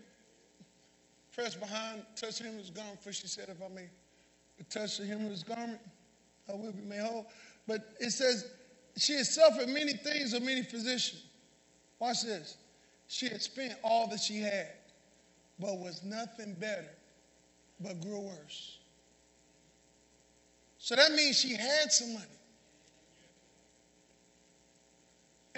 press 1.33 1.55
behind, 1.55 2.03
touched 2.17 2.41
him 2.41 2.57
with 2.57 2.63
his 2.63 2.71
garment, 2.71 3.01
for 3.01 3.13
she 3.13 3.29
said, 3.29 3.49
if 3.51 3.63
I 3.63 3.73
may 3.73 3.89
touch 4.69 4.99
the 4.99 5.05
him 5.05 5.23
with 5.23 5.31
his 5.31 5.45
garment, 5.45 5.79
I 6.49 6.57
will 6.57 6.73
be 6.73 6.83
made 6.83 6.99
whole. 6.99 7.29
But 7.69 7.95
it 8.01 8.11
says, 8.11 8.49
she 8.97 9.13
had 9.13 9.27
suffered 9.27 9.69
many 9.69 9.93
things 9.93 10.33
of 10.33 10.43
many 10.43 10.65
physicians. 10.65 11.23
Watch 12.01 12.23
this. 12.23 12.57
She 13.07 13.29
had 13.29 13.41
spent 13.41 13.75
all 13.85 14.09
that 14.09 14.19
she 14.19 14.41
had, 14.41 14.73
but 15.61 15.79
was 15.79 16.03
nothing 16.03 16.55
better, 16.55 16.91
but 17.79 18.01
grew 18.01 18.23
worse. 18.23 18.79
So 20.79 20.97
that 20.97 21.13
means 21.13 21.39
she 21.39 21.55
had 21.55 21.93
some 21.93 22.15
money. 22.15 22.38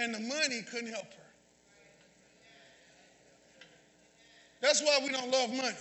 And 0.01 0.15
the 0.15 0.21
money 0.21 0.63
couldn't 0.63 0.89
help 0.89 1.13
her. 1.13 1.21
That's 4.63 4.81
why 4.81 4.99
we 5.05 5.11
don't 5.11 5.31
love 5.31 5.51
money. 5.51 5.77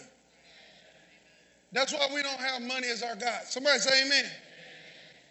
That's 1.72 1.94
why 1.94 2.06
we 2.14 2.22
don't 2.22 2.40
have 2.40 2.62
money 2.62 2.88
as 2.90 3.02
our 3.02 3.16
God. 3.16 3.44
Somebody 3.46 3.80
say 3.80 4.04
amen. 4.06 4.26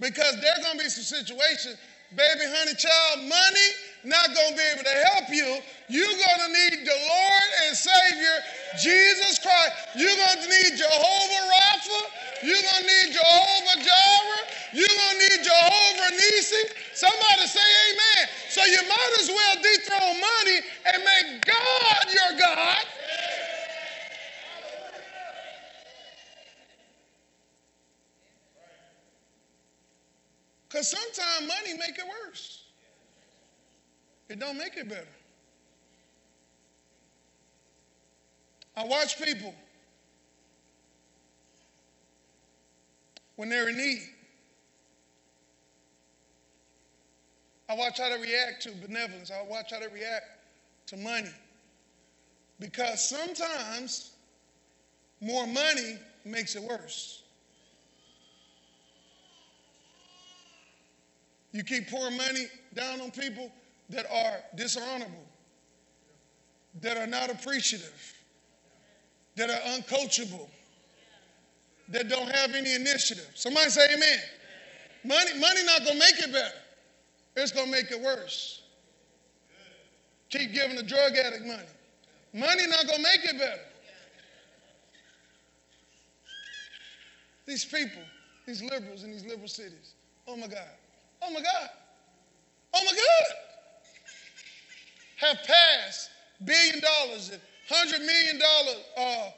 Because 0.00 0.40
there 0.40 0.52
are 0.56 0.62
going 0.62 0.78
to 0.78 0.84
be 0.84 0.88
some 0.88 1.04
situations, 1.04 1.76
baby, 2.16 2.48
honey, 2.48 2.74
child, 2.80 3.28
money 3.28 3.68
not 4.04 4.32
going 4.32 4.52
to 4.52 4.56
be 4.56 4.66
able 4.72 4.84
to 4.84 4.98
help 5.12 5.28
you. 5.28 5.58
You're 5.90 6.06
going 6.06 6.42
to 6.46 6.50
need 6.54 6.86
the 6.86 6.94
Lord 6.94 7.48
and 7.66 7.76
Savior, 7.76 8.36
Jesus 8.80 9.42
Christ. 9.42 9.72
You're 9.96 10.16
going 10.16 10.38
to 10.38 10.48
need 10.48 10.78
Jehovah 10.78 11.42
Rapha. 11.50 12.00
You're 12.46 12.62
going 12.62 12.82
to 12.84 12.88
need 12.88 13.08
Jehovah 13.12 13.76
Jireh. 13.82 14.44
You're 14.72 14.96
going 14.96 15.16
to 15.18 15.22
need 15.28 15.40
Jehovah 15.42 16.10
Nissi. 16.14 16.62
Somebody 16.94 17.44
say 17.50 17.68
amen. 17.90 18.24
So 18.48 18.64
you 18.64 18.80
might 18.88 19.16
as 19.20 19.28
well 19.28 19.56
dethrone 19.56 20.20
money 20.20 20.60
and 20.94 21.04
make 21.04 21.44
God 21.44 22.14
your 22.14 22.38
God. 22.38 22.78
Because 30.68 30.88
sometimes 30.88 31.48
money 31.48 31.78
make 31.78 31.98
it 31.98 32.04
worse. 32.26 32.64
It 34.28 34.38
don't 34.38 34.58
make 34.58 34.76
it 34.76 34.88
better. 34.88 35.06
I 38.76 38.84
watch 38.84 39.20
people 39.22 39.54
when 43.36 43.48
they're 43.48 43.70
in 43.70 43.76
need. 43.76 44.02
I 47.68 47.74
watch 47.74 47.98
how 47.98 48.08
they 48.08 48.20
react 48.20 48.62
to 48.62 48.70
benevolence. 48.70 49.30
I 49.30 49.42
watch 49.42 49.72
how 49.72 49.80
they 49.80 49.88
react 49.88 50.24
to 50.86 50.96
money. 50.96 51.30
Because 52.60 53.06
sometimes 53.08 54.12
more 55.20 55.46
money 55.46 55.98
makes 56.24 56.56
it 56.56 56.62
worse. 56.62 57.22
You 61.52 61.62
keep 61.62 61.90
pouring 61.90 62.16
money 62.16 62.46
down 62.74 63.00
on 63.00 63.10
people 63.10 63.50
that 63.90 64.06
are 64.10 64.36
dishonorable, 64.54 65.26
that 66.82 66.96
are 66.96 67.06
not 67.06 67.30
appreciative, 67.30 68.14
that 69.36 69.50
are 69.50 69.78
uncoachable, 69.78 70.48
that 71.88 72.08
don't 72.08 72.30
have 72.30 72.54
any 72.54 72.74
initiative. 72.74 73.30
Somebody 73.34 73.70
say 73.70 73.86
amen. 73.94 74.18
Money, 75.04 75.38
money 75.38 75.64
not 75.64 75.84
gonna 75.84 75.98
make 75.98 76.18
it 76.18 76.32
better. 76.32 76.54
It's 77.42 77.52
gonna 77.52 77.70
make 77.70 77.90
it 77.90 78.00
worse. 78.00 78.62
Keep 80.30 80.52
giving 80.52 80.76
the 80.76 80.82
drug 80.82 81.12
addict 81.16 81.46
money. 81.46 81.62
Money 82.34 82.66
not 82.66 82.86
gonna 82.86 83.02
make 83.02 83.24
it 83.24 83.38
better. 83.38 83.62
These 87.46 87.64
people, 87.64 88.02
these 88.46 88.62
liberals 88.62 89.04
in 89.04 89.12
these 89.12 89.24
liberal 89.24 89.48
cities, 89.48 89.94
oh 90.26 90.36
my 90.36 90.48
God, 90.48 90.68
oh 91.22 91.30
my 91.30 91.40
God, 91.40 91.70
oh 92.74 92.84
my 92.84 92.92
God, 92.92 93.36
have 95.16 95.38
passed 95.44 96.10
billion 96.44 96.80
dollars 96.80 97.30
and 97.30 97.40
hundred 97.68 98.00
million 98.00 98.38
dollar 98.38 98.78
uh, 98.96 99.30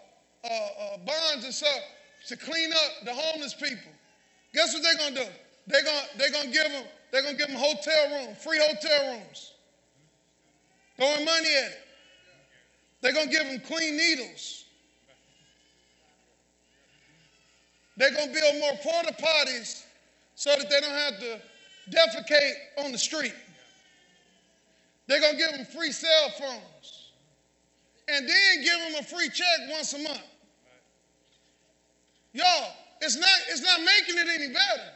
uh, 0.44 0.48
uh, 0.48 0.96
bonds 0.98 1.44
and 1.44 1.54
stuff 1.54 1.80
to 2.28 2.36
clean 2.36 2.72
up 2.72 3.04
the 3.04 3.14
homeless 3.14 3.54
people. 3.54 3.92
Guess 4.54 4.74
what 4.74 4.82
they're 4.82 4.96
gonna 4.96 5.26
do? 5.26 5.30
They're 5.68 5.84
gonna 5.84 6.06
they're 6.18 6.32
gonna 6.32 6.50
give 6.50 6.72
them 6.72 6.84
they're 7.10 7.22
gonna 7.22 7.36
give 7.36 7.48
them 7.48 7.56
hotel 7.56 8.10
rooms, 8.10 8.38
free 8.42 8.58
hotel 8.58 9.14
rooms, 9.14 9.52
throwing 10.96 11.24
money 11.24 11.48
at 11.64 11.72
it. 11.72 11.80
They're 13.00 13.12
gonna 13.12 13.30
give 13.30 13.46
them 13.46 13.60
clean 13.60 13.96
needles. 13.96 14.64
They're 17.96 18.12
gonna 18.12 18.32
build 18.32 18.60
more 18.60 18.72
porta 18.82 19.14
potties 19.14 19.84
so 20.34 20.54
that 20.56 20.70
they 20.70 20.80
don't 20.80 20.90
have 20.90 21.18
to 21.20 21.40
defecate 21.90 22.54
on 22.84 22.92
the 22.92 22.98
street. 22.98 23.34
They're 25.06 25.20
gonna 25.20 25.36
give 25.36 25.50
them 25.50 25.66
free 25.66 25.92
cell 25.92 26.30
phones, 26.38 27.10
and 28.08 28.28
then 28.28 28.62
give 28.62 28.78
them 28.80 28.94
a 29.00 29.02
free 29.02 29.28
check 29.28 29.58
once 29.70 29.92
a 29.92 29.98
month. 29.98 30.22
Y'all, 32.32 32.72
it's 33.00 33.16
not 33.16 33.38
it's 33.48 33.62
not 33.62 33.80
making 33.80 34.18
it 34.18 34.28
any 34.28 34.48
better. 34.48 34.92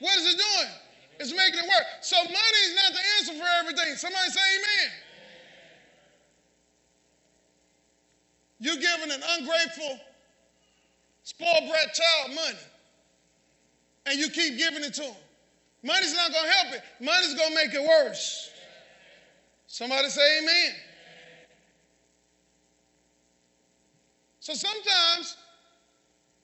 What 0.00 0.16
is 0.18 0.34
it 0.34 0.36
doing? 0.36 0.72
It's 1.20 1.32
making 1.32 1.60
it 1.60 1.68
work. 1.68 1.86
So 2.00 2.16
money 2.16 2.60
is 2.66 2.74
not 2.74 2.92
the 2.92 3.00
answer 3.18 3.32
for 3.34 3.48
everything. 3.60 3.96
Somebody 3.96 4.30
say 4.30 4.40
amen. 4.40 4.92
You're 8.60 8.76
giving 8.76 9.10
an 9.10 9.20
ungrateful, 9.38 10.00
spoiled 11.22 11.70
brat 11.70 11.94
child 11.94 12.34
money, 12.34 12.58
and 14.06 14.18
you 14.18 14.28
keep 14.30 14.58
giving 14.58 14.82
it 14.82 14.94
to 14.94 15.02
him. 15.02 15.14
Money's 15.82 16.14
not 16.14 16.32
going 16.32 16.44
to 16.44 16.50
help 16.50 16.74
it. 16.74 16.82
Money's 17.00 17.34
going 17.34 17.50
to 17.50 17.54
make 17.54 17.74
it 17.74 17.86
worse. 17.86 18.50
Somebody 19.66 20.08
say 20.08 20.38
amen. 20.38 20.74
So 24.40 24.54
sometimes 24.54 25.36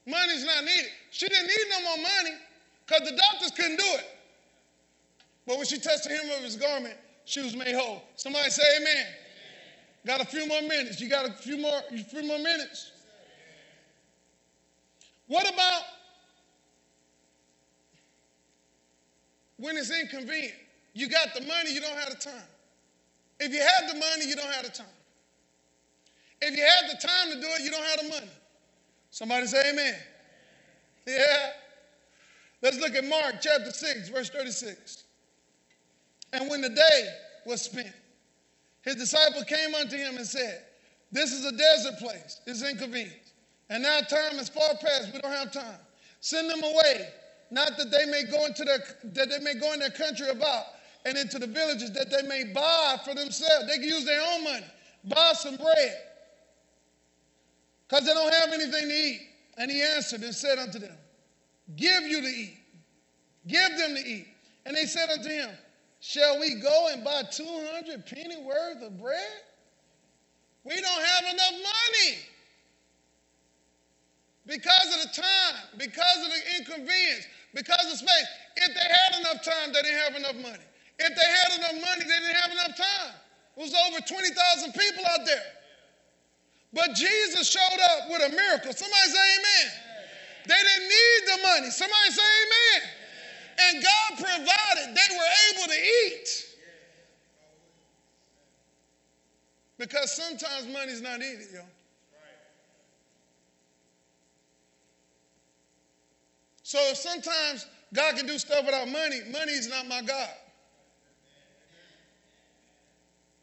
money's 0.07 0.45
not 0.45 0.65
needed. 0.65 0.91
She 1.11 1.29
didn't 1.29 1.47
need 1.47 1.67
no 1.71 1.81
more 1.83 1.97
money 1.97 2.37
because 2.87 3.09
the 3.09 3.17
doctors 3.17 3.51
couldn't 3.53 3.79
do 3.79 3.85
it. 3.87 4.07
But 5.47 5.57
when 5.57 5.67
she 5.67 5.79
touched 5.79 6.05
the 6.05 6.11
hem 6.11 6.31
of 6.37 6.45
his 6.45 6.57
garment, 6.57 6.95
she 7.25 7.41
was 7.41 7.57
made 7.57 7.75
whole. 7.75 8.03
Somebody 8.17 8.51
say 8.51 8.63
amen. 8.77 8.93
amen. 8.97 9.07
Got 10.07 10.21
a 10.21 10.25
few 10.25 10.47
more 10.47 10.63
minutes. 10.63 11.01
You 11.01 11.09
got 11.09 11.29
a 11.29 11.33
few 11.33 11.59
more, 11.59 11.81
a 11.91 12.05
few 12.05 12.27
more 12.27 12.39
minutes. 12.39 12.93
What 15.27 15.49
about 15.49 15.83
when 19.59 19.77
it's 19.77 19.91
inconvenient? 19.91 20.55
You 20.93 21.09
got 21.09 21.35
the 21.35 21.43
money, 21.43 21.73
you 21.73 21.81
don't 21.81 21.97
have 21.97 22.11
the 22.11 22.17
time. 22.17 22.49
If 23.39 23.53
you 23.53 23.61
have 23.61 23.93
the 23.93 23.99
money, 23.99 24.29
you 24.29 24.35
don't 24.35 24.53
have 24.53 24.65
the 24.65 24.71
time. 24.71 24.87
If 26.43 26.57
you 26.57 26.65
have 26.65 26.91
the 26.91 27.07
time 27.07 27.31
to 27.33 27.41
do 27.41 27.47
it, 27.47 27.63
you 27.63 27.71
don't 27.71 27.85
have 27.85 28.01
the 28.01 28.09
money. 28.09 28.31
Somebody 29.11 29.47
say 29.47 29.71
amen. 29.71 29.95
Yeah. 31.07 31.51
Let's 32.63 32.79
look 32.79 32.95
at 32.95 33.05
Mark 33.05 33.37
chapter 33.41 33.71
6, 33.71 34.09
verse 34.09 34.31
36. 34.31 35.05
And 36.33 36.49
when 36.49 36.61
the 36.61 36.69
day 36.71 37.15
was 37.47 37.63
spent, 37.63 37.93
his 38.83 38.97
disciple 38.97 39.43
came 39.45 39.75
unto 39.75 39.97
him 39.97 40.17
and 40.17 40.27
said, 40.27 40.63
This 41.13 41.33
is 41.33 41.45
a 41.45 41.57
desert 41.57 41.99
place. 41.99 42.41
It's 42.47 42.63
inconvenient. 42.63 43.33
And 43.69 43.83
now 43.83 44.01
time 44.01 44.39
is 44.39 44.49
far 44.49 44.71
past. 44.81 45.13
We 45.13 45.21
don't 45.21 45.33
have 45.33 45.53
time. 45.53 45.79
Send 46.21 46.51
them 46.51 46.63
away, 46.63 47.09
not 47.51 47.77
that 47.79 47.91
they 47.91 48.07
may 48.07 48.25
go 48.25 48.47
into 48.47 48.65
their 48.65 48.79
that 49.05 49.31
they 49.31 49.39
may 49.39 49.55
go 49.55 49.73
in 49.73 49.81
their 49.81 49.91
country 49.91 50.29
about 50.29 50.65
and 51.05 51.17
into 51.17 51.39
the 51.39 51.47
villages 51.47 51.93
that 51.93 52.11
they 52.11 52.27
may 52.27 52.45
buy 52.53 52.99
for 53.05 53.15
themselves. 53.15 53.67
They 53.67 53.79
can 53.79 53.89
use 53.89 54.05
their 54.05 54.21
own 54.35 54.45
money, 54.45 54.67
buy 55.05 55.33
some 55.35 55.57
bread. 55.57 55.97
Because 57.89 58.07
they 58.07 58.15
don't 58.15 58.33
have 58.33 58.53
anything 58.53 58.89
to 58.89 58.95
eat. 58.95 59.21
And 59.59 59.71
he 59.71 59.83
answered 59.83 60.23
and 60.23 60.35
said 60.35 60.59
unto 60.59 60.79
them, 60.79 60.97
Give 61.77 62.03
you 62.05 62.21
to 62.21 62.29
eat. 62.29 62.57
Give 63.47 63.77
them 63.77 63.95
to 63.95 64.07
eat. 64.07 64.29
And 64.65 64.77
they 64.77 64.85
said 64.85 65.11
unto 65.11 65.29
him, 65.29 65.51
Shall 66.01 66.41
we 66.41 66.57
go 66.57 66.89
and 66.93 67.05
buy 67.05 67.23
200 67.31 68.07
penny 68.07 68.43
worth 68.43 68.83
of 68.83 68.99
bread? 68.99 69.45
We 70.65 70.75
don't 70.75 71.05
have 71.05 71.25
enough 71.33 71.53
money. 71.53 72.19
because 74.47 74.89
of 74.97 75.03
the 75.07 75.23
time, 75.23 75.55
because 75.79 76.19
of 76.25 76.31
the 76.33 76.43
inconvenience, 76.59 77.27
because 77.55 77.87
of 77.93 77.99
space. 77.99 78.29
If 78.57 78.75
they 78.75 78.89
had 78.89 79.21
enough 79.21 79.45
time, 79.45 79.73
they 79.73 79.83
didn't 79.83 80.01
have 80.01 80.17
enough 80.17 80.37
money. 80.43 80.65
If 80.99 81.13
they 81.15 81.29
had 81.29 81.59
enough 81.59 81.87
money, 81.87 82.03
they 82.03 82.19
didn't 82.19 82.37
have 82.37 82.53
enough 82.53 82.77
time. 82.77 83.15
It 83.57 83.61
was 83.61 83.75
over 83.89 84.01
20,000 84.01 84.73
people 84.73 85.05
out 85.07 85.25
there. 85.25 85.47
But 86.73 86.95
Jesus 86.95 87.51
showed 87.51 87.81
up 87.95 88.11
with 88.11 88.33
a 88.33 88.35
miracle. 88.35 88.73
Somebody 88.73 89.09
say 89.11 89.27
amen. 89.39 89.67
They 90.47 90.61
didn't 90.61 90.89
need 90.89 91.21
the 91.27 91.39
money. 91.43 91.71
Somebody 91.71 92.11
say 92.11 92.23
amen. 92.25 93.00
And 93.63 93.83
God 93.83 94.19
provided. 94.19 94.95
They 94.95 95.15
were 95.17 95.33
able 95.53 95.73
to 95.73 95.79
eat. 96.07 96.47
Because 99.79 100.13
sometimes 100.13 100.67
money's 100.67 101.01
not 101.01 101.21
needed, 101.21 101.47
yo. 101.55 101.63
So 106.63 106.79
if 106.91 106.99
sometimes 106.99 107.67
God 107.93 108.17
can 108.17 108.27
do 108.27 108.39
stuff 108.39 108.65
without 108.65 108.89
money, 108.89 109.21
money 109.33 109.53
is 109.53 109.69
not 109.69 109.89
my 109.89 110.03
God. 110.03 110.29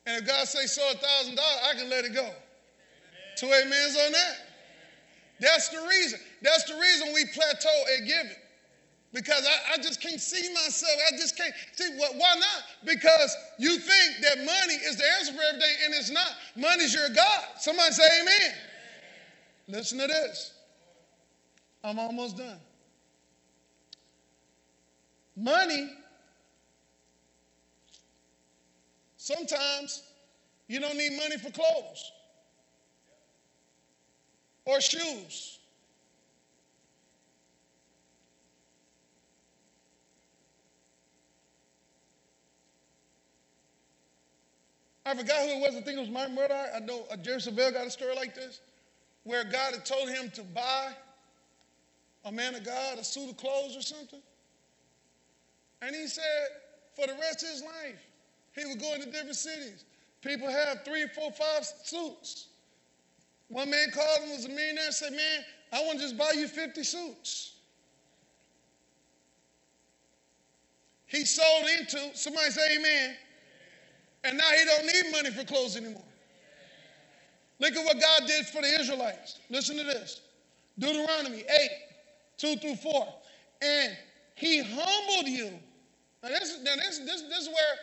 And 0.05 0.21
if 0.21 0.27
God 0.27 0.47
say 0.47 0.65
sow 0.65 0.89
a 0.91 0.95
thousand 0.95 1.35
dollars, 1.35 1.59
I 1.69 1.73
can 1.73 1.89
let 1.89 2.05
it 2.05 2.13
go. 2.13 2.29
Two 3.35 3.47
amens 3.47 3.97
on 4.05 4.11
that. 4.13 4.35
That's 5.39 5.69
the 5.69 5.85
reason. 5.89 6.19
That's 6.41 6.63
the 6.63 6.75
reason 6.75 7.09
we 7.13 7.25
plateau 7.33 7.83
at 7.97 8.07
giving. 8.07 8.37
Because 9.13 9.47
I, 9.47 9.73
I, 9.73 9.77
just 9.77 10.01
can't 10.01 10.19
see 10.19 10.53
myself. 10.53 10.93
I 11.11 11.17
just 11.17 11.37
can't 11.37 11.53
see 11.73 11.89
what, 11.97 12.13
why 12.15 12.35
not? 12.35 12.63
Because 12.85 13.35
you 13.57 13.77
think 13.77 14.21
that 14.21 14.37
money 14.39 14.73
is 14.73 14.97
the 14.97 15.03
answer 15.17 15.33
for 15.33 15.41
everything, 15.41 15.75
and 15.85 15.93
it's 15.93 16.11
not. 16.11 16.27
Money's 16.55 16.93
your 16.93 17.09
God. 17.09 17.43
Somebody 17.57 17.93
say 17.93 18.03
amen. 18.21 18.55
Listen 19.69 19.99
to 19.99 20.07
this. 20.07 20.53
I'm 21.83 21.99
almost 21.99 22.37
done. 22.37 22.59
Money, 25.37 25.89
sometimes 29.15 30.03
you 30.67 30.79
don't 30.79 30.97
need 30.97 31.17
money 31.17 31.37
for 31.37 31.51
clothes 31.51 32.11
or 34.65 34.81
shoes 34.81 35.56
I 45.07 45.15
forgot 45.15 45.41
who 45.47 45.55
it 45.55 45.61
was. 45.61 45.69
I 45.69 45.81
think 45.81 45.97
it 45.97 46.01
was 46.01 46.09
Mike 46.09 46.31
Murdock. 46.31 46.67
I 46.75 46.79
know 46.79 47.05
uh, 47.09 47.15
Jerry 47.15 47.37
Savelle 47.37 47.71
got 47.71 47.87
a 47.87 47.89
story 47.89 48.13
like 48.13 48.35
this, 48.35 48.59
where 49.23 49.45
God 49.45 49.73
had 49.73 49.85
told 49.85 50.09
him 50.09 50.29
to 50.31 50.43
buy 50.43 50.91
a 52.25 52.31
man 52.31 52.55
of 52.55 52.65
God 52.65 52.99
a 52.99 53.03
suit 53.05 53.29
of 53.29 53.37
clothes 53.37 53.77
or 53.77 53.81
something. 53.81 54.19
And 55.81 55.95
he 55.95 56.07
said, 56.07 56.23
for 56.93 57.07
the 57.07 57.13
rest 57.13 57.41
of 57.43 57.49
his 57.49 57.63
life, 57.63 58.05
he 58.53 58.65
would 58.65 58.81
go 58.81 58.95
into 58.95 59.05
different 59.05 59.35
cities. 59.35 59.85
People 60.21 60.49
have 60.49 60.83
three, 60.83 61.07
four, 61.15 61.31
five 61.31 61.65
suits. 61.85 62.47
One 63.47 63.69
man 63.69 63.91
called 63.91 64.23
him, 64.23 64.31
was 64.31 64.43
a 64.43 64.49
millionaire, 64.49 64.85
and 64.87 64.93
said, 64.93 65.13
Man, 65.13 65.45
I 65.71 65.85
want 65.85 65.99
to 65.99 66.03
just 66.03 66.17
buy 66.17 66.33
you 66.35 66.49
50 66.49 66.83
suits. 66.83 67.53
He 71.05 71.23
sold 71.23 71.65
into, 71.79 72.17
somebody 72.17 72.49
say 72.49 72.77
amen, 72.77 73.15
and 74.27 74.37
now 74.37 74.49
he 74.49 74.65
don't 74.65 74.85
need 74.85 75.11
money 75.13 75.31
for 75.31 75.45
clothes 75.45 75.77
anymore. 75.77 76.03
Look 77.59 77.73
at 77.73 77.85
what 77.85 77.99
God 77.99 78.27
did 78.27 78.45
for 78.47 78.61
the 78.61 78.67
Israelites. 78.67 79.39
Listen 79.49 79.77
to 79.77 79.83
this. 79.83 80.19
Deuteronomy 80.77 81.43
8, 81.49 81.69
2 82.37 82.55
through 82.57 82.75
4. 82.75 83.07
And 83.61 83.97
he 84.35 84.61
humbled 84.61 85.27
you. 85.27 85.51
Now 86.21 86.29
this, 86.29 86.59
now 86.61 86.75
this, 86.75 86.99
this, 86.99 87.21
this 87.21 87.41
is 87.43 87.47
where, 87.47 87.75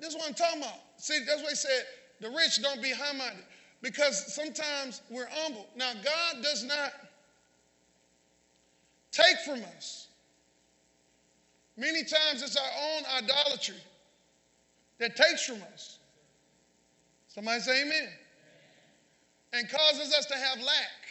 this 0.00 0.08
is 0.10 0.16
what 0.16 0.26
I'm 0.26 0.34
talking 0.34 0.60
about. 0.60 0.80
See, 0.96 1.20
that's 1.26 1.42
why 1.42 1.50
he 1.50 1.54
said, 1.54 1.84
the 2.20 2.30
rich 2.30 2.62
don't 2.62 2.82
be 2.82 2.90
high-minded. 2.90 3.44
Because 3.82 4.34
sometimes 4.34 5.02
we're 5.10 5.28
humble. 5.30 5.66
Now, 5.76 5.92
God 5.92 6.42
does 6.42 6.64
not 6.64 6.92
take 9.12 9.38
from 9.44 9.60
us. 9.76 10.08
Many 11.76 12.04
times 12.04 12.42
it's 12.42 12.56
our 12.56 12.62
own 12.96 13.02
idolatry 13.22 13.76
that 14.98 15.16
takes 15.16 15.44
from 15.44 15.62
us. 15.72 15.98
Somebody 17.28 17.60
say 17.60 17.82
amen. 17.82 18.08
And 19.52 19.68
causes 19.68 20.12
us 20.14 20.26
to 20.26 20.34
have 20.34 20.58
lack. 20.58 21.04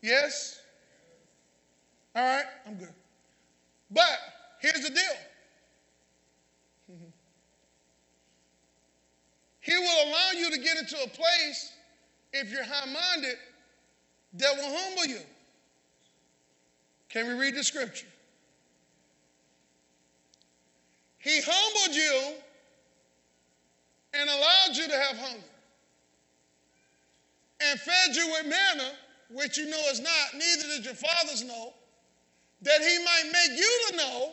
Yes? 0.00 0.60
All 2.14 2.22
right, 2.22 2.44
I'm 2.66 2.76
good. 2.76 2.92
But 3.90 4.18
here's 4.60 4.82
the 4.82 4.90
deal 4.90 5.16
He 9.60 9.76
will 9.76 10.08
allow 10.08 10.30
you 10.36 10.50
to 10.50 10.58
get 10.58 10.76
into 10.78 10.96
a 11.02 11.08
place, 11.08 11.72
if 12.32 12.50
you're 12.50 12.64
high 12.64 12.86
minded, 12.86 13.36
that 14.34 14.56
will 14.56 14.76
humble 14.76 15.06
you. 15.06 15.20
Can 17.08 17.28
we 17.28 17.34
read 17.34 17.54
the 17.54 17.62
scripture? 17.62 18.06
He 21.18 21.40
humbled 21.44 21.94
you 21.94 22.34
and 24.14 24.28
allowed 24.28 24.76
you 24.76 24.88
to 24.88 24.96
have 24.96 25.16
hunger 25.16 25.52
and 27.60 27.80
fed 27.80 28.14
you 28.14 28.26
with 28.28 28.46
manna, 28.46 28.90
which 29.30 29.56
you 29.56 29.68
know 29.68 29.80
is 29.90 30.00
not, 30.00 30.34
neither 30.34 30.68
did 30.68 30.84
your 30.84 30.94
fathers 30.94 31.44
know, 31.44 31.72
that 32.62 32.80
he 32.80 32.98
might 33.04 33.30
make 33.32 33.58
you 33.58 33.80
to 33.90 33.96
know 33.96 34.32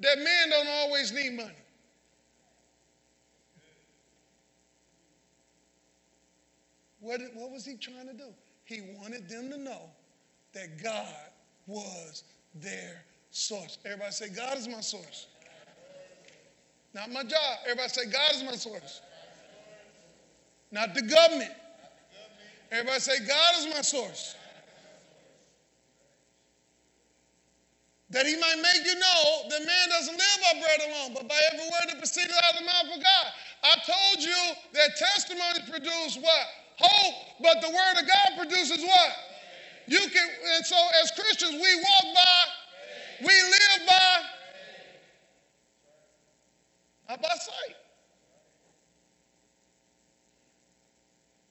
that 0.00 0.18
men 0.18 0.50
don't 0.50 0.68
always 0.68 1.12
need 1.12 1.34
money. 1.34 1.50
What, 7.00 7.20
what 7.34 7.50
was 7.50 7.66
he 7.66 7.76
trying 7.76 8.06
to 8.06 8.14
do? 8.14 8.32
He 8.64 8.80
wanted 8.98 9.28
them 9.28 9.50
to 9.50 9.58
know 9.58 9.90
that 10.54 10.82
God 10.82 11.30
was 11.66 12.24
their 12.54 13.04
source. 13.30 13.78
Everybody 13.84 14.12
say, 14.12 14.28
God 14.30 14.56
is 14.56 14.68
my 14.68 14.80
source. 14.80 15.26
Not 16.94 17.10
my 17.10 17.24
job. 17.24 17.58
Everybody 17.64 17.88
say, 17.88 18.06
God 18.06 18.34
is 18.34 18.44
my 18.44 18.54
source. 18.54 19.00
Not 20.70 20.94
the 20.94 21.02
government. 21.02 21.50
Everybody 22.70 23.00
say, 23.00 23.18
God 23.26 23.54
is 23.58 23.66
my 23.74 23.82
source. 23.82 24.36
That 28.10 28.26
he 28.26 28.36
might 28.38 28.56
make 28.62 28.86
you 28.86 28.94
know 28.94 29.48
that 29.50 29.60
man 29.60 29.88
doesn't 29.90 30.14
live 30.14 30.38
by 30.42 30.60
bread 30.60 30.80
alone, 30.88 31.14
but 31.14 31.28
by 31.28 31.40
every 31.52 31.66
word 31.66 31.86
that 31.88 31.98
proceeds 31.98 32.30
out 32.30 32.54
of 32.54 32.60
the 32.60 32.66
mouth 32.66 32.96
of 32.96 33.02
God. 33.02 33.26
I 33.64 33.74
told 33.82 34.24
you 34.24 34.54
that 34.74 34.96
testimony 34.96 35.66
produce 35.68 36.16
what? 36.16 36.46
Hope, 36.78 37.14
but 37.42 37.60
the 37.60 37.70
word 37.70 38.02
of 38.02 38.06
God 38.06 38.38
produces 38.38 38.84
what? 38.84 39.10
You 39.86 39.98
can, 39.98 40.28
and 40.56 40.64
so 40.64 40.76
as 41.02 41.10
Christians, 41.10 41.52
we 41.52 41.74
walk 41.76 42.14
by, 42.14 43.26
we 43.26 43.34
live 43.34 43.86
by, 43.88 44.16
not 47.08 47.20
by 47.20 47.28
sight. 47.28 47.76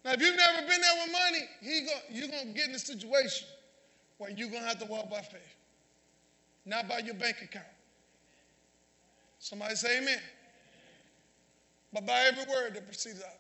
Now, 0.04 0.12
if 0.12 0.22
you've 0.22 0.36
never 0.36 0.68
been 0.68 0.82
there 0.82 1.06
with 1.06 1.14
money, 1.14 1.45
he 1.62 1.82
go, 1.86 1.91
you're 2.10 2.28
going 2.28 2.47
to 2.47 2.54
get 2.54 2.70
in 2.70 2.76
a 2.76 2.80
situation 2.80 3.47
where 4.18 4.32
you're 4.32 4.49
going 4.49 4.62
to 4.64 4.68
have 4.68 4.80
to 4.80 4.86
walk 4.86 5.10
by 5.10 5.22
faith, 5.22 5.56
not 6.66 6.89
by 6.89 6.99
your 6.99 7.16
bank 7.16 7.38
account. 7.41 7.66
Somebody 9.39 9.76
say 9.76 9.99
amen. 9.99 10.20
But 11.93 12.06
by 12.06 12.22
every 12.22 12.43
word 12.45 12.74
that 12.76 12.86
proceeds 12.86 13.22
out. 13.22 13.39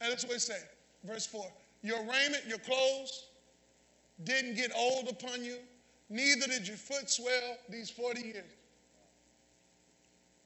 And 0.00 0.12
that's 0.12 0.24
what 0.24 0.34
he 0.34 0.38
said. 0.38 0.62
Verse 1.04 1.26
4 1.26 1.44
Your 1.82 1.98
raiment, 2.00 2.44
your 2.46 2.58
clothes 2.58 3.26
didn't 4.24 4.56
get 4.56 4.70
old 4.76 5.08
upon 5.08 5.44
you, 5.44 5.56
neither 6.08 6.46
did 6.46 6.66
your 6.66 6.76
foot 6.76 7.10
swell 7.10 7.56
these 7.68 7.90
40 7.90 8.20
years. 8.20 8.57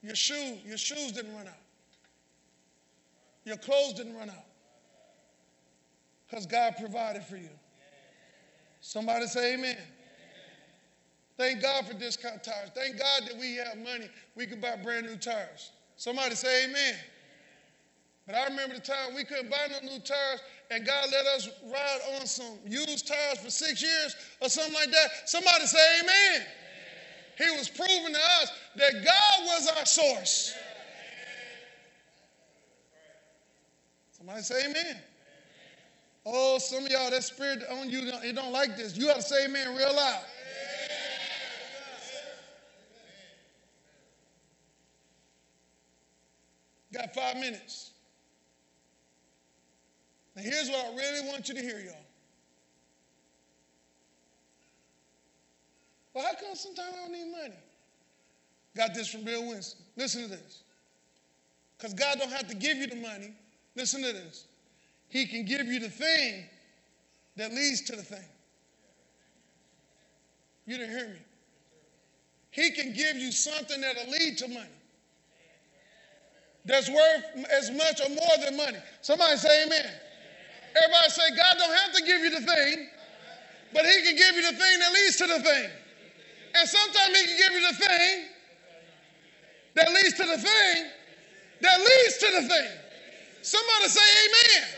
Your 0.03 0.17
shoes, 0.17 0.59
your 0.65 0.79
shoes 0.79 1.13
didn't 1.13 1.35
run 1.35 1.47
out. 1.47 1.55
Your 3.45 3.57
clothes 3.57 3.95
didn't 3.95 4.17
run 4.17 4.31
out. 4.31 4.45
Because 6.29 6.47
God 6.47 6.75
provided 6.79 7.23
for 7.25 7.37
you. 7.37 7.51
Somebody 8.81 9.27
say 9.27 9.55
amen. 9.55 9.77
Thank 11.37 11.63
God 11.63 11.87
for 11.87 11.95
discount 11.95 12.43
tires. 12.43 12.71
Thank 12.75 12.99
God 12.99 13.23
that 13.27 13.37
we 13.39 13.57
have 13.57 13.79
money. 13.79 14.09
We 14.35 14.47
can 14.47 14.61
buy 14.61 14.77
brand 14.77 15.07
new 15.07 15.17
tires. 15.17 15.73
Somebody 15.97 16.35
say 16.35 16.65
amen. 16.65 16.95
But 18.27 18.37
I 18.37 18.45
remember 18.45 18.75
the 18.77 18.81
time 18.81 19.15
we 19.15 19.25
couldn't 19.25 19.51
buy 19.51 19.67
no 19.71 19.81
new 19.81 19.99
tires, 19.99 20.41
and 20.71 20.87
God 20.87 21.09
let 21.11 21.27
us 21.27 21.49
ride 21.71 21.99
on 22.15 22.27
some 22.27 22.59
used 22.67 23.07
tires 23.07 23.39
for 23.39 23.51
six 23.51 23.83
years 23.83 24.15
or 24.41 24.49
something 24.49 24.75
like 24.75 24.91
that. 24.91 25.29
Somebody 25.29 25.67
say 25.67 26.01
amen. 26.01 26.47
He 27.43 27.57
was 27.57 27.69
proving 27.69 28.13
to 28.13 28.21
us 28.41 28.53
that 28.77 28.93
God 29.05 29.47
was 29.47 29.69
our 29.77 29.85
source. 29.87 30.55
Somebody 34.13 34.43
say 34.43 34.65
amen. 34.67 35.01
Oh, 36.25 36.59
some 36.59 36.87
of 36.87 36.93
y'all, 36.93 37.11
that 37.11 37.25
spirit 37.25 37.65
on 37.69 37.91
you, 37.91 38.13
it 38.23 38.37
don't 38.37 38.53
like 38.53 38.77
this. 38.77 38.97
You 38.97 39.07
got 39.07 39.17
to 39.17 39.23
say 39.23 39.47
amen 39.47 39.77
real 39.77 39.95
loud. 39.95 40.23
Got 46.93 47.15
five 47.15 47.37
minutes. 47.37 47.91
Now, 50.37 50.43
here's 50.43 50.69
what 50.69 50.87
I 50.87 50.95
really 50.95 51.29
want 51.29 51.49
you 51.49 51.55
to 51.55 51.61
hear, 51.61 51.81
y'all. 51.81 52.12
Well, 56.15 56.25
how 56.25 56.33
come 56.35 56.55
sometimes 56.55 56.95
I 56.95 57.03
don't 57.03 57.13
need 57.13 57.33
money? 57.33 57.55
Got 58.77 58.95
this 58.95 59.09
from 59.09 59.25
Bill 59.25 59.49
Winston. 59.49 59.85
Listen 59.97 60.23
to 60.23 60.29
this. 60.29 60.63
Because 61.77 61.95
God 61.95 62.19
don't 62.19 62.31
have 62.31 62.49
to 62.49 62.55
give 62.55 62.79
you 62.79 62.87
the 62.87 62.97
money. 62.97 63.35
Listen 63.75 64.03
to 64.03 64.13
this. 64.13 64.47
He 65.09 65.27
can 65.27 65.45
give 65.45 65.67
you 65.67 65.81
the 65.81 65.91
thing 65.91 66.45
that 67.37 67.53
leads 67.53 67.83
to 67.83 67.97
the 67.97 68.03
thing. 68.03 68.25
You 70.67 70.79
didn't 70.79 70.97
hear 70.97 71.09
me. 71.09 71.19
He 72.51 72.71
can 72.71 72.93
give 72.93 73.17
you 73.17 73.33
something 73.33 73.81
that'll 73.81 74.11
lead 74.11 74.39
to 74.39 74.49
money. 74.49 74.67
That's 76.65 76.89
worth 76.89 77.25
as 77.51 77.71
much 77.71 78.01
or 78.01 78.09
more 78.11 78.45
than 78.45 78.57
money. 78.57 78.79
Somebody 79.01 79.37
say 79.37 79.65
amen. 79.65 79.91
Everybody 80.77 81.11
say, 81.11 81.23
God 81.37 81.57
don't 81.59 81.77
have 81.77 81.93
to 81.95 82.03
give 82.05 82.21
you 82.21 82.31
the 82.31 82.47
thing, 82.47 82.89
but 83.75 83.85
He 83.85 84.03
can 84.03 84.17
give 84.17 84.37
you 84.37 84.43
the 84.43 84.57
thing 84.57 84.79
that 84.79 84.93
leads 84.93 85.17
to 85.17 85.27
the 85.27 85.41
thing. 85.41 85.71
And 86.55 86.69
sometimes 86.69 87.19
He 87.19 87.27
can 87.27 87.37
give 87.39 87.53
you 87.53 87.69
the 87.69 87.77
thing 87.77 88.25
that 89.75 89.93
leads 89.93 90.15
to 90.15 90.25
the 90.25 90.39
thing 90.39 90.87
that 91.63 91.79
leads 91.79 92.19
to 92.19 92.27
the 92.33 92.49
thing. 92.49 92.71
Somebody 93.43 93.89
say 93.89 94.01
amen. 94.01 94.69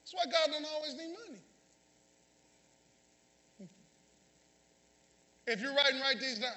That's 0.00 0.14
why 0.14 0.24
God 0.30 0.52
don't 0.52 0.66
always 0.74 0.94
need 0.94 1.14
money. 1.26 1.40
If 5.46 5.60
you're 5.60 5.74
writing, 5.74 6.00
write 6.00 6.20
these 6.20 6.38
down. 6.38 6.52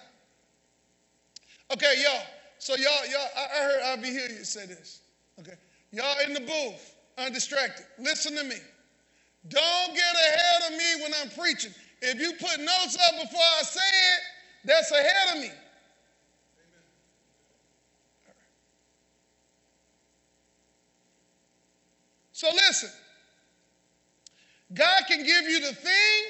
Okay, 1.74 2.04
y'all. 2.04 2.22
So 2.60 2.76
y'all, 2.76 3.06
y'all, 3.10 3.28
I, 3.36 3.64
heard 3.64 3.82
I'll 3.86 3.98
be 4.02 4.10
here. 4.10 4.30
You 4.30 4.44
say 4.44 4.66
this. 4.66 5.02
Okay, 5.40 5.56
y'all 5.92 6.20
in 6.26 6.34
the 6.34 6.42
booth, 6.42 6.96
undistracted. 7.18 7.86
Listen 7.98 8.36
to 8.36 8.44
me. 8.44 8.58
Don't 9.48 9.94
get 9.94 10.16
ahead 10.16 10.72
of 10.72 10.78
me 10.78 11.04
when 11.04 11.12
I'm 11.22 11.30
preaching. 11.30 11.74
If 12.02 12.20
you 12.20 12.34
put 12.34 12.60
notes 12.60 12.98
up 13.08 13.22
before 13.22 13.42
I 13.60 13.64
say 13.64 13.80
it, 13.80 14.22
that's 14.66 14.92
ahead 14.92 15.36
of 15.36 15.42
me. 15.42 15.52
So 22.32 22.50
listen. 22.52 22.90
God 24.74 25.04
can 25.08 25.24
give 25.24 25.46
you 25.48 25.62
the 25.62 25.74
thing 25.74 26.24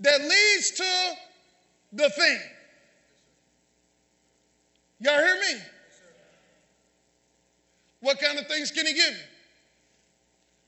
that 0.00 0.20
leads 0.20 0.70
to 0.72 1.16
the 1.92 2.10
thing. 2.10 2.38
Y'all 5.00 5.18
hear 5.18 5.40
me? 5.40 5.60
What 8.00 8.20
kind 8.20 8.38
of 8.38 8.46
things 8.46 8.70
can 8.70 8.86
He 8.86 8.92
give 8.92 9.14
you? 9.14 9.22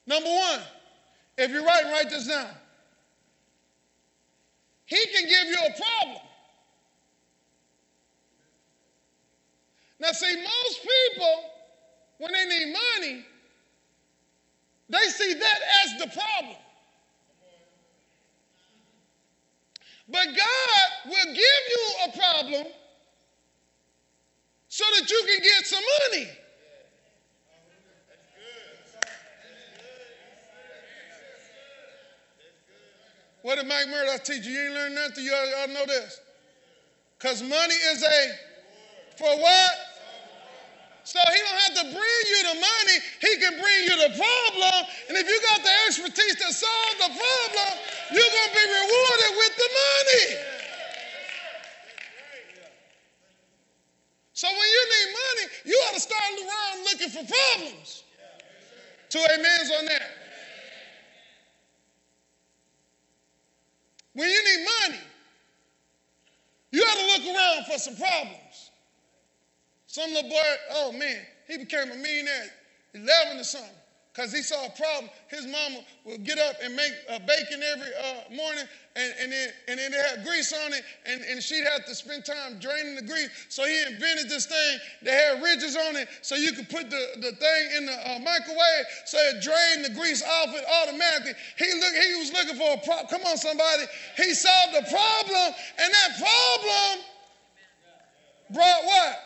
Number 0.07 0.29
one, 0.29 0.61
if 1.39 1.51
you're 1.51 1.65
writing, 1.65 1.91
write 1.93 2.11
this 2.11 2.27
down. 2.27 2.49
He 4.87 5.05
can 5.07 5.29
give 5.29 5.47
you 5.49 5.59
a 5.67 5.73
problem. 5.77 6.23
Now, 9.99 10.13
see, 10.13 10.37
most 10.37 10.81
people, 10.83 11.45
when 12.19 12.33
they 12.33 12.45
need 12.45 12.73
money, 12.73 13.25
they 14.89 15.09
see 15.09 15.35
that 15.35 15.59
as 15.85 15.99
the 15.99 16.07
problem. 16.07 16.57
But 20.09 20.27
God 20.27 21.11
will 21.11 21.35
give 21.35 21.37
you 21.37 21.91
a 22.07 22.17
problem 22.17 22.67
so 24.69 24.85
that 24.99 25.11
you 25.11 25.23
can 25.27 25.43
get 25.43 25.67
some 25.67 25.83
money. 26.11 26.29
What 33.47 33.63
did 33.63 33.69
Mike 33.71 33.87
Murdock 33.87 34.25
teach 34.25 34.43
you? 34.43 34.59
You 34.59 34.67
ain't 34.67 34.75
learned 34.75 34.95
nothing. 34.97 35.23
You 35.23 35.31
all 35.31 35.69
know 35.69 35.87
this. 35.87 36.19
Because 37.15 37.47
money 37.47 37.79
is 37.95 38.03
a, 38.03 38.19
for 39.15 39.31
what? 39.39 39.75
So 41.05 41.23
he 41.31 41.39
don't 41.47 41.61
have 41.63 41.75
to 41.79 41.87
bring 41.95 42.23
you 42.27 42.41
the 42.43 42.59
money, 42.59 42.97
he 43.23 43.33
can 43.39 43.55
bring 43.55 43.81
you 43.87 43.97
the 44.03 44.19
problem. 44.19 44.91
And 45.07 45.15
if 45.15 45.31
you 45.31 45.39
got 45.47 45.63
the 45.63 45.71
expertise 45.87 46.35
to 46.43 46.51
solve 46.51 46.95
the 46.99 47.11
problem, 47.15 47.71
you're 48.11 48.33
going 48.35 48.51
to 48.51 48.57
be 48.59 48.67
rewarded 48.67 49.33
with 49.39 49.55
the 49.55 49.71
money. 49.79 50.27
So 54.35 54.49
when 54.51 54.59
you 54.59 54.83
need 54.91 55.09
money, 55.15 55.47
you 55.71 55.77
ought 55.87 55.95
to 55.95 56.01
start 56.01 56.35
around 56.35 56.83
looking 56.83 57.11
for 57.15 57.23
problems. 57.23 58.03
Two 59.09 59.23
amens 59.23 59.71
on 59.79 59.87
that. 59.87 60.26
When 64.17 64.31
you 64.31 64.45
need 64.45 64.67
money, 64.83 65.01
you 66.73 66.81
ought 66.83 66.95
to 66.95 67.23
look 67.23 67.37
around 67.37 67.67
for 67.67 67.79
some 67.79 67.97
problems. 67.97 68.71
Some 69.87 70.11
little 70.11 70.31
boy, 70.31 70.43
oh 70.73 70.93
man, 70.93 71.19
he 71.47 71.59
became 71.59 71.93
a 71.93 71.97
millionaire, 71.97 72.47
11 72.95 73.39
or 73.39 73.45
something 73.45 73.71
because 74.17 74.33
he 74.33 74.41
saw 74.41 74.65
a 74.65 74.71
problem. 74.71 75.11
His 75.29 75.45
mama 75.45 75.85
would 76.07 76.25
get 76.25 76.39
up 76.39 76.57
and 76.65 76.75
make 76.75 76.93
uh, 77.11 77.19
bacon 77.19 77.61
every 77.61 77.93
uh, 77.93 78.35
morning, 78.35 78.65
and, 78.97 79.13
and, 79.21 79.31
then, 79.31 79.49
and 79.69 79.79
then 79.79 79.93
it 79.93 80.01
had 80.01 80.25
grease 80.25 80.55
on 80.65 80.73
it, 80.73 80.83
and, 81.05 81.21
and 81.21 81.43
she'd 81.43 81.67
have 81.69 81.85
to 81.85 81.95
spend 81.95 82.25
time 82.25 82.59
draining 82.59 82.97
the 82.97 83.03
grease. 83.03 83.29
So 83.51 83.67
he 83.67 83.83
invented 83.83 84.31
this 84.31 84.47
thing 84.47 84.79
that 85.03 85.13
had 85.13 85.43
ridges 85.43 85.77
on 85.77 85.97
it, 85.97 86.09
so 86.23 86.35
you 86.35 86.53
could 86.53 86.71
put 86.71 86.89
the, 86.89 87.05
the 87.21 87.33
thing 87.37 87.63
in 87.77 87.85
the 87.85 87.93
uh, 87.93 88.19
microwave, 88.21 88.87
so 89.05 89.19
it 89.19 89.43
drained 89.43 89.85
the 89.85 89.93
grease 89.93 90.23
off 90.25 90.49
it 90.49 90.65
automatically. 90.65 91.35
He, 91.59 91.69
look, 91.75 91.93
he 91.93 92.15
was 92.17 92.33
looking 92.33 92.57
for 92.57 92.73
a 92.73 92.81
problem. 92.87 93.07
Come 93.09 93.23
on, 93.29 93.37
somebody. 93.37 93.85
He 94.17 94.33
solved 94.33 94.81
a 94.81 94.85
problem, 94.89 95.53
and 95.77 95.93
that 95.93 96.17
problem 96.17 97.05
brought 98.49 98.85
what? 98.85 99.26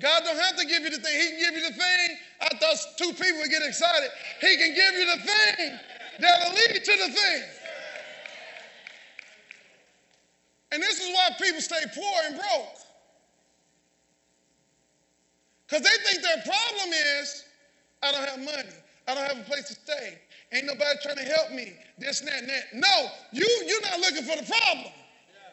God 0.00 0.22
don't 0.24 0.38
have 0.38 0.56
to 0.56 0.66
give 0.66 0.82
you 0.82 0.90
the 0.90 0.98
thing. 0.98 1.20
He 1.20 1.30
can 1.30 1.38
give 1.38 1.54
you 1.54 1.70
the 1.70 1.74
thing. 1.74 2.16
I 2.40 2.48
thought 2.56 2.78
two 2.98 3.12
people 3.12 3.38
would 3.38 3.50
get 3.50 3.62
excited. 3.62 4.10
He 4.40 4.56
can 4.56 4.74
give 4.74 4.94
you 4.94 5.06
the 5.06 5.22
thing 5.22 5.78
that'll 6.20 6.52
lead 6.52 6.84
to 6.84 6.92
the 7.06 7.12
thing. 7.12 7.42
And 10.72 10.82
this 10.82 11.00
is 11.00 11.14
why 11.14 11.30
people 11.40 11.60
stay 11.60 11.82
poor 11.94 12.14
and 12.26 12.34
broke. 12.36 12.76
Because 15.66 15.82
they 15.82 16.04
think 16.04 16.22
their 16.22 16.42
problem 16.42 16.92
is, 17.20 17.44
I 18.02 18.12
don't 18.12 18.28
have 18.28 18.38
money. 18.38 18.76
I 19.08 19.14
don't 19.14 19.26
have 19.26 19.38
a 19.38 19.48
place 19.48 19.68
to 19.68 19.74
stay. 19.74 20.18
Ain't 20.52 20.66
nobody 20.66 20.98
trying 21.02 21.16
to 21.16 21.22
help 21.22 21.50
me. 21.52 21.72
This 21.98 22.20
that 22.20 22.40
and 22.40 22.48
that. 22.48 22.64
No, 22.74 23.10
you, 23.32 23.46
you're 23.66 23.82
not 23.82 24.00
looking 24.00 24.24
for 24.24 24.36
the 24.36 24.46
problem. 24.46 24.92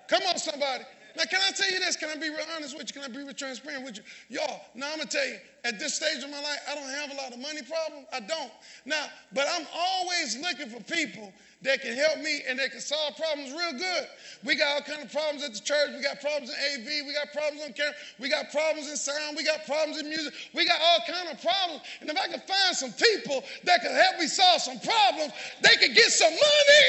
Come 0.08 0.22
on, 0.28 0.38
somebody. 0.38 0.84
Now, 1.16 1.24
can 1.30 1.40
I 1.48 1.52
tell 1.52 1.70
you 1.70 1.80
this? 1.80 1.96
Can 1.96 2.10
I 2.10 2.16
be 2.16 2.30
real 2.30 2.46
honest 2.56 2.78
with 2.78 2.90
you? 2.90 3.02
Can 3.02 3.10
I 3.10 3.14
be 3.14 3.24
real 3.24 3.34
transparent 3.34 3.86
with 3.86 3.98
you? 3.98 4.04
Y'all, 4.30 4.62
now 4.74 4.92
I'm 4.92 4.98
going 4.98 5.08
to 5.08 5.18
tell 5.18 5.28
you, 5.28 5.38
at 5.64 5.80
this 5.80 5.96
stage 5.96 6.24
of 6.24 6.30
my 6.30 6.42
life, 6.42 6.60
I 6.70 6.76
don't 6.76 6.90
have 6.90 7.12
a 7.12 7.16
lot 7.16 7.32
of 7.32 7.40
money 7.40 7.62
problem. 7.62 8.06
I 8.12 8.20
don't. 8.20 8.52
Now, 8.86 9.06
but 9.32 9.48
I'm 9.50 9.66
always 9.74 10.38
looking 10.38 10.70
for 10.70 10.82
people 10.84 11.32
that 11.62 11.82
can 11.82 11.96
help 11.96 12.20
me 12.20 12.42
and 12.48 12.60
that 12.60 12.72
can 12.72 12.82
solve 12.82 13.16
problems 13.16 13.52
real 13.52 13.72
good. 13.72 14.08
We 14.44 14.56
got 14.56 14.76
all 14.76 14.82
kind 14.82 15.02
of 15.02 15.12
problems 15.12 15.44
at 15.44 15.54
the 15.54 15.62
church. 15.62 15.92
We 15.96 16.04
got 16.04 16.20
problems 16.20 16.52
in 16.52 16.58
AV. 16.82 17.08
We 17.08 17.14
got 17.14 17.32
problems 17.32 17.64
on 17.64 17.74
camera. 17.74 17.94
We 18.20 18.28
got 18.28 18.52
problems 18.52 18.90
in 18.90 18.98
sound. 18.98 19.38
We 19.38 19.46
got 19.46 19.66
problems 19.66 20.00
in 20.02 20.10
music. 20.10 20.34
We 20.54 20.66
got 20.66 20.82
all 20.82 21.00
kind 21.08 21.30
of 21.32 21.42
problems. 21.42 21.84
And 22.02 22.10
if 22.10 22.18
I 22.18 22.28
can 22.28 22.42
find 22.44 22.76
some 22.76 22.92
people 22.92 23.44
that 23.64 23.82
can 23.82 23.96
help 23.96 24.20
me 24.20 24.28
solve 24.28 24.62
some 24.62 24.80
problems, 24.80 25.32
they 25.62 25.76
can 25.80 25.94
get 25.94 26.12
some 26.12 26.32
money. 26.32 26.86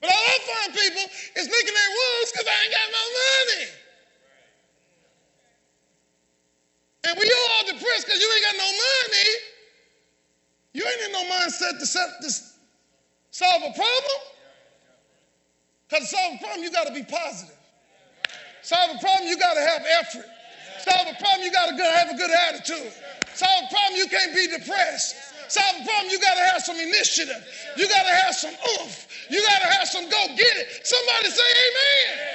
But 0.00 0.10
all 0.10 0.24
I 0.26 0.38
find 0.46 0.74
people 0.74 1.04
is 1.36 1.46
licking 1.48 1.74
their 1.74 1.90
wounds 1.90 2.28
because 2.32 2.46
I 2.46 2.56
ain't 2.62 2.74
got 2.74 2.88
no 2.94 3.04
money. 3.18 3.64
And 7.08 7.18
when 7.18 7.26
you're 7.26 7.48
all 7.56 7.66
depressed 7.66 8.06
because 8.06 8.20
you 8.20 8.28
ain't 8.30 8.46
got 8.46 8.56
no 8.58 8.70
money, 8.70 9.30
you 10.74 10.82
ain't 10.84 11.02
in 11.06 11.12
no 11.12 11.24
mindset 11.34 11.80
to, 11.80 11.86
to 11.86 12.30
solve 13.30 13.62
a 13.62 13.72
problem. 13.74 14.18
Because 15.88 16.10
to 16.10 16.16
solve 16.16 16.34
a 16.34 16.38
problem, 16.38 16.62
you 16.62 16.70
got 16.70 16.86
to 16.86 16.92
be 16.92 17.02
positive. 17.02 17.56
Solve 18.62 18.96
a 18.96 18.98
problem, 18.98 19.28
you 19.28 19.38
got 19.38 19.54
to 19.54 19.60
have 19.60 19.82
effort. 20.00 20.26
Solve 20.84 21.08
a 21.08 21.16
problem, 21.22 21.42
you 21.42 21.52
got 21.52 21.66
to 21.66 21.82
have 21.82 22.10
a 22.10 22.16
good 22.16 22.30
attitude. 22.30 22.92
Solve 23.34 23.64
a 23.64 23.72
problem, 23.72 23.96
you 23.96 24.06
can't 24.08 24.34
be 24.34 24.46
depressed. 24.46 25.16
Solve 25.48 25.80
a 25.80 25.84
problem, 25.84 26.10
you 26.10 26.20
got 26.20 26.34
to 26.34 26.44
have 26.52 26.62
some 26.62 26.76
initiative. 26.76 27.42
You 27.76 27.88
got 27.88 28.02
to 28.02 28.14
have 28.14 28.34
some 28.34 28.52
oomph. 28.52 29.06
You 29.30 29.42
got 29.42 29.60
to 29.62 29.68
have 29.78 29.88
some 29.88 30.04
go 30.04 30.26
get 30.36 30.56
it. 30.56 30.86
Somebody 30.86 31.30
say 31.30 31.42
amen. 31.42 32.28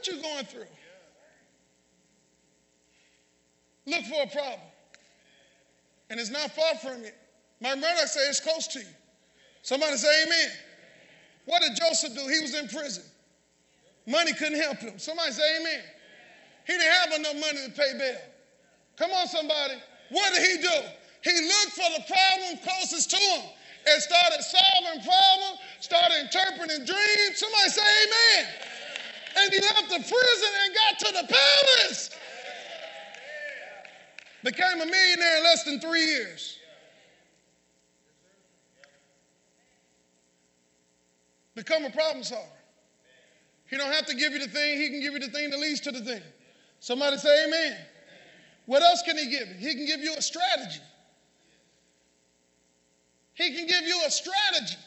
what 0.00 0.06
you're 0.06 0.22
going 0.22 0.44
through. 0.46 0.66
Look 3.86 4.04
for 4.04 4.22
a 4.22 4.26
problem. 4.26 4.60
And 6.08 6.18
it's 6.18 6.30
not 6.30 6.50
far 6.52 6.74
from 6.76 7.02
you. 7.02 7.10
My 7.60 7.74
brother 7.74 8.06
say 8.06 8.20
it's 8.28 8.40
close 8.40 8.66
to 8.68 8.78
you. 8.78 8.86
Somebody 9.62 9.96
say 9.96 10.24
amen. 10.24 10.50
What 11.46 11.62
did 11.62 11.76
Joseph 11.76 12.14
do? 12.14 12.20
He 12.20 12.40
was 12.40 12.54
in 12.54 12.68
prison. 12.68 13.04
Money 14.06 14.32
couldn't 14.32 14.60
help 14.60 14.78
him. 14.78 14.98
Somebody 14.98 15.32
say 15.32 15.58
amen. 15.60 15.80
He 16.66 16.72
didn't 16.72 16.92
have 16.92 17.12
enough 17.20 17.34
money 17.34 17.66
to 17.66 17.72
pay 17.72 17.98
bail. 17.98 18.20
Come 18.96 19.10
on, 19.10 19.26
somebody. 19.26 19.74
What 20.10 20.34
did 20.34 20.42
he 20.42 20.62
do? 20.62 20.78
He 21.22 21.32
looked 21.46 21.72
for 21.72 21.88
the 21.96 22.04
problem 22.06 22.58
closest 22.62 23.10
to 23.10 23.16
him 23.16 23.42
and 23.86 24.02
started 24.02 24.42
solving 24.42 25.02
problems, 25.02 25.58
started 25.80 26.20
interpreting 26.20 26.84
dreams. 26.84 27.34
Somebody 27.36 27.68
say 27.70 27.82
amen. 27.82 28.46
And 29.36 29.52
he 29.52 29.60
left 29.60 29.88
the 29.88 29.98
prison 29.98 30.50
and 30.64 30.74
got 30.74 30.98
to 30.98 31.12
the 31.12 31.34
palace. 31.34 32.10
Became 34.42 34.80
a 34.80 34.86
millionaire 34.86 35.36
in 35.38 35.44
less 35.44 35.64
than 35.64 35.80
three 35.80 36.04
years. 36.04 36.58
Become 41.54 41.84
a 41.84 41.90
problem 41.90 42.24
solver. 42.24 42.46
He 43.68 43.76
don't 43.76 43.92
have 43.92 44.06
to 44.06 44.14
give 44.14 44.32
you 44.32 44.40
the 44.40 44.48
thing, 44.48 44.80
he 44.80 44.88
can 44.88 45.00
give 45.00 45.12
you 45.12 45.20
the 45.20 45.28
thing 45.28 45.50
that 45.50 45.60
leads 45.60 45.80
to 45.82 45.92
the 45.92 46.00
thing. 46.00 46.22
Somebody 46.80 47.18
say 47.18 47.44
amen. 47.46 47.76
What 48.70 48.82
else 48.82 49.02
can 49.02 49.18
he 49.18 49.26
give? 49.26 49.48
He 49.58 49.74
can 49.74 49.84
give 49.84 49.98
you 49.98 50.14
a 50.14 50.22
strategy. 50.22 50.78
He 53.34 53.52
can 53.52 53.66
give 53.66 53.82
you 53.82 54.00
a 54.06 54.10
strategy. 54.12 54.78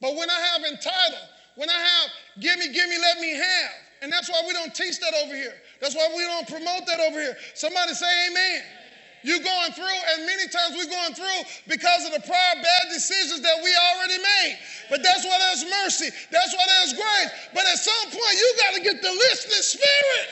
But 0.00 0.16
when 0.16 0.28
I 0.28 0.40
have 0.50 0.62
entitled, 0.66 1.28
when 1.54 1.70
I 1.70 1.78
have 1.78 2.10
give 2.40 2.58
me, 2.58 2.74
give 2.74 2.88
me, 2.88 2.98
let 2.98 3.20
me 3.20 3.30
have, 3.30 3.72
and 4.02 4.12
that's 4.12 4.28
why 4.28 4.42
we 4.44 4.54
don't 4.54 4.74
teach 4.74 4.98
that 4.98 5.14
over 5.22 5.36
here. 5.36 5.54
That's 5.80 5.94
why 5.94 6.08
we 6.16 6.24
don't 6.24 6.48
promote 6.48 6.84
that 6.88 6.98
over 6.98 7.20
here. 7.20 7.36
Somebody 7.54 7.94
say 7.94 8.10
amen. 8.28 8.62
You're 9.22 9.38
going 9.38 9.72
through, 9.78 9.86
and 9.86 10.26
many 10.26 10.50
times 10.50 10.74
we're 10.74 10.90
going 10.90 11.14
through 11.14 11.46
because 11.68 12.06
of 12.06 12.12
the 12.12 12.26
prior 12.26 12.54
bad 12.58 12.90
decisions 12.90 13.40
that 13.42 13.54
we 13.62 13.70
already 13.70 14.18
made. 14.18 14.58
But 14.90 15.02
that's 15.02 15.24
why 15.24 15.38
there's 15.38 15.62
mercy. 15.70 16.10
That's 16.30 16.52
why 16.52 16.64
there's 16.66 16.94
grace. 16.98 17.30
But 17.54 17.62
at 17.70 17.78
some 17.78 18.10
point, 18.10 18.34
you 18.34 18.54
got 18.58 18.74
to 18.74 18.82
get 18.82 19.00
the 19.00 19.14
listening 19.14 19.62
spirit 19.62 20.26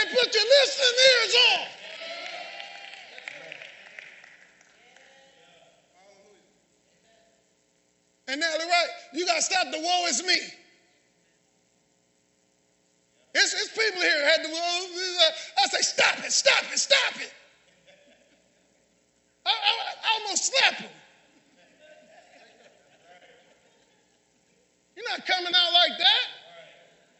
and 0.00 0.10
put 0.10 0.34
your 0.34 0.44
listening 0.44 0.96
ears 1.10 1.36
on. 1.52 1.66
And 8.28 8.40
Natalie 8.40 8.66
right, 8.66 8.88
you 9.12 9.24
got 9.24 9.36
to 9.36 9.42
stop 9.42 9.70
the 9.70 9.78
woe 9.78 10.06
is 10.08 10.22
me. 10.24 10.36
It's, 13.34 13.52
it's 13.52 13.68
people 13.68 14.00
here 14.00 14.30
had 14.30 14.44
the 14.44 14.48
woe. 14.48 14.86
I 15.62 15.68
say, 15.68 15.82
stop 15.82 16.24
it, 16.24 16.32
stop 16.32 16.64
it, 16.72 16.78
stop 16.78 17.20
it. 17.20 17.32
I, 19.44 19.50
I, 19.50 19.52
I 19.52 20.20
almost 20.20 20.52
slapped 20.52 20.80
him. 20.80 20.90
You're 24.96 25.04
not 25.10 25.26
coming 25.26 25.52
out 25.54 25.72
like 25.72 25.98
that. 25.98 26.26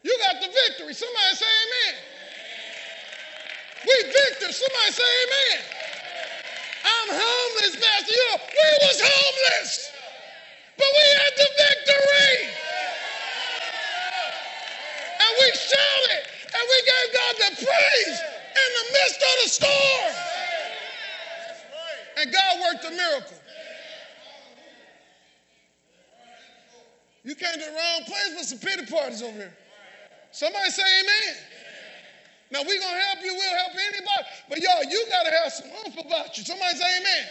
You 0.03 0.17
got 0.27 0.41
the 0.41 0.47
victory. 0.47 0.93
Somebody 0.93 1.35
say 1.35 1.45
amen. 1.45 2.16
We 3.85 3.95
victors. 4.11 4.57
Somebody 4.57 4.91
say 4.91 5.03
amen. 5.03 5.59
I'm 6.85 7.09
homeless, 7.11 7.75
Pastor. 7.75 8.13
You 8.13 8.25
know, 8.31 8.39
we 8.47 8.69
was 8.87 9.01
homeless, 9.01 9.91
but 10.77 10.87
we 10.87 11.05
had 11.19 11.33
the 11.37 11.49
victory. 11.57 12.49
And 15.05 15.31
we 15.41 15.47
shouted 15.57 16.23
and 16.53 16.63
we 16.69 16.79
gave 16.85 17.07
God 17.13 17.35
the 17.37 17.51
praise 17.65 18.19
in 18.55 18.69
the 18.77 18.85
midst 18.93 19.21
of 19.21 19.35
the 19.43 19.49
storm. 19.49 20.13
And 22.17 22.33
God 22.33 22.53
worked 22.61 22.85
a 22.85 22.91
miracle. 22.91 23.37
You 27.23 27.35
came 27.35 27.53
to 27.53 27.59
the 27.59 27.71
wrong 27.71 28.05
place 28.05 28.39
for 28.39 28.43
some 28.45 28.59
pity 28.59 28.85
parties 28.85 29.21
over 29.21 29.33
here. 29.33 29.57
Somebody 30.31 30.69
say 30.71 30.83
amen. 31.01 31.35
Now 32.51 32.63
we're 32.63 32.79
gonna 32.79 33.01
help 33.11 33.19
you, 33.23 33.33
we'll 33.33 33.57
help 33.59 33.73
anybody, 33.75 34.23
but 34.47 34.57
y'all, 34.59 34.83
you 34.83 35.05
gotta 35.09 35.31
have 35.43 35.51
some 35.51 35.67
oomph 35.83 35.99
about 35.99 36.37
you. 36.37 36.43
Somebody 36.43 36.77
say 36.77 36.97
amen. 36.99 37.27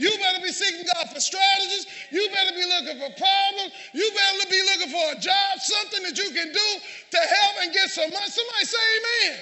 You 0.00 0.10
better 0.16 0.40
be 0.42 0.50
seeking 0.50 0.86
God 0.86 1.10
for 1.12 1.20
strategies. 1.20 1.86
You 2.10 2.26
better 2.32 2.54
be 2.54 2.64
looking 2.64 2.98
for 2.98 3.14
problems. 3.20 3.72
You 3.92 4.10
better 4.10 4.50
be 4.50 4.62
looking 4.62 4.90
for 4.90 5.12
a 5.12 5.20
job, 5.20 5.58
something 5.60 6.02
that 6.04 6.16
you 6.16 6.30
can 6.30 6.50
do 6.50 6.80
to 7.10 7.18
help 7.18 7.62
and 7.62 7.72
get 7.72 7.90
some 7.90 8.10
money. 8.10 8.26
Somebody 8.26 8.64
say 8.64 8.78
amen. 8.96 9.38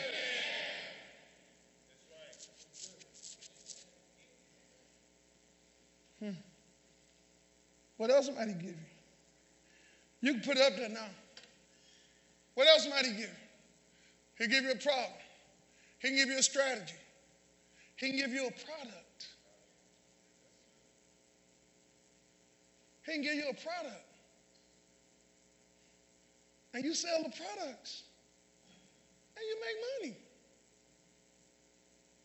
Hmm. 6.21 6.41
What 7.99 8.11
else 8.11 8.29
might 8.37 8.49
he 8.49 8.55
give 8.55 8.65
you? 8.65 8.75
You 10.21 10.33
can 10.35 10.43
put 10.43 10.57
it 10.57 10.63
up 10.65 10.77
there 10.77 10.89
now. 10.89 11.07
What 12.55 12.67
else 12.67 12.89
might 12.91 13.07
he 13.07 13.13
give 13.13 13.21
you? 13.21 13.48
He'll 14.39 14.49
give 14.49 14.65
you 14.65 14.71
a 14.71 14.77
problem. 14.77 15.19
He 15.99 16.09
can 16.09 16.17
give 16.17 16.29
you 16.29 16.39
a 16.39 16.43
strategy. 16.43 16.95
He 17.97 18.09
can 18.09 18.17
give 18.17 18.31
you 18.31 18.47
a 18.47 18.51
product. 18.51 19.29
He 23.05 23.13
can 23.13 23.23
give 23.23 23.35
you 23.35 23.51
a 23.51 23.55
product. 23.55 24.05
And 26.73 26.85
you 26.85 26.95
sell 26.95 27.23
the 27.25 27.31
products. 27.31 28.05
And 29.37 29.45
you 29.45 29.57
make 29.61 30.11
money. 30.13 30.19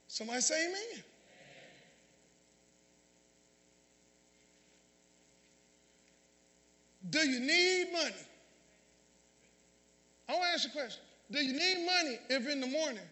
Somebody 0.07 0.41
say 0.41 0.67
amen. 0.67 1.03
Do 7.09 7.19
you 7.19 7.39
need 7.39 7.91
money? 7.91 8.13
I 10.29 10.33
want 10.33 10.43
to 10.43 10.49
ask 10.53 10.63
you 10.65 10.69
a 10.69 10.73
question. 10.73 11.02
Do 11.31 11.43
you 11.43 11.53
need 11.53 11.85
money 11.85 12.19
if 12.29 12.47
in 12.47 12.59
the 12.59 12.67
morning 12.67 13.03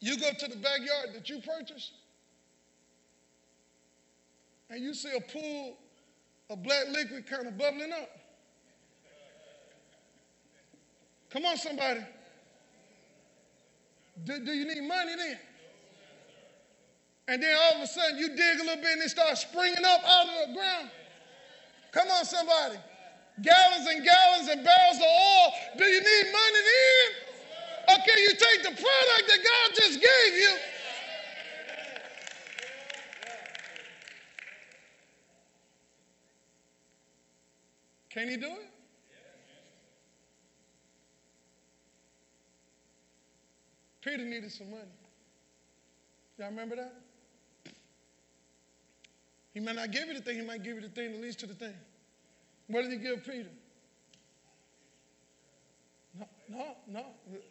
you 0.00 0.18
go 0.18 0.30
to 0.38 0.48
the 0.48 0.56
backyard 0.56 1.10
that 1.14 1.28
you 1.28 1.40
purchased 1.40 1.92
and 4.70 4.82
you 4.82 4.94
see 4.94 5.10
a 5.16 5.20
pool 5.20 5.76
of 6.50 6.62
black 6.62 6.88
liquid 6.90 7.26
kind 7.26 7.46
of 7.46 7.56
bubbling 7.56 7.92
up? 7.92 8.10
Come 11.30 11.44
on, 11.44 11.56
somebody. 11.56 12.00
Do, 14.24 14.44
do 14.44 14.52
you 14.52 14.64
need 14.64 14.88
money 14.88 15.14
then? 15.16 15.38
And 17.28 17.42
then 17.42 17.54
all 17.56 17.76
of 17.76 17.82
a 17.82 17.86
sudden 17.86 18.18
you 18.18 18.28
dig 18.28 18.60
a 18.60 18.64
little 18.64 18.82
bit 18.82 18.92
and 18.92 19.02
it 19.02 19.10
starts 19.10 19.42
springing 19.42 19.84
up 19.84 20.00
out 20.04 20.26
of 20.26 20.48
the 20.48 20.54
ground. 20.54 20.90
Come 21.92 22.08
on, 22.08 22.24
somebody. 22.24 22.76
Gallons 23.42 23.86
and 23.88 24.04
gallons 24.04 24.48
and 24.48 24.64
barrels 24.64 24.96
of 24.96 25.02
oil. 25.02 25.52
Do 25.78 25.84
you 25.84 26.00
need 26.00 26.32
money 26.32 26.60
then? 26.68 27.98
Okay, 28.00 28.20
you 28.22 28.28
take 28.30 28.62
the 28.62 28.70
product 28.70 29.28
that 29.28 29.38
God 29.44 29.74
just 29.76 30.00
gave 30.00 30.34
you. 30.34 30.56
Can 38.10 38.28
he 38.28 38.36
do 38.36 38.46
it? 38.46 38.70
Peter 44.00 44.24
needed 44.24 44.50
some 44.50 44.70
money. 44.70 44.82
Y'all 46.38 46.48
remember 46.48 46.76
that? 46.76 46.94
He 49.54 49.60
might 49.60 49.76
not 49.76 49.90
give 49.90 50.08
you 50.08 50.14
the 50.14 50.20
thing, 50.20 50.36
he 50.36 50.42
might 50.42 50.62
give 50.62 50.76
you 50.76 50.80
the 50.80 50.88
thing 50.88 51.12
that 51.12 51.20
leads 51.20 51.36
to 51.36 51.46
the 51.46 51.54
thing. 51.54 51.74
What 52.68 52.82
did 52.82 52.92
he 52.92 52.98
give 52.98 53.24
Peter? 53.24 53.48
No, 56.18 56.26
no, 56.48 56.66
no. 56.88 57.04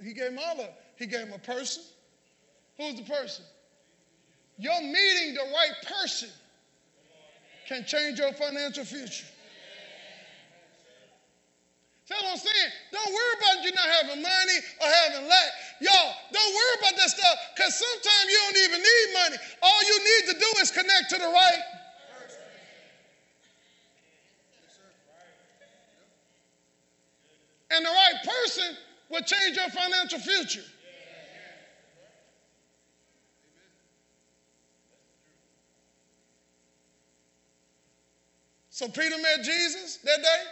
He 0.03 0.13
gave 0.13 0.31
him 0.31 0.39
all 0.39 0.61
of. 0.61 0.69
He 0.95 1.05
gave 1.05 1.27
him 1.27 1.33
a 1.33 1.39
person. 1.39 1.83
Who's 2.77 2.95
the 2.95 3.03
person? 3.03 3.43
Your 4.57 4.79
meeting 4.81 5.33
the 5.33 5.51
right 5.53 5.99
person 5.99 6.29
can 7.67 7.85
change 7.85 8.19
your 8.19 8.33
financial 8.33 8.85
future. 8.85 9.25
That's 12.07 12.23
what 12.23 12.31
I'm 12.31 12.37
saying. 12.37 12.71
Don't 12.93 13.11
worry 13.11 13.33
about 13.35 13.65
you 13.65 13.71
not 13.73 13.89
having 14.01 14.21
money 14.21 14.57
or 14.79 14.87
having 14.87 15.27
lack. 15.27 15.51
Y'all, 15.81 16.13
don't 16.31 16.53
worry 16.55 16.75
about 16.79 16.95
that 16.95 17.09
stuff 17.09 17.35
because 17.53 17.75
sometimes 17.75 18.25
you 18.31 18.39
don't 18.47 18.57
even 18.63 18.79
need 18.79 19.07
money. 19.13 19.37
All 19.61 19.81
you 19.83 19.97
need 19.99 20.33
to 20.33 20.39
do 20.39 20.49
is 20.61 20.71
connect 20.71 21.09
to 21.09 21.17
the 21.19 21.27
right 21.27 21.63
and 27.77 27.85
the 27.85 27.89
right 27.89 28.23
person 28.23 28.75
will 29.09 29.21
change 29.21 29.55
your 29.55 29.69
financial 29.69 30.19
future. 30.19 30.63
So 38.69 38.87
Peter 38.87 39.17
met 39.17 39.43
Jesus 39.43 39.97
that 39.97 40.17
day. 40.17 40.43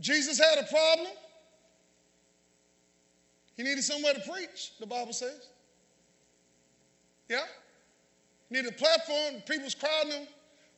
Jesus 0.00 0.38
had 0.38 0.58
a 0.58 0.66
problem. 0.68 1.08
He 3.56 3.62
needed 3.62 3.82
somewhere 3.82 4.14
to 4.14 4.20
preach, 4.20 4.72
the 4.78 4.86
Bible 4.86 5.12
says. 5.12 5.48
Yeah? 7.28 7.44
Needed 8.48 8.72
a 8.72 8.74
platform. 8.74 9.42
People 9.46 9.64
was 9.64 9.74
crowding 9.74 10.12
him 10.12 10.26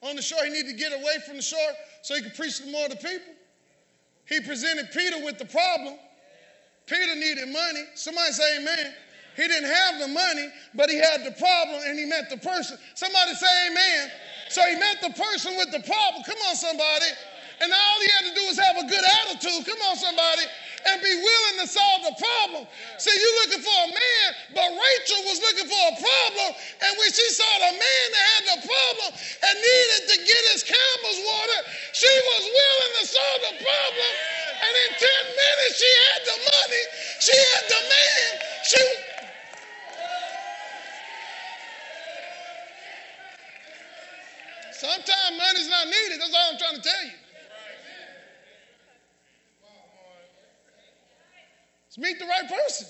on 0.02 0.16
the 0.16 0.22
shore. 0.22 0.42
He 0.44 0.50
needed 0.50 0.70
to 0.70 0.76
get 0.76 0.92
away 0.92 1.16
from 1.26 1.36
the 1.36 1.42
shore 1.42 1.58
so 2.02 2.14
he 2.14 2.22
could 2.22 2.34
preach 2.34 2.58
to 2.58 2.70
more 2.70 2.88
the 2.88 2.96
people. 2.96 3.34
He 4.26 4.40
presented 4.40 4.90
Peter 4.92 5.24
with 5.24 5.38
the 5.38 5.44
problem. 5.44 5.96
Peter 6.86 7.14
needed 7.14 7.48
money. 7.48 7.84
Somebody 7.94 8.32
say 8.32 8.58
amen. 8.58 8.94
He 9.36 9.48
didn't 9.48 9.70
have 9.70 9.98
the 9.98 10.08
money, 10.08 10.48
but 10.74 10.90
he 10.90 10.96
had 10.96 11.24
the 11.24 11.32
problem 11.32 11.80
and 11.86 11.98
he 11.98 12.04
met 12.04 12.28
the 12.28 12.36
person. 12.36 12.76
Somebody 12.94 13.34
say 13.34 13.70
amen. 13.70 14.10
So 14.50 14.60
he 14.68 14.76
met 14.76 15.00
the 15.00 15.10
person 15.10 15.56
with 15.56 15.72
the 15.72 15.80
problem. 15.80 16.22
Come 16.24 16.36
on, 16.48 16.56
somebody. 16.56 17.10
And 17.62 17.72
all 17.72 17.98
he 18.00 18.08
had 18.12 18.24
to 18.28 18.34
do 18.34 18.46
was 18.46 18.58
have 18.58 18.76
a 18.76 18.86
good 18.88 19.04
attitude. 19.24 19.64
Come 19.64 19.78
on, 19.88 19.96
somebody 19.96 20.42
and 20.86 20.98
be 20.98 21.14
willing 21.14 21.56
to 21.62 21.66
solve 21.70 22.00
the 22.06 22.16
problem. 22.18 22.62
See, 22.98 23.14
you're 23.14 23.38
looking 23.46 23.62
for 23.62 23.78
a 23.86 23.90
man, 23.92 24.28
but 24.56 24.68
Rachel 24.72 25.20
was 25.30 25.38
looking 25.38 25.68
for 25.70 25.82
a 25.92 25.96
problem, 25.98 26.50
and 26.56 26.92
when 26.98 27.10
she 27.14 27.26
saw 27.30 27.50
the 27.62 27.72
man 27.74 28.06
that 28.10 28.24
had 28.34 28.44
the 28.56 28.60
problem 28.66 29.10
and 29.14 29.54
needed 29.58 30.02
to 30.10 30.16
get 30.26 30.42
his 30.54 30.62
camels 30.66 31.18
water, 31.22 31.60
she 31.94 32.10
was 32.10 32.42
willing 32.50 32.92
to 32.98 33.04
solve 33.06 33.40
the 33.46 33.54
problem. 33.62 34.12
And 34.62 34.72
in 34.72 34.90
10 34.98 35.08
minutes, 35.38 35.74
she 35.78 35.90
had 36.10 36.20
the 36.26 36.38
money, 36.42 36.84
she 37.22 37.36
had 37.36 37.64
the 37.70 37.80
man, 37.86 38.30
she 38.66 38.82
Sometimes 44.82 45.38
money's 45.38 45.68
not 45.70 45.86
needed. 45.86 46.18
That's 46.18 46.34
all 46.34 46.50
I'm 46.50 46.58
trying 46.58 46.74
to 46.74 46.82
tell 46.82 47.04
you. 47.06 47.21
Meet 51.98 52.18
the 52.18 52.24
right 52.24 52.48
person. 52.48 52.86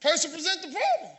Person 0.00 0.30
present 0.30 0.62
the 0.62 0.68
problem. 0.68 1.16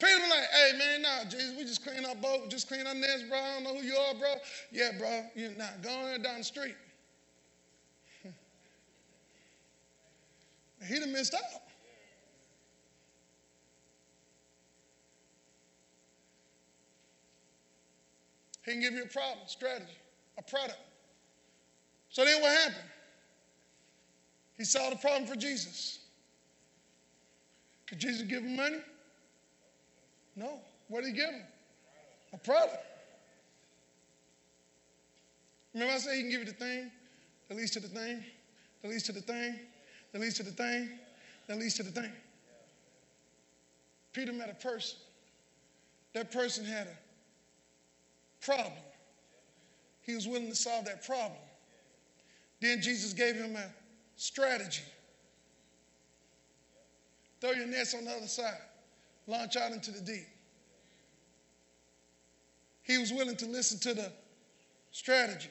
Peter 0.00 0.18
like, 0.30 0.48
hey 0.50 0.78
man, 0.78 1.02
nah, 1.02 1.24
Jesus, 1.24 1.54
we 1.56 1.64
just 1.64 1.84
clean 1.84 2.04
our 2.06 2.14
boat, 2.14 2.48
just 2.48 2.68
clean 2.68 2.86
our 2.86 2.94
nets, 2.94 3.22
bro. 3.28 3.38
I 3.38 3.54
don't 3.54 3.64
know 3.64 3.76
who 3.76 3.86
you 3.86 3.96
are, 3.96 4.14
bro. 4.14 4.34
Yeah, 4.72 4.92
bro. 4.98 5.24
You 5.34 5.52
nah, 5.58 5.66
go 5.82 5.90
on 5.90 6.22
down 6.22 6.38
the 6.38 6.44
street. 6.44 6.74
he 10.88 10.98
done 10.98 11.12
missed 11.12 11.34
out. 11.34 11.42
He 18.64 18.72
can 18.72 18.80
give 18.80 18.94
you 18.94 19.02
a 19.02 19.06
problem, 19.06 19.46
strategy, 19.46 19.98
a 20.38 20.42
product. 20.42 20.78
So 22.10 22.24
then 22.24 22.40
what 22.42 22.50
happened? 22.50 22.90
He 24.58 24.64
solved 24.64 24.96
the 24.96 25.00
problem 25.00 25.26
for 25.26 25.36
Jesus. 25.36 26.00
Could 27.86 27.98
Jesus 27.98 28.22
give 28.22 28.42
him 28.42 28.56
money? 28.56 28.78
No. 30.36 30.60
What 30.88 31.02
did 31.02 31.08
he 31.08 31.16
give 31.16 31.30
him? 31.30 31.42
A 32.32 32.38
product. 32.38 32.76
Remember 35.72 35.94
I 35.94 35.98
said 35.98 36.14
he 36.14 36.22
can 36.22 36.30
give 36.30 36.40
you 36.40 36.46
the 36.46 36.52
thing, 36.52 36.90
that 37.48 37.56
leads 37.56 37.70
to 37.72 37.80
the 37.80 37.88
thing, 37.88 38.24
that 38.82 38.88
leads 38.88 39.04
to 39.04 39.12
the 39.12 39.20
thing, 39.20 39.58
that 40.12 40.20
leads 40.20 40.34
to 40.34 40.42
the 40.42 40.50
thing, 40.50 40.90
that 41.46 41.58
leads 41.58 41.74
to 41.74 41.82
the 41.82 41.90
thing. 41.90 42.10
Peter 44.12 44.32
met 44.32 44.50
a 44.50 44.54
person. 44.54 44.98
That 46.12 46.32
person 46.32 46.64
had 46.64 46.88
a 46.88 48.44
problem. 48.44 48.72
He 50.02 50.14
was 50.14 50.26
willing 50.26 50.48
to 50.48 50.56
solve 50.56 50.84
that 50.86 51.06
problem. 51.06 51.38
Then 52.60 52.82
Jesus 52.82 53.12
gave 53.12 53.36
him 53.36 53.56
a 53.56 53.70
strategy. 54.16 54.82
Throw 57.40 57.52
your 57.52 57.66
nets 57.66 57.94
on 57.94 58.04
the 58.04 58.12
other 58.12 58.26
side, 58.26 58.60
launch 59.26 59.56
out 59.56 59.72
into 59.72 59.90
the 59.90 60.00
deep. 60.00 60.28
He 62.82 62.98
was 62.98 63.12
willing 63.12 63.36
to 63.36 63.46
listen 63.46 63.78
to 63.80 63.94
the 63.94 64.12
strategy. 64.90 65.48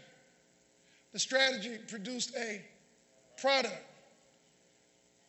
The 1.13 1.19
strategy 1.19 1.77
produced 1.87 2.35
a 2.35 2.61
product, 3.41 3.81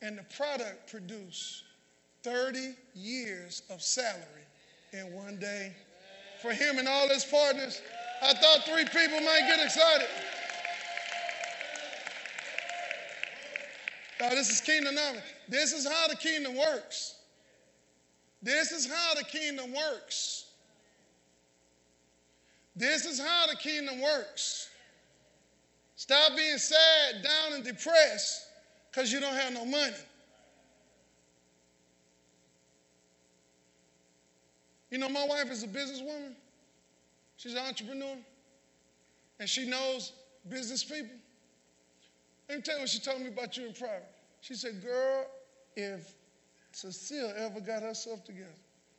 and 0.02 0.18
the 0.18 0.24
product 0.36 0.90
produced 0.90 1.64
30 2.22 2.74
years 2.94 3.62
of 3.70 3.80
salary 3.80 4.44
in 4.92 5.12
one 5.14 5.38
day. 5.38 5.72
For 6.42 6.52
him 6.52 6.78
and 6.78 6.88
all 6.88 7.08
his 7.08 7.24
partners, 7.24 7.80
I 8.22 8.34
thought 8.34 8.64
three 8.64 8.84
people 8.84 9.20
might 9.20 9.44
get 9.46 9.64
excited. 9.64 10.08
Now, 14.20 14.28
this 14.30 14.50
is 14.50 14.60
kingdom 14.60 14.94
knowledge. 14.94 15.22
This 15.48 15.72
is 15.72 15.88
how 15.88 16.08
the 16.08 16.16
kingdom 16.16 16.54
works. 16.54 17.14
This 18.42 18.70
is 18.70 18.86
how 18.86 19.14
the 19.14 19.24
kingdom 19.24 19.72
works. 19.72 20.46
This 22.76 23.06
is 23.06 23.18
how 23.18 23.46
the 23.46 23.56
kingdom 23.56 24.00
works. 24.00 24.68
Stop 25.96 26.36
being 26.36 26.58
sad, 26.58 27.22
down, 27.22 27.54
and 27.54 27.64
depressed 27.64 28.46
because 28.90 29.12
you 29.12 29.20
don't 29.20 29.34
have 29.34 29.52
no 29.52 29.64
money. 29.64 29.94
You 34.90 34.98
know, 34.98 35.08
my 35.08 35.24
wife 35.26 35.50
is 35.50 35.62
a 35.62 35.68
businesswoman. 35.68 36.34
She's 37.36 37.52
an 37.52 37.58
entrepreneur. 37.58 38.16
And 39.38 39.48
she 39.48 39.66
knows 39.66 40.12
business 40.48 40.84
people. 40.84 41.16
Let 42.51 42.57
me 42.57 42.62
tell 42.62 42.74
you 42.74 42.80
what 42.80 42.88
she 42.88 42.98
told 42.98 43.20
me 43.20 43.28
about 43.28 43.57
you 43.57 43.66
in 43.66 43.72
private. 43.72 44.09
She 44.40 44.55
said, 44.55 44.82
Girl, 44.82 45.24
if 45.76 46.12
Cecile 46.72 47.32
ever 47.36 47.61
got 47.61 47.80
herself 47.80 48.24
together, 48.24 48.48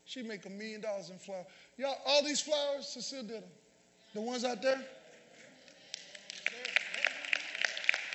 she'd 0.05 0.25
make 0.25 0.45
a 0.45 0.49
million 0.49 0.79
dollars 0.79 1.09
in 1.09 1.17
flowers. 1.17 1.47
Y'all, 1.75 1.97
all 2.07 2.23
these 2.23 2.39
flowers, 2.39 2.87
Cecile 2.87 3.23
did 3.23 3.43
them. 3.43 3.49
The 4.13 4.21
ones 4.21 4.45
out 4.45 4.61
there. 4.61 4.81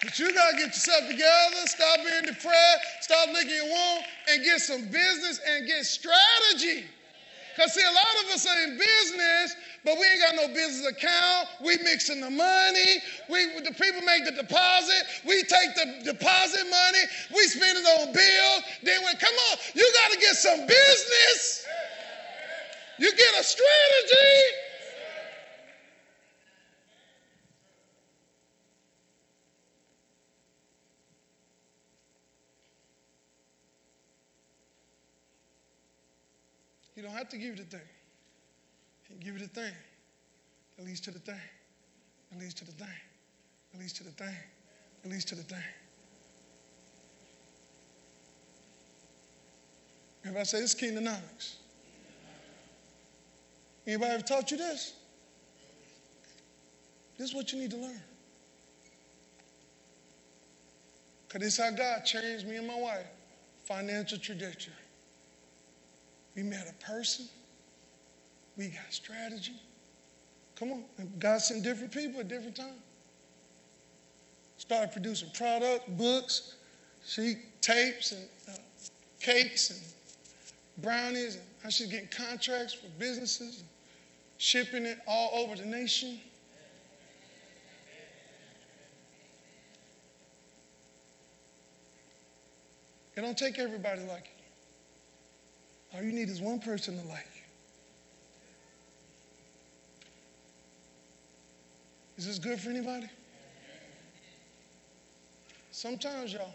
But 0.03 0.19
you 0.19 0.33
got 0.33 0.53
to 0.53 0.57
get 0.57 0.69
yourself 0.69 1.01
together, 1.07 1.67
stop 1.67 1.99
being 1.99 2.35
depressed, 2.35 2.81
stop 3.03 3.29
licking 3.35 3.57
your 3.57 3.67
wound, 3.67 4.05
and 4.31 4.43
get 4.43 4.61
some 4.61 4.85
business 4.87 5.39
and 5.47 5.67
get 5.67 5.85
strategy. 5.85 6.87
Because, 7.57 7.73
see, 7.73 7.81
a 7.81 7.91
lot 7.91 8.15
of 8.23 8.35
us 8.35 8.47
are 8.47 8.63
in 8.65 8.77
business, 8.77 9.57
but 9.83 9.97
we 9.97 10.05
ain't 10.05 10.21
got 10.21 10.35
no 10.37 10.49
business 10.49 10.87
account. 10.87 11.49
We 11.65 11.79
mixing 11.79 12.21
the 12.21 12.29
money. 12.29 13.01
We, 13.31 13.61
the 13.61 13.73
people 13.73 14.03
make 14.03 14.27
the 14.27 14.33
deposit. 14.33 15.05
We 15.27 15.43
take 15.45 15.75
the 15.75 16.13
deposit 16.13 16.69
money. 16.69 17.05
We 17.35 17.49
spend 17.49 17.79
it 17.79 17.87
on 17.99 18.13
bills. 18.13 18.63
Then 18.83 19.03
when, 19.05 19.17
come 19.17 19.33
on, 19.33 19.59
you 19.75 19.91
got 20.05 20.13
to 20.13 20.19
get 20.19 20.37
some 20.37 20.67
business. 20.67 21.67
You 22.99 23.11
get 23.11 23.41
a 23.41 23.43
strategy. 23.43 24.66
Have 37.19 37.29
to 37.31 37.37
give 37.37 37.57
you 37.57 37.65
the 37.65 37.77
thing. 37.77 37.89
He 39.09 39.15
give 39.25 39.35
you 39.35 39.41
the 39.41 39.49
thing. 39.49 39.73
That 40.77 40.85
leads 40.85 41.01
to 41.03 41.11
the 41.11 41.19
thing. 41.19 41.41
That 42.31 42.41
leads 42.41 42.55
to 42.55 42.65
the 42.65 42.73
thing. 42.73 42.89
That 43.73 43.81
leads 43.81 43.93
to 43.95 44.05
the 44.05 44.11
thing. 44.11 44.35
That 45.03 45.11
leads 45.11 45.25
to 45.27 45.35
the 45.35 45.43
thing. 45.43 45.59
Everybody 50.25 50.45
say 50.45 50.61
this 50.61 50.75
is 50.75 50.81
kingdonomics. 50.81 51.55
Anybody 53.87 54.13
ever 54.13 54.23
taught 54.23 54.51
you 54.51 54.57
this? 54.57 54.95
This 57.17 57.29
is 57.29 57.35
what 57.35 57.53
you 57.53 57.61
need 57.61 57.71
to 57.71 57.77
learn. 57.77 58.03
Because 61.29 61.41
this 61.43 61.59
is 61.59 61.65
how 61.65 61.71
God 61.71 62.05
changed 62.05 62.47
me 62.47 62.57
and 62.57 62.67
my 62.67 62.75
wife. 62.75 63.07
Financial 63.65 64.19
trajectory. 64.19 64.73
We 66.37 66.43
met 66.43 66.69
a 66.71 66.85
person. 66.85 67.27
We 68.57 68.69
got 68.69 68.85
strategy. 68.91 69.55
Come 70.57 70.73
on. 70.73 70.85
God 71.19 71.41
sent 71.41 71.63
different 71.63 71.93
people 71.93 72.21
at 72.21 72.29
different 72.29 72.57
times. 72.57 72.81
Started 74.59 74.93
producing 74.93 75.31
product, 75.31 75.97
books, 75.97 76.55
she 77.05 77.37
tapes 77.61 78.13
and 78.13 78.25
uh, 78.49 78.53
cakes 79.21 79.71
and 79.71 79.81
brownies. 80.83 81.37
And 81.37 81.45
how 81.63 81.71
she's 81.71 81.89
getting 81.89 82.09
contracts 82.09 82.75
for 82.75 82.87
businesses, 82.99 83.61
and 83.61 83.69
shipping 84.39 84.87
it 84.87 84.99
all 85.07 85.31
over 85.35 85.57
the 85.57 85.65
nation. 85.65 86.21
It 93.17 93.23
don't 93.23 93.37
take 93.37 93.59
everybody 93.59 94.03
like 94.03 94.27
you. 94.27 94.36
All 95.97 96.03
you 96.03 96.13
need 96.13 96.29
is 96.29 96.43
one 96.43 96.59
person 96.59 97.01
to 97.01 97.09
like 97.09 97.27
you. 97.35 97.43
Is 102.19 102.27
this 102.27 102.39
good 102.39 102.61
for 102.61 102.69
anybody? 102.69 103.09
Sometimes, 105.71 106.35
y'all, 106.35 106.53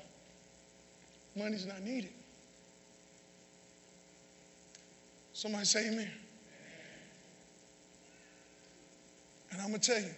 money's 1.35 1.65
not 1.65 1.81
needed. 1.81 2.11
Somebody 5.33 5.65
say 5.65 5.87
amen. 5.87 6.11
And 9.51 9.61
I'm 9.61 9.69
going 9.69 9.81
to 9.81 9.91
tell 9.91 10.01
you 10.01 10.11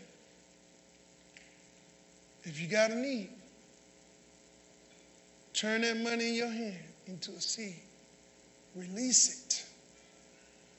if 2.44 2.60
you 2.60 2.68
got 2.68 2.92
a 2.92 2.96
need, 2.96 3.30
turn 5.54 5.82
that 5.82 5.98
money 5.98 6.30
in 6.30 6.34
your 6.36 6.50
hand 6.50 6.76
into 7.08 7.32
a 7.32 7.40
seed, 7.40 7.83
release 8.76 9.46
it. 9.46 9.66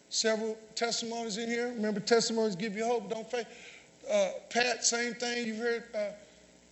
Several 0.09 0.57
testimonies 0.75 1.39
in 1.39 1.49
here. 1.49 1.69
Remember, 1.69 2.01
testimonies 2.01 2.57
give 2.57 2.77
you 2.77 2.85
hope. 2.85 3.11
Don't 3.11 3.29
faith. 3.31 3.47
Uh, 4.11 4.31
Pat, 4.51 4.85
same 4.85 5.15
thing. 5.15 5.47
You've 5.47 5.59
heard 5.59 5.85
uh, 5.95 5.99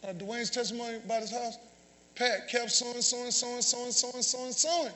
uh, 0.07 0.12
Dwayne's 0.12 0.51
testimony 0.51 0.97
about 0.97 1.23
his 1.23 1.32
house. 1.32 1.59
Pat 2.15 2.49
kept 2.49 2.70
sowing, 2.70 3.01
sowing, 3.01 3.31
sowing, 3.31 3.62
sowing, 3.62 3.93
sowing, 3.93 4.23
sowing, 4.23 4.53
sowing. 4.53 4.93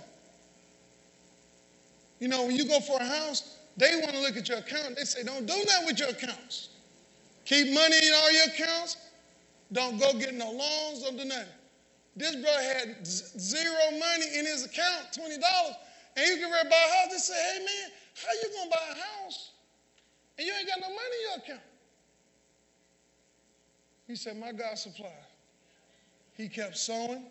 You 2.21 2.29
know, 2.29 2.47
when 2.47 2.57
you 2.57 2.67
go 2.67 2.81
for 2.81 3.01
a 3.01 3.05
house, 3.05 3.57
they 3.77 3.97
want 3.97 4.13
to 4.13 4.21
look 4.21 4.37
at 4.37 4.49
your 4.49 4.59
account. 4.59 4.97
They 4.97 5.05
say, 5.05 5.23
don't 5.23 5.47
do 5.47 5.55
that 5.67 5.85
with 5.85 5.99
your 5.99 6.09
accounts. 6.09 6.71
Keep 7.45 7.75
money 7.75 7.97
in 7.97 8.13
all 8.15 8.33
your 8.33 8.45
accounts. 8.47 8.97
Don't 9.73 9.99
go 9.99 10.13
get 10.15 10.35
no 10.35 10.51
loans. 10.51 11.03
Don't 11.03 11.17
do 11.17 11.25
nothing. 11.25 11.47
This 12.17 12.35
brother 12.37 12.63
had 12.63 13.07
zero 13.07 13.91
money 13.91 14.39
in 14.39 14.47
his 14.47 14.65
account, 14.65 15.13
$20. 15.13 15.41
And 16.17 16.27
you 16.27 16.37
can 16.39 16.51
ready 16.51 16.69
buy 16.69 16.77
a 16.77 16.97
house. 16.97 17.13
They 17.13 17.19
say, 17.19 17.35
hey, 17.35 17.59
man, 17.59 17.91
how 18.25 18.33
you 18.33 18.49
to 18.65 18.71
buy 18.71 18.93
a 18.93 19.25
house 19.25 19.51
and 20.39 20.47
you 20.47 20.53
ain't 20.59 20.67
got 20.67 20.81
no 20.81 20.89
money 20.89 20.99
in 20.99 21.31
your 21.31 21.45
account? 21.45 21.69
He 24.07 24.17
said, 24.17 24.37
my 24.39 24.53
God 24.53 24.79
supplied. 24.79 25.11
He 26.35 26.49
kept 26.49 26.77
sowing 26.77 27.25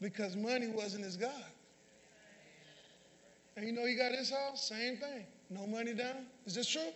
because 0.00 0.36
money 0.36 0.68
wasn't 0.68 1.04
his 1.04 1.16
God. 1.16 1.30
And 3.56 3.66
you 3.66 3.72
know 3.72 3.86
he 3.86 3.94
got 3.94 4.12
his 4.12 4.30
house? 4.30 4.68
Same 4.68 4.96
thing. 4.96 5.24
No 5.48 5.66
money 5.66 5.94
down. 5.94 6.26
Is 6.44 6.54
this 6.54 6.66
true? 6.66 6.92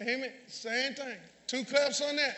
Amen. 0.00 0.32
Same 0.46 0.94
thing. 0.94 1.16
Two 1.46 1.64
claps 1.64 2.00
on 2.00 2.16
that. 2.16 2.36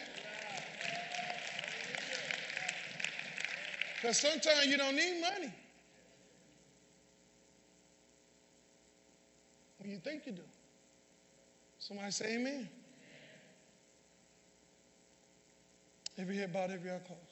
Because 3.96 4.18
sometimes 4.18 4.66
you 4.66 4.78
don't 4.78 4.96
need 4.96 5.20
money. 5.20 5.52
When 9.80 9.90
you 9.90 9.98
think 9.98 10.26
you 10.26 10.32
do. 10.32 10.42
Somebody 11.78 12.10
say 12.10 12.34
amen. 12.36 12.68
Every 16.18 16.36
head 16.36 16.52
bowed, 16.52 16.70
every 16.70 16.90
eye 16.90 16.98
closed. 16.98 17.29